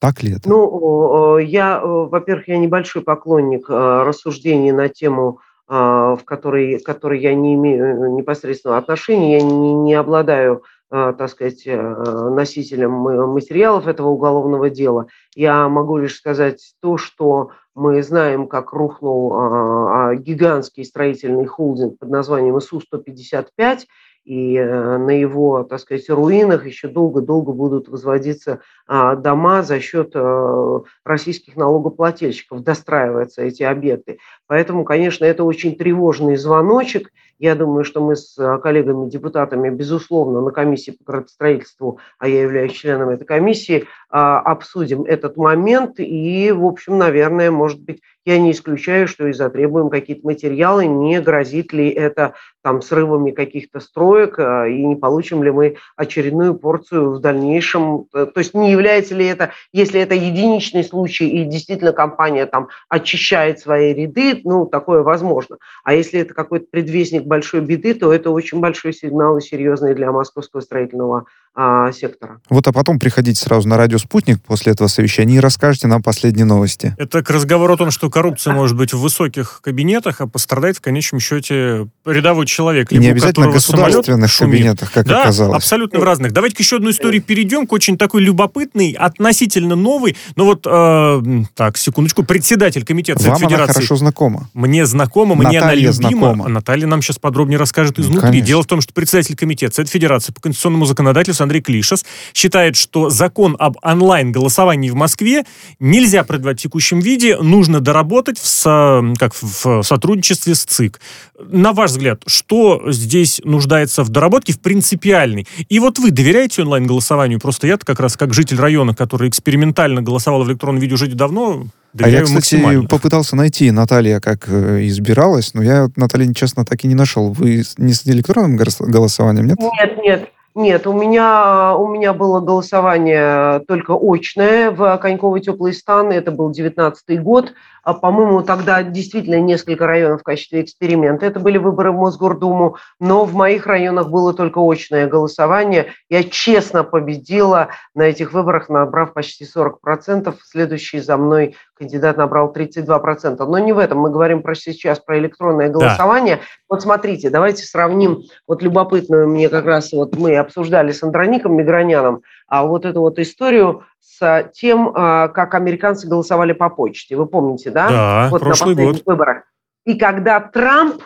Так 0.00 0.22
ли 0.22 0.34
это? 0.34 0.48
Ну, 0.48 1.38
я, 1.38 1.80
во-первых, 1.80 2.48
я 2.48 2.58
небольшой 2.58 3.02
поклонник 3.02 3.68
э, 3.68 4.02
рассуждений 4.02 4.72
на 4.72 4.88
тему, 4.88 5.40
э, 5.68 5.72
в 5.74 6.20
которой, 6.24 6.78
которой 6.80 7.20
я 7.20 7.34
не 7.34 7.54
имею 7.54 7.86
э, 7.86 8.08
непосредственного 8.10 8.78
отношения, 8.78 9.38
я 9.38 9.42
не, 9.42 9.74
не 9.74 9.94
обладаю 9.94 10.62
так 10.90 11.28
сказать, 11.28 11.66
носителем 11.66 12.92
материалов 12.92 13.88
этого 13.88 14.10
уголовного 14.10 14.70
дела. 14.70 15.08
Я 15.34 15.68
могу 15.68 15.96
лишь 15.96 16.14
сказать 16.14 16.74
то, 16.80 16.98
что 16.98 17.50
мы 17.74 18.00
знаем, 18.02 18.46
как 18.46 18.72
рухнул 18.72 19.32
а, 19.34 20.14
гигантский 20.14 20.84
строительный 20.84 21.46
холдинг 21.46 21.98
под 21.98 22.10
названием 22.10 22.56
ИСУ-155, 22.58 23.80
и 24.24 24.56
э, 24.56 24.98
на 24.98 25.10
его, 25.10 25.64
так 25.64 25.80
сказать, 25.80 26.08
руинах 26.08 26.66
еще 26.66 26.88
долго-долго 26.88 27.52
будут 27.52 27.88
возводиться 27.88 28.60
а, 28.86 29.16
дома 29.16 29.62
за 29.62 29.80
счет 29.80 30.12
э, 30.14 30.80
российских 31.04 31.56
налогоплательщиков, 31.56 32.62
достраиваются 32.62 33.42
эти 33.42 33.62
объекты. 33.62 34.18
Поэтому, 34.46 34.84
конечно, 34.84 35.24
это 35.26 35.44
очень 35.44 35.76
тревожный 35.76 36.36
звоночек. 36.36 37.10
Я 37.38 37.54
думаю, 37.54 37.84
что 37.84 38.00
мы 38.02 38.16
с 38.16 38.38
э, 38.38 38.58
коллегами-депутатами, 38.58 39.68
безусловно, 39.68 40.40
на 40.40 40.52
комиссии 40.52 40.92
по 40.92 41.04
градостроительству, 41.12 41.98
а 42.18 42.26
я 42.26 42.42
являюсь 42.42 42.72
членом 42.72 43.10
этой 43.10 43.26
комиссии, 43.26 43.86
обсудим 44.16 45.02
этот 45.02 45.36
момент 45.36 45.94
и, 45.98 46.52
в 46.52 46.64
общем, 46.64 46.98
наверное, 46.98 47.50
может 47.50 47.80
быть, 47.80 48.00
я 48.24 48.38
не 48.38 48.52
исключаю, 48.52 49.06
что 49.06 49.26
и 49.26 49.32
затребуем 49.32 49.90
какие-то 49.90 50.26
материалы, 50.26 50.86
не 50.86 51.20
грозит 51.20 51.72
ли 51.72 51.90
это 51.90 52.34
там 52.62 52.80
срывами 52.80 53.32
каких-то 53.32 53.80
строек, 53.80 54.38
а, 54.38 54.66
и 54.66 54.82
не 54.82 54.96
получим 54.96 55.42
ли 55.42 55.50
мы 55.50 55.76
очередную 55.96 56.54
порцию 56.54 57.10
в 57.10 57.20
дальнейшем. 57.20 58.06
То 58.12 58.32
есть 58.36 58.54
не 58.54 58.70
является 58.70 59.14
ли 59.14 59.26
это, 59.26 59.50
если 59.72 60.00
это 60.00 60.14
единичный 60.14 60.84
случай, 60.84 61.28
и 61.28 61.44
действительно 61.44 61.92
компания 61.92 62.46
там 62.46 62.68
очищает 62.88 63.58
свои 63.58 63.92
ряды, 63.92 64.40
ну, 64.44 64.64
такое 64.64 65.02
возможно. 65.02 65.58
А 65.82 65.92
если 65.92 66.20
это 66.20 66.32
какой-то 66.32 66.66
предвестник 66.70 67.24
большой 67.24 67.60
беды, 67.60 67.92
то 67.92 68.12
это 68.12 68.30
очень 68.30 68.60
большой 68.60 68.94
сигнал 68.94 69.36
и 69.36 69.42
серьезный 69.42 69.94
для 69.94 70.12
московского 70.12 70.60
строительного 70.60 71.26
а, 71.56 71.92
сектора. 71.92 72.40
Вот, 72.50 72.66
а 72.66 72.72
потом 72.72 72.98
приходите 72.98 73.40
сразу 73.40 73.68
на 73.68 73.76
радио 73.76 73.98
«Спутник» 73.98 74.42
после 74.42 74.72
этого 74.72 74.88
совещания 74.88 75.36
и 75.36 75.38
расскажете 75.38 75.86
нам 75.86 76.02
последние 76.02 76.44
новости. 76.44 76.96
Это 76.98 77.22
к 77.22 77.30
разговору 77.30 77.74
о 77.74 77.76
том, 77.76 77.92
что 77.92 78.10
коррупция 78.10 78.52
может 78.52 78.76
быть 78.76 78.92
в 78.92 78.98
высоких 78.98 79.60
кабинетах, 79.62 80.20
а 80.20 80.26
пострадает 80.26 80.78
в 80.78 80.80
конечном 80.80 81.20
счете 81.20 81.88
рядовой 82.04 82.46
человек. 82.46 82.90
И 82.90 82.98
не 82.98 83.08
обязательно 83.08 83.50
государственных 83.50 84.36
кабинетах, 84.36 84.90
как 84.90 85.06
да, 85.06 85.22
оказалось. 85.22 85.56
абсолютно 85.56 86.00
в 86.00 86.02
разных. 86.02 86.32
Давайте 86.32 86.56
к 86.56 86.58
еще 86.58 86.76
одной 86.76 86.92
истории 86.92 87.20
перейдем, 87.20 87.68
к 87.68 87.72
очень 87.72 87.96
такой 87.96 88.22
любопытной, 88.22 88.90
относительно 88.92 89.76
новой. 89.76 90.16
Ну 90.34 90.46
вот, 90.46 90.66
э, 90.66 91.22
так, 91.54 91.76
секундочку, 91.76 92.24
председатель 92.24 92.84
комитета 92.84 93.22
Вам 93.22 93.36
Федерации. 93.36 93.64
она 93.64 93.72
хорошо 93.72 93.96
знакома. 93.96 94.48
Мне 94.54 94.86
знакома, 94.86 95.36
мне 95.36 95.58
она 95.58 95.66
Наталья 95.66 95.92
любима. 95.92 95.92
знакома. 95.92 96.46
А 96.46 96.48
Наталья 96.48 96.86
нам 96.88 97.00
сейчас 97.00 97.18
подробнее 97.20 97.58
расскажет 97.58 98.00
изнутри. 98.00 98.20
конечно. 98.22 98.46
Дело 98.46 98.62
в 98.64 98.66
том, 98.66 98.80
что 98.80 98.92
председатель 98.92 99.36
комитета 99.36 99.74
Совет 99.74 99.88
Федерации 99.90 100.32
по 100.32 100.40
конституционному 100.40 100.84
законодательству 100.84 101.43
Андрей 101.44 101.60
Клишес 101.60 102.04
считает, 102.34 102.76
что 102.76 103.10
закон 103.10 103.56
об 103.58 103.76
онлайн-голосовании 103.82 104.90
в 104.90 104.94
Москве 104.94 105.44
нельзя 105.78 106.24
продлевать 106.24 106.58
в 106.58 106.62
текущем 106.62 107.00
виде, 107.00 107.36
нужно 107.38 107.80
доработать 107.80 108.38
в, 108.38 108.46
со- 108.46 109.02
как, 109.18 109.32
в 109.34 109.82
сотрудничестве 109.82 110.54
с 110.54 110.64
ЦИК. 110.64 111.00
На 111.38 111.72
ваш 111.72 111.90
взгляд, 111.90 112.22
что 112.26 112.90
здесь 112.90 113.40
нуждается 113.44 114.02
в 114.04 114.08
доработке, 114.08 114.52
в 114.52 114.60
принципиальной? 114.60 115.46
И 115.68 115.78
вот 115.78 115.98
вы 115.98 116.10
доверяете 116.10 116.62
онлайн-голосованию? 116.62 117.40
Просто 117.40 117.66
я 117.66 117.76
как 117.76 118.00
раз 118.00 118.16
как 118.16 118.34
житель 118.34 118.58
района, 118.58 118.94
который 118.94 119.28
экспериментально 119.28 120.02
голосовал 120.02 120.44
в 120.44 120.48
электронном 120.48 120.80
виде 120.80 120.94
уже 120.94 121.06
давно, 121.08 121.66
А 122.00 122.08
я, 122.08 122.22
кстати, 122.22 122.86
попытался 122.88 123.36
найти 123.36 123.70
Наталья, 123.70 124.20
как 124.20 124.48
э, 124.48 124.86
избиралась, 124.86 125.54
но 125.54 125.62
я 125.62 125.88
Наталья, 125.96 126.32
честно, 126.34 126.64
так 126.64 126.84
и 126.84 126.88
не 126.88 126.94
нашел. 126.94 127.32
Вы 127.32 127.62
не 127.78 127.92
с 127.92 128.06
электронным 128.06 128.56
голосованием, 128.56 129.46
нет? 129.46 129.58
Нет, 129.58 129.98
нет, 130.02 130.28
нет. 130.54 130.86
У 130.86 130.92
меня, 130.92 131.76
у 131.76 131.88
меня 131.88 132.12
было 132.12 132.40
голосование 132.40 133.60
только 133.66 133.96
очное 134.00 134.70
в 134.70 134.96
Коньковой 134.98 135.40
теплый 135.40 135.72
стан. 135.72 136.10
Это 136.10 136.30
был 136.30 136.50
19 136.50 137.22
год. 137.22 137.52
А, 137.84 137.92
По-моему, 137.92 138.42
тогда 138.42 138.82
действительно 138.82 139.40
несколько 139.40 139.86
районов 139.86 140.20
в 140.20 140.24
качестве 140.24 140.62
эксперимента. 140.62 141.26
Это 141.26 141.38
были 141.38 141.58
выборы 141.58 141.92
в 141.92 141.96
Мосгордуму. 141.96 142.76
Но 142.98 143.24
в 143.24 143.34
моих 143.34 143.66
районах 143.66 144.08
было 144.08 144.32
только 144.32 144.58
очное 144.60 145.06
голосование. 145.06 145.92
Я 146.08 146.24
честно 146.24 146.82
победила 146.82 147.68
на 147.94 148.02
этих 148.02 148.32
выборах, 148.32 148.68
набрав 148.68 149.12
почти 149.12 149.44
40%. 149.44 150.34
Следующий 150.44 151.00
за 151.00 151.16
мной 151.16 151.56
кандидат 151.74 152.16
набрал 152.16 152.52
32%. 152.52 153.44
Но 153.46 153.58
не 153.58 153.72
в 153.72 153.78
этом. 153.78 153.98
Мы 153.98 154.10
говорим 154.10 154.42
про 154.42 154.54
сейчас 154.54 154.98
про 154.98 155.18
электронное 155.18 155.68
голосование. 155.68 156.40
Вот 156.68 156.82
смотрите, 156.82 157.28
давайте 157.28 157.64
сравним 157.64 158.22
вот 158.48 158.62
любопытную 158.62 159.28
мне 159.28 159.48
как 159.48 159.66
раз 159.66 159.92
вот 159.92 160.16
мы 160.16 160.36
обсуждали 160.36 160.92
с 160.92 161.02
Андроником 161.02 161.56
Миграняном, 161.56 162.22
вот 162.64 162.84
эту 162.84 163.00
вот 163.00 163.18
историю 163.18 163.84
с 164.00 164.50
тем, 164.54 164.92
а, 164.94 165.28
как 165.28 165.54
американцы 165.54 166.06
голосовали 166.06 166.52
по 166.52 166.70
почте. 166.70 167.16
Вы 167.16 167.26
помните, 167.26 167.70
да? 167.70 167.88
Да, 167.88 168.28
вот 168.30 168.40
на 168.40 168.46
прошлый 168.46 168.74
последних 168.74 169.04
год. 169.04 169.06
выборах. 169.06 169.42
И 169.84 169.98
когда 169.98 170.40
Трамп, 170.40 171.02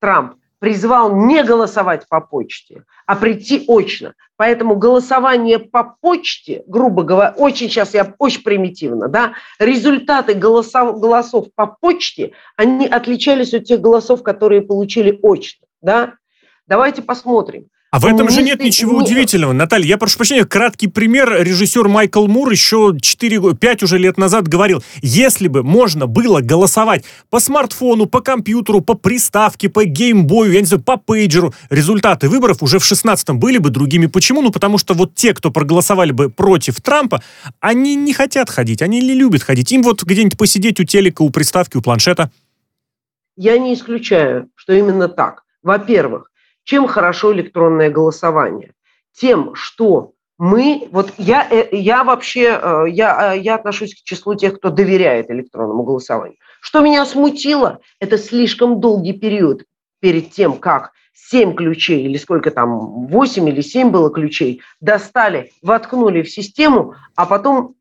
Трамп 0.00 0.34
призвал 0.58 1.14
не 1.14 1.42
голосовать 1.44 2.08
по 2.08 2.20
почте, 2.20 2.84
а 3.06 3.16
прийти 3.16 3.64
очно. 3.68 4.14
Поэтому 4.36 4.76
голосование 4.76 5.58
по 5.58 5.96
почте, 6.00 6.64
грубо 6.66 7.02
говоря, 7.02 7.34
очень 7.36 7.68
сейчас 7.68 7.94
я 7.94 8.14
очень 8.18 8.42
примитивно, 8.42 9.08
да, 9.08 9.34
результаты 9.58 10.34
голосов, 10.34 10.98
голосов 11.00 11.46
по 11.54 11.66
почте, 11.66 12.32
они 12.56 12.86
отличались 12.86 13.54
от 13.54 13.64
тех 13.64 13.80
голосов, 13.80 14.22
которые 14.22 14.62
получили 14.62 15.18
очно, 15.22 15.66
да. 15.80 16.14
Давайте 16.66 17.02
посмотрим. 17.02 17.68
А 17.90 18.00
в 18.00 18.04
этом 18.04 18.28
же 18.28 18.42
нет 18.42 18.60
ничего 18.60 19.00
не- 19.00 19.06
удивительного. 19.06 19.52
Наталья, 19.54 19.86
я 19.86 19.96
прошу 19.98 20.18
прощения, 20.18 20.44
краткий 20.44 20.88
пример. 20.88 21.42
Режиссер 21.42 21.88
Майкл 21.88 22.26
Мур 22.26 22.50
еще 22.50 22.94
4, 23.00 23.54
5 23.54 23.82
уже 23.82 23.96
лет 23.96 24.18
назад 24.18 24.46
говорил, 24.46 24.82
если 25.00 25.48
бы 25.48 25.62
можно 25.62 26.06
было 26.06 26.42
голосовать 26.42 27.04
по 27.30 27.40
смартфону, 27.40 28.04
по 28.04 28.20
компьютеру, 28.20 28.82
по 28.82 28.92
приставке, 28.92 29.70
по 29.70 29.84
геймбою, 29.84 30.52
я 30.52 30.60
не 30.60 30.66
знаю, 30.66 30.82
по 30.82 30.98
пейджеру, 30.98 31.54
результаты 31.70 32.28
выборов 32.28 32.62
уже 32.62 32.78
в 32.78 32.82
16-м 32.82 33.38
были 33.38 33.56
бы 33.56 33.70
другими. 33.70 34.04
Почему? 34.04 34.42
Ну, 34.42 34.52
потому 34.52 34.76
что 34.76 34.92
вот 34.92 35.14
те, 35.14 35.32
кто 35.32 35.50
проголосовали 35.50 36.12
бы 36.12 36.28
против 36.28 36.82
Трампа, 36.82 37.22
они 37.60 37.94
не 37.94 38.12
хотят 38.12 38.50
ходить, 38.50 38.82
они 38.82 39.00
не 39.00 39.14
любят 39.14 39.42
ходить. 39.42 39.72
Им 39.72 39.82
вот 39.82 40.02
где-нибудь 40.02 40.36
посидеть 40.36 40.78
у 40.78 40.84
телека, 40.84 41.22
у 41.22 41.30
приставки, 41.30 41.78
у 41.78 41.80
планшета. 41.80 42.30
Я 43.36 43.56
не 43.56 43.72
исключаю, 43.72 44.50
что 44.56 44.74
именно 44.74 45.08
так. 45.08 45.44
Во-первых, 45.62 46.30
чем 46.68 46.86
хорошо 46.86 47.32
электронное 47.32 47.88
голосование? 47.88 48.72
Тем, 49.12 49.54
что 49.54 50.12
мы, 50.36 50.86
вот 50.92 51.14
я, 51.16 51.48
э, 51.50 51.68
я 51.72 52.04
вообще, 52.04 52.60
э, 52.62 52.84
я, 52.90 53.34
э, 53.34 53.38
я 53.38 53.54
отношусь 53.54 53.94
к 53.94 54.04
числу 54.04 54.34
тех, 54.34 54.58
кто 54.58 54.68
доверяет 54.68 55.30
электронному 55.30 55.82
голосованию. 55.82 56.36
Что 56.60 56.80
меня 56.80 57.06
смутило, 57.06 57.80
это 58.00 58.18
слишком 58.18 58.80
долгий 58.80 59.14
период 59.14 59.64
перед 60.00 60.30
тем, 60.30 60.58
как 60.58 60.92
7 61.14 61.54
ключей, 61.54 62.04
или 62.04 62.18
сколько 62.18 62.50
там, 62.50 63.06
8 63.06 63.48
или 63.48 63.62
7 63.62 63.88
было 63.90 64.10
ключей, 64.10 64.60
достали, 64.82 65.52
воткнули 65.62 66.20
в 66.20 66.30
систему, 66.30 66.96
а 67.16 67.24
потом 67.24 67.76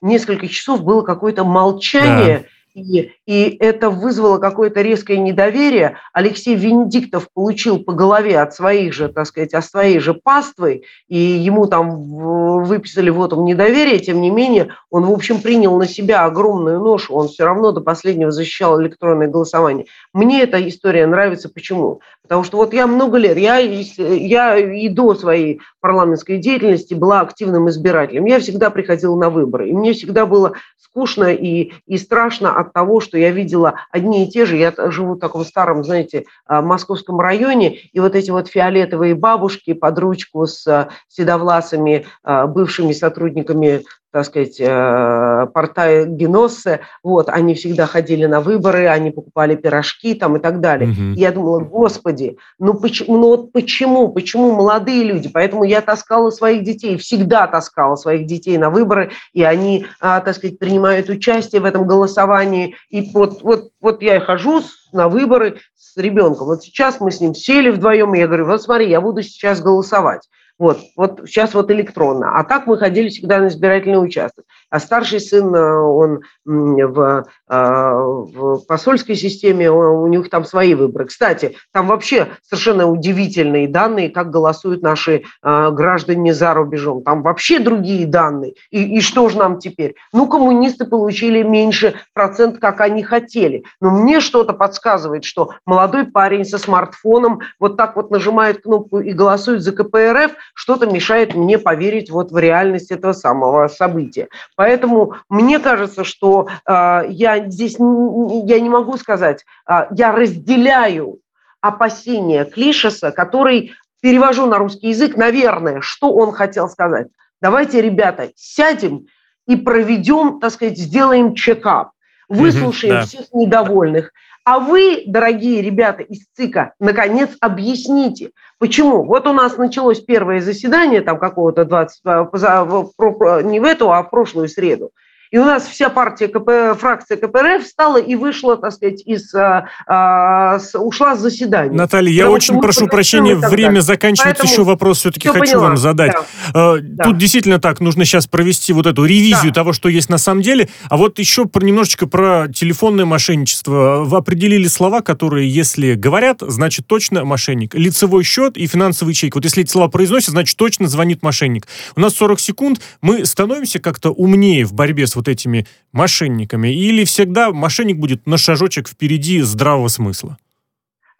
несколько 0.00 0.48
часов 0.48 0.82
было 0.82 1.02
какое-то 1.02 1.44
молчание, 1.44 2.46
и, 2.74 3.12
и 3.26 3.56
это 3.58 3.90
вызвало 3.90 4.38
какое-то 4.38 4.82
резкое 4.82 5.18
недоверие. 5.18 5.96
Алексей 6.12 6.54
Венедиктов 6.54 7.28
получил 7.32 7.78
по 7.78 7.92
голове 7.92 8.40
от 8.40 8.54
своих 8.54 8.92
же, 8.92 9.08
так 9.08 9.26
сказать, 9.26 9.54
от 9.54 9.64
своей 9.64 9.98
же 9.98 10.14
паствы, 10.14 10.82
и 11.08 11.18
ему 11.18 11.66
там 11.66 12.64
выписали 12.64 13.10
вотум 13.10 13.44
недоверия. 13.44 13.98
Тем 13.98 14.20
не 14.20 14.30
менее, 14.30 14.74
он, 14.90 15.04
в 15.04 15.12
общем, 15.12 15.40
принял 15.40 15.76
на 15.76 15.86
себя 15.86 16.24
огромную 16.24 16.80
ношу. 16.80 17.14
Он 17.14 17.28
все 17.28 17.44
равно 17.44 17.72
до 17.72 17.80
последнего 17.80 18.30
защищал 18.30 18.80
электронное 18.80 19.28
голосование. 19.28 19.86
Мне 20.12 20.42
эта 20.42 20.66
история 20.68 21.06
нравится. 21.06 21.48
Почему? 21.48 22.00
Потому 22.22 22.44
что 22.44 22.58
вот 22.58 22.72
я 22.72 22.86
много 22.86 23.18
лет, 23.18 23.36
я, 23.36 23.56
я 23.58 24.56
и 24.56 24.88
до 24.88 25.14
своей 25.14 25.60
парламентской 25.80 26.38
деятельности 26.38 26.94
была 26.94 27.20
активным 27.20 27.68
избирателем. 27.68 28.26
Я 28.26 28.38
всегда 28.38 28.70
приходила 28.70 29.16
на 29.16 29.30
выборы. 29.30 29.68
И 29.68 29.72
мне 29.72 29.92
всегда 29.92 30.26
было 30.26 30.52
скучно 30.78 31.32
и, 31.32 31.72
и 31.86 31.98
страшно 31.98 32.56
от 32.60 32.72
того, 32.72 33.00
что 33.00 33.18
я 33.18 33.30
видела 33.30 33.74
одни 33.90 34.24
и 34.24 34.30
те 34.30 34.46
же. 34.46 34.56
Я 34.56 34.72
живу 34.90 35.14
в 35.14 35.18
таком 35.18 35.44
старом, 35.44 35.84
знаете, 35.84 36.24
а, 36.46 36.62
московском 36.62 37.20
районе, 37.20 37.76
и 37.76 38.00
вот 38.00 38.14
эти 38.14 38.30
вот 38.30 38.48
фиолетовые 38.48 39.14
бабушки 39.14 39.72
под 39.72 39.98
ручку 39.98 40.46
с 40.46 40.66
а, 40.66 40.88
седовласыми 41.08 42.06
а, 42.22 42.46
бывшими 42.46 42.92
сотрудниками 42.92 43.84
так 44.12 44.24
сказать, 44.24 44.56
э, 44.58 45.46
порта 45.54 46.04
Геноссе, 46.04 46.80
вот, 47.02 47.28
они 47.28 47.54
всегда 47.54 47.86
ходили 47.86 48.26
на 48.26 48.40
выборы, 48.40 48.88
они 48.88 49.10
покупали 49.10 49.54
пирожки 49.54 50.14
там 50.14 50.36
и 50.36 50.40
так 50.40 50.60
далее. 50.60 50.88
Мгм. 50.88 51.14
И 51.14 51.20
я 51.20 51.30
думала, 51.30 51.60
господи, 51.60 52.36
ну 52.58 52.74
почему, 52.74 53.18
ну 53.18 53.28
вот 53.28 53.52
почему, 53.52 54.08
почему 54.08 54.52
молодые 54.52 55.04
люди? 55.04 55.28
Поэтому 55.32 55.64
я 55.64 55.80
таскала 55.80 56.30
своих 56.30 56.64
детей, 56.64 56.98
всегда 56.98 57.46
таскала 57.46 57.94
своих 57.94 58.26
детей 58.26 58.58
на 58.58 58.70
выборы, 58.70 59.12
и 59.32 59.44
они, 59.44 59.86
а, 60.00 60.20
так 60.20 60.34
сказать, 60.34 60.58
принимают 60.58 61.08
участие 61.08 61.60
в 61.60 61.64
этом 61.64 61.86
голосовании. 61.86 62.74
И 62.88 63.10
вот, 63.12 63.42
вот, 63.42 63.70
вот 63.80 64.02
я 64.02 64.16
и 64.16 64.20
хожу 64.20 64.62
на 64.92 65.08
выборы 65.08 65.60
с 65.76 65.96
ребенком. 65.96 66.48
Вот 66.48 66.62
сейчас 66.62 67.00
мы 67.00 67.12
с 67.12 67.20
ним 67.20 67.34
сели 67.34 67.70
вдвоем, 67.70 68.14
и 68.14 68.18
я 68.18 68.26
говорю, 68.26 68.46
вот 68.46 68.62
смотри, 68.62 68.88
я 68.88 69.00
буду 69.00 69.22
сейчас 69.22 69.60
голосовать. 69.60 70.28
Вот, 70.60 70.78
вот 70.94 71.22
сейчас 71.24 71.54
вот 71.54 71.70
электронно. 71.70 72.38
А 72.38 72.44
так 72.44 72.66
мы 72.66 72.76
ходили 72.76 73.08
всегда 73.08 73.38
на 73.38 73.48
избирательный 73.48 73.96
участок. 73.96 74.44
А 74.68 74.78
старший 74.78 75.18
сын, 75.18 75.54
э, 75.54 75.74
он 75.74 76.20
в, 76.44 77.24
э, 77.48 77.54
в 77.54 78.58
посольской 78.68 79.16
системе, 79.16 79.70
у 79.70 80.06
них 80.06 80.28
там 80.28 80.44
свои 80.44 80.74
выборы. 80.74 81.06
Кстати, 81.06 81.56
там 81.72 81.86
вообще 81.86 82.28
совершенно 82.42 82.86
удивительные 82.86 83.68
данные, 83.68 84.10
как 84.10 84.30
голосуют 84.30 84.82
наши 84.82 85.22
э, 85.42 85.70
граждане 85.70 86.34
за 86.34 86.52
рубежом. 86.52 87.02
Там 87.04 87.22
вообще 87.22 87.58
другие 87.58 88.06
данные. 88.06 88.52
И, 88.70 88.98
и 88.98 89.00
что 89.00 89.30
же 89.30 89.38
нам 89.38 89.60
теперь? 89.60 89.94
Ну, 90.12 90.28
коммунисты 90.28 90.84
получили 90.84 91.42
меньше 91.42 91.94
процент, 92.12 92.58
как 92.58 92.82
они 92.82 93.02
хотели. 93.02 93.64
Но 93.80 93.90
мне 93.90 94.20
что-то 94.20 94.52
подсказывает, 94.52 95.24
что 95.24 95.54
молодой 95.64 96.04
парень 96.04 96.44
со 96.44 96.58
смартфоном 96.58 97.40
вот 97.58 97.78
так 97.78 97.96
вот 97.96 98.10
нажимает 98.10 98.62
кнопку 98.62 99.00
и 99.00 99.14
голосует 99.14 99.62
за 99.62 99.72
КПРФ, 99.72 100.32
что-то 100.54 100.86
мешает 100.86 101.34
мне 101.34 101.58
поверить 101.58 102.10
вот 102.10 102.32
в 102.32 102.38
реальность 102.38 102.90
этого 102.90 103.12
самого 103.12 103.68
события. 103.68 104.28
Поэтому 104.56 105.14
мне 105.28 105.58
кажется, 105.58 106.04
что 106.04 106.48
э, 106.66 107.02
я 107.08 107.48
здесь 107.48 107.76
я 107.78 108.60
не 108.60 108.68
могу 108.68 108.96
сказать, 108.96 109.44
э, 109.68 109.86
я 109.96 110.12
разделяю 110.12 111.18
опасения 111.60 112.44
Клишеса, 112.44 113.10
который 113.10 113.72
перевожу 114.00 114.46
на 114.46 114.58
русский 114.58 114.88
язык, 114.88 115.16
наверное, 115.16 115.80
что 115.80 116.12
он 116.12 116.32
хотел 116.32 116.68
сказать. 116.68 117.08
Давайте, 117.40 117.80
ребята, 117.80 118.30
сядем 118.36 119.06
и 119.46 119.56
проведем, 119.56 120.40
так 120.40 120.52
сказать, 120.52 120.78
сделаем 120.78 121.34
чекап, 121.34 121.92
выслушаем 122.28 122.94
да. 122.94 123.02
всех 123.02 123.32
недовольных, 123.32 124.12
А 124.50 124.58
вы, 124.58 125.04
дорогие 125.06 125.62
ребята 125.62 126.02
из 126.02 126.26
ЦИКа, 126.36 126.74
наконец 126.80 127.30
объясните, 127.40 128.32
почему. 128.58 129.04
Вот 129.04 129.28
у 129.28 129.32
нас 129.32 129.56
началось 129.56 130.00
первое 130.00 130.40
заседание 130.40 131.02
там 131.02 131.20
какого-то 131.20 131.64
20, 131.64 132.04
не 132.04 133.60
в 133.60 133.64
эту, 133.64 133.92
а 133.92 134.02
в 134.02 134.10
прошлую 134.10 134.48
среду. 134.48 134.90
И 135.30 135.38
у 135.38 135.44
нас 135.44 135.68
вся 135.68 135.90
партия, 135.90 136.26
КП, 136.26 136.76
фракция 136.80 137.16
КПРФ 137.16 137.62
встала 137.62 137.98
и 137.98 138.16
вышла, 138.16 138.56
так 138.56 138.72
сказать, 138.72 139.02
из, 139.06 139.32
а, 139.32 139.68
а, 139.86 140.58
с, 140.58 140.76
ушла 140.76 141.14
с 141.14 141.20
заседания. 141.20 141.72
Наталья, 141.72 142.10
я 142.10 142.30
очень 142.30 142.60
прошу 142.60 142.88
прощения, 142.88 143.36
время 143.36 143.78
заканчивается. 143.78 144.40
Поэтому 144.40 144.52
Еще 144.52 144.64
вопрос 144.64 144.98
все-таки 144.98 145.28
хочу 145.28 145.52
поняла. 145.52 145.68
вам 145.68 145.76
задать. 145.76 146.14
Да. 146.52 146.74
Тут 146.78 146.96
да. 146.96 147.12
действительно 147.12 147.60
так, 147.60 147.78
нужно 147.78 148.04
сейчас 148.04 148.26
провести 148.26 148.72
вот 148.72 148.86
эту 148.86 149.04
ревизию 149.04 149.52
да. 149.52 149.60
того, 149.60 149.72
что 149.72 149.88
есть 149.88 150.08
на 150.08 150.18
самом 150.18 150.42
деле. 150.42 150.68
А 150.88 150.96
вот 150.96 151.20
еще 151.20 151.46
про, 151.46 151.64
немножечко 151.64 152.08
про 152.08 152.48
телефонное 152.52 153.04
мошенничество. 153.04 154.02
Вы 154.04 154.16
определили 154.16 154.66
слова, 154.66 155.00
которые, 155.00 155.48
если 155.48 155.94
говорят, 155.94 156.38
значит 156.40 156.88
точно 156.88 157.24
мошенник. 157.24 157.76
Лицевой 157.76 158.24
счет 158.24 158.56
и 158.56 158.66
финансовый 158.66 159.14
чек. 159.14 159.36
Вот 159.36 159.44
если 159.44 159.62
эти 159.62 159.70
слова 159.70 159.86
произносят, 159.86 160.30
значит 160.30 160.56
точно 160.56 160.88
звонит 160.88 161.22
мошенник. 161.22 161.68
У 161.94 162.00
нас 162.00 162.14
40 162.14 162.40
секунд, 162.40 162.80
мы 163.00 163.24
становимся 163.24 163.78
как-то 163.78 164.10
умнее 164.10 164.64
в 164.64 164.72
борьбе 164.72 165.06
с 165.06 165.19
вот 165.20 165.28
этими 165.28 165.66
мошенниками? 165.92 166.68
Или 166.68 167.04
всегда 167.04 167.52
мошенник 167.52 167.98
будет 167.98 168.26
на 168.26 168.38
шажочек 168.38 168.88
впереди 168.88 169.40
здравого 169.40 169.88
смысла? 169.88 170.36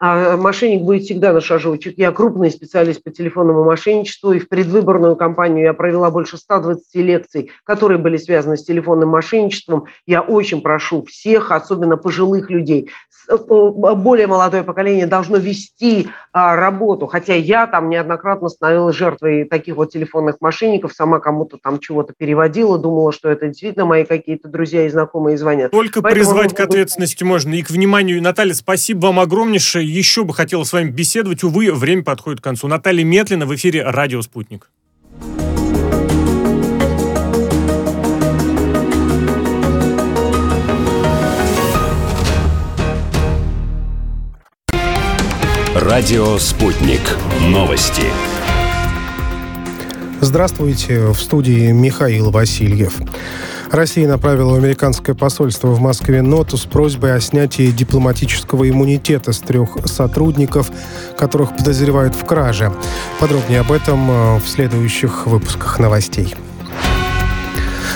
А 0.03 0.35
мошенник 0.35 0.81
будет 0.81 1.03
всегда 1.03 1.31
на 1.31 1.41
шажочек. 1.41 1.93
Я 1.95 2.11
крупный 2.11 2.49
специалист 2.49 3.03
по 3.03 3.11
телефонному 3.11 3.63
мошенничеству, 3.63 4.33
и 4.33 4.39
в 4.39 4.49
предвыборную 4.49 5.15
кампанию 5.15 5.63
я 5.63 5.73
провела 5.73 6.09
больше 6.09 6.37
120 6.37 6.95
лекций, 6.95 7.51
которые 7.63 7.99
были 7.99 8.17
связаны 8.17 8.57
с 8.57 8.63
телефонным 8.63 9.09
мошенничеством. 9.09 9.85
Я 10.07 10.21
очень 10.21 10.61
прошу 10.61 11.05
всех, 11.05 11.51
особенно 11.51 11.97
пожилых 11.97 12.49
людей, 12.49 12.89
э, 13.29 13.35
более 13.37 14.25
молодое 14.25 14.63
поколение 14.63 15.05
должно 15.05 15.37
вести 15.37 16.07
а, 16.33 16.55
работу, 16.55 17.05
хотя 17.05 17.35
я 17.35 17.67
там 17.67 17.89
неоднократно 17.89 18.49
становилась 18.49 18.95
жертвой 18.95 19.43
таких 19.43 19.75
вот 19.75 19.91
телефонных 19.91 20.37
мошенников, 20.39 20.93
сама 20.93 21.19
кому-то 21.19 21.59
там 21.61 21.77
чего-то 21.79 22.13
переводила, 22.17 22.79
думала, 22.79 23.11
что 23.11 23.29
это 23.29 23.49
действительно 23.49 23.85
мои 23.85 24.03
какие-то 24.05 24.47
друзья 24.47 24.87
и 24.87 24.89
знакомые 24.89 25.37
звонят. 25.37 25.69
Только 25.69 26.01
Поэтому 26.01 26.25
призвать 26.25 26.55
к 26.55 26.59
ответственности 26.59 27.23
можно 27.23 27.53
и 27.53 27.61
к 27.61 27.69
вниманию. 27.69 28.19
Наталья, 28.23 28.55
спасибо 28.55 29.07
вам 29.07 29.19
огромнейшее 29.19 29.90
еще 29.91 30.23
бы 30.23 30.33
хотела 30.33 30.63
с 30.63 30.73
вами 30.73 30.89
беседовать. 30.89 31.43
Увы, 31.43 31.71
время 31.71 32.03
подходит 32.03 32.41
к 32.41 32.43
концу. 32.43 32.67
Наталья 32.67 33.03
Метлина 33.03 33.45
в 33.45 33.53
эфире 33.55 33.83
«Радио 33.83 34.21
Спутник». 34.21 34.69
Радио 45.75 46.37
«Спутник». 46.37 47.01
Новости. 47.49 48.03
Здравствуйте, 50.21 51.07
в 51.07 51.15
студии 51.15 51.71
Михаил 51.71 52.29
Васильев. 52.29 52.93
Россия 53.71 54.05
направила 54.05 54.51
в 54.51 54.57
американское 54.57 55.15
посольство 55.15 55.67
в 55.67 55.79
Москве 55.79 56.21
ноту 56.21 56.57
с 56.57 56.65
просьбой 56.65 57.15
о 57.15 57.21
снятии 57.21 57.71
дипломатического 57.71 58.69
иммунитета 58.69 59.31
с 59.31 59.39
трех 59.39 59.77
сотрудников, 59.85 60.69
которых 61.17 61.55
подозревают 61.55 62.13
в 62.13 62.25
краже. 62.25 62.73
Подробнее 63.21 63.61
об 63.61 63.71
этом 63.71 64.11
э, 64.11 64.39
в 64.39 64.47
следующих 64.47 65.25
выпусках 65.25 65.79
новостей. 65.79 66.35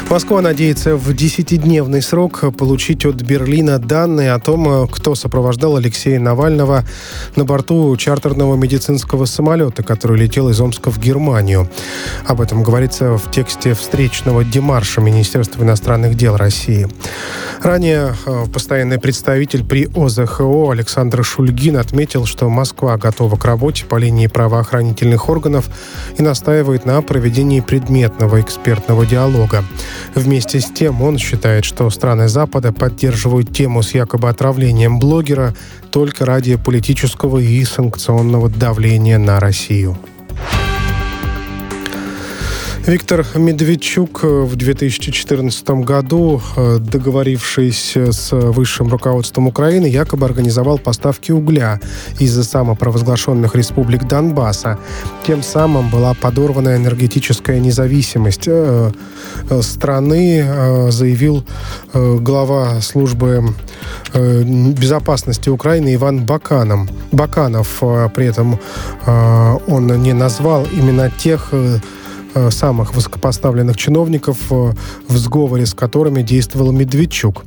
Москва 0.09 0.39
надеется 0.41 0.95
в 0.95 1.13
десятидневный 1.13 2.01
срок 2.01 2.43
получить 2.57 3.05
от 3.05 3.15
Берлина 3.15 3.79
данные 3.79 4.33
о 4.33 4.39
том, 4.39 4.87
кто 4.87 5.15
сопровождал 5.15 5.77
Алексея 5.77 6.19
Навального 6.19 6.85
на 7.35 7.43
борту 7.43 7.95
чартерного 7.97 8.55
медицинского 8.55 9.25
самолета, 9.25 9.83
который 9.83 10.17
летел 10.17 10.49
из 10.49 10.61
Омска 10.61 10.91
в 10.91 10.99
Германию. 10.99 11.69
Об 12.25 12.39
этом 12.39 12.63
говорится 12.63 13.17
в 13.17 13.31
тексте 13.31 13.73
встречного 13.73 14.43
демарша 14.43 15.01
Министерства 15.01 15.63
иностранных 15.63 16.15
дел 16.15 16.37
России. 16.37 16.87
Ранее 17.61 18.13
э, 18.25 18.45
постоянный 18.53 18.99
представитель 18.99 19.63
при 19.65 19.89
ОЗХО 19.95 20.71
Александр 20.71 21.23
Шульгин 21.23 21.77
отметил, 21.77 22.25
что 22.25 22.47
Москва 22.47 22.95
готова 22.97 23.37
к 23.37 23.45
работе 23.45 23.85
по 23.85 23.95
линии 23.95 24.27
правоохранительных 24.27 25.29
органов 25.29 25.65
и 26.17 26.21
настаивает 26.21 26.85
на 26.85 27.01
проведении 27.01 27.61
предметного 27.61 28.39
экспертного 28.39 29.05
диалога. 29.05 29.63
Вместе 30.15 30.59
с 30.59 30.65
тем 30.65 31.01
он 31.01 31.17
считает, 31.17 31.65
что 31.65 31.89
страны 31.89 32.27
Запада 32.29 32.71
поддерживают 32.71 33.53
тему 33.53 33.83
с 33.83 33.93
якобы 33.93 34.29
отравлением 34.29 34.99
блогера 34.99 35.53
только 35.91 36.25
ради 36.25 36.55
политического 36.55 37.37
и 37.37 37.63
санкционного 37.63 38.49
давления 38.49 39.17
на 39.17 39.39
Россию. 39.39 39.97
Виктор 42.88 43.25
Медведчук 43.33 44.23
э, 44.23 44.27
в 44.43 44.55
2014 44.55 45.69
году, 45.83 46.39
э, 46.55 46.77
договорившись 46.77 47.97
с 47.97 48.31
высшим 48.31 48.89
руководством 48.89 49.47
Украины, 49.47 49.88
якобы 49.88 50.27
организовал 50.27 50.77
поставки 50.77 51.31
угля 51.31 51.79
из 52.19 52.39
самопровозглашенных 52.47 53.55
республик 53.55 54.03
Донбасса. 54.07 54.77
Тем 55.25 55.41
самым 55.41 55.89
была 55.89 56.13
подорвана 56.13 56.75
энергетическая 56.75 57.59
независимость 57.59 58.47
э, 58.47 58.91
страны, 59.61 60.91
заявил 60.91 61.43
глава 61.93 62.81
службы 62.81 63.43
безопасности 64.13 65.49
Украины 65.49 65.95
Иван 65.95 66.23
Баканов. 66.23 66.88
Баканов 67.11 67.81
при 68.15 68.27
этом 68.27 68.59
он 69.67 69.88
не 70.01 70.13
назвал 70.13 70.67
именно 70.71 71.09
тех 71.09 71.49
Э, 71.51 71.79
самых 72.49 72.93
высокопоставленных 72.93 73.77
чиновников, 73.77 74.38
э, 74.51 74.73
в 75.07 75.17
сговоре 75.17 75.65
с 75.65 75.73
которыми 75.73 76.21
действовал 76.21 76.71
Медведчук. 76.71 77.43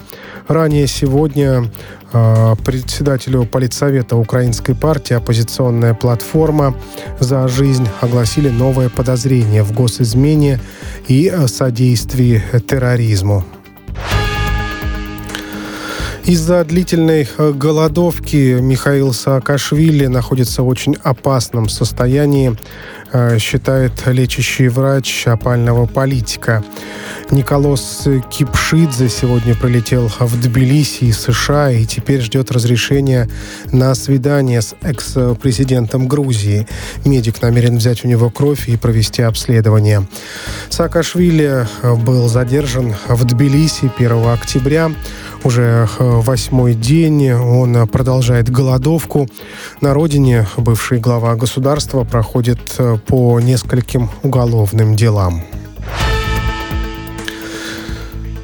Ранее 0.48 0.86
сегодня 0.86 1.70
э, 2.12 2.54
председателю 2.64 3.44
Политсовета 3.44 4.16
Украинской 4.16 4.74
партии 4.74 5.14
«Оппозиционная 5.14 5.94
платформа 5.94 6.74
за 7.20 7.46
жизнь» 7.48 7.86
огласили 8.00 8.48
новое 8.48 8.88
подозрение 8.88 9.62
в 9.62 9.72
госизмене 9.72 10.60
и 11.06 11.32
содействии 11.46 12.42
терроризму. 12.66 13.44
Из-за 16.28 16.62
длительной 16.62 17.26
голодовки 17.38 18.60
Михаил 18.60 19.14
Саакашвили 19.14 20.04
находится 20.08 20.62
в 20.62 20.68
очень 20.68 20.94
опасном 21.02 21.70
состоянии. 21.70 22.54
Э, 23.10 23.38
считает 23.38 24.06
лечащий 24.06 24.68
врач 24.68 25.26
опального 25.26 25.86
политика. 25.86 26.62
Николос 27.30 28.08
Кипшидзе 28.30 29.10
сегодня 29.10 29.54
прилетел 29.54 30.08
в 30.18 30.40
Тбилиси 30.40 31.04
из 31.04 31.20
США 31.20 31.70
и 31.70 31.84
теперь 31.84 32.22
ждет 32.22 32.50
разрешения 32.50 33.28
на 33.70 33.94
свидание 33.94 34.62
с 34.62 34.74
экс-президентом 34.80 36.08
Грузии. 36.08 36.66
Медик 37.04 37.42
намерен 37.42 37.76
взять 37.76 38.02
у 38.04 38.08
него 38.08 38.30
кровь 38.30 38.68
и 38.68 38.78
провести 38.78 39.22
обследование. 39.22 40.06
Саакашвили 40.70 41.66
был 41.82 42.28
задержан 42.28 42.94
в 43.08 43.24
Тбилиси 43.24 43.92
1 43.98 44.26
октября. 44.28 44.90
Уже 45.44 45.86
восьмой 45.98 46.74
день 46.74 47.30
он 47.30 47.86
продолжает 47.88 48.50
голодовку. 48.50 49.28
На 49.82 49.92
родине 49.92 50.46
бывший 50.56 50.98
глава 50.98 51.34
государства 51.36 52.04
проходит 52.04 52.58
по 53.06 53.38
нескольким 53.38 54.10
уголовным 54.22 54.96
делам. 54.96 55.44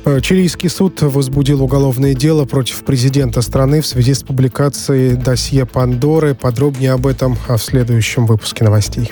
Э, 0.07 0.21
чилийский 0.21 0.69
суд 0.69 1.01
возбудил 1.01 1.63
уголовное 1.63 2.15
дело 2.15 2.45
против 2.45 2.85
президента 2.85 3.41
страны 3.41 3.81
в 3.81 3.87
связи 3.87 4.13
с 4.13 4.23
публикацией 4.23 5.17
досье 5.17 5.65
Пандоры. 5.65 6.35
Подробнее 6.35 6.93
об 6.93 7.07
этом 7.07 7.37
в 7.49 7.59
следующем 7.59 8.27
выпуске 8.27 8.65
новостей. 8.65 9.11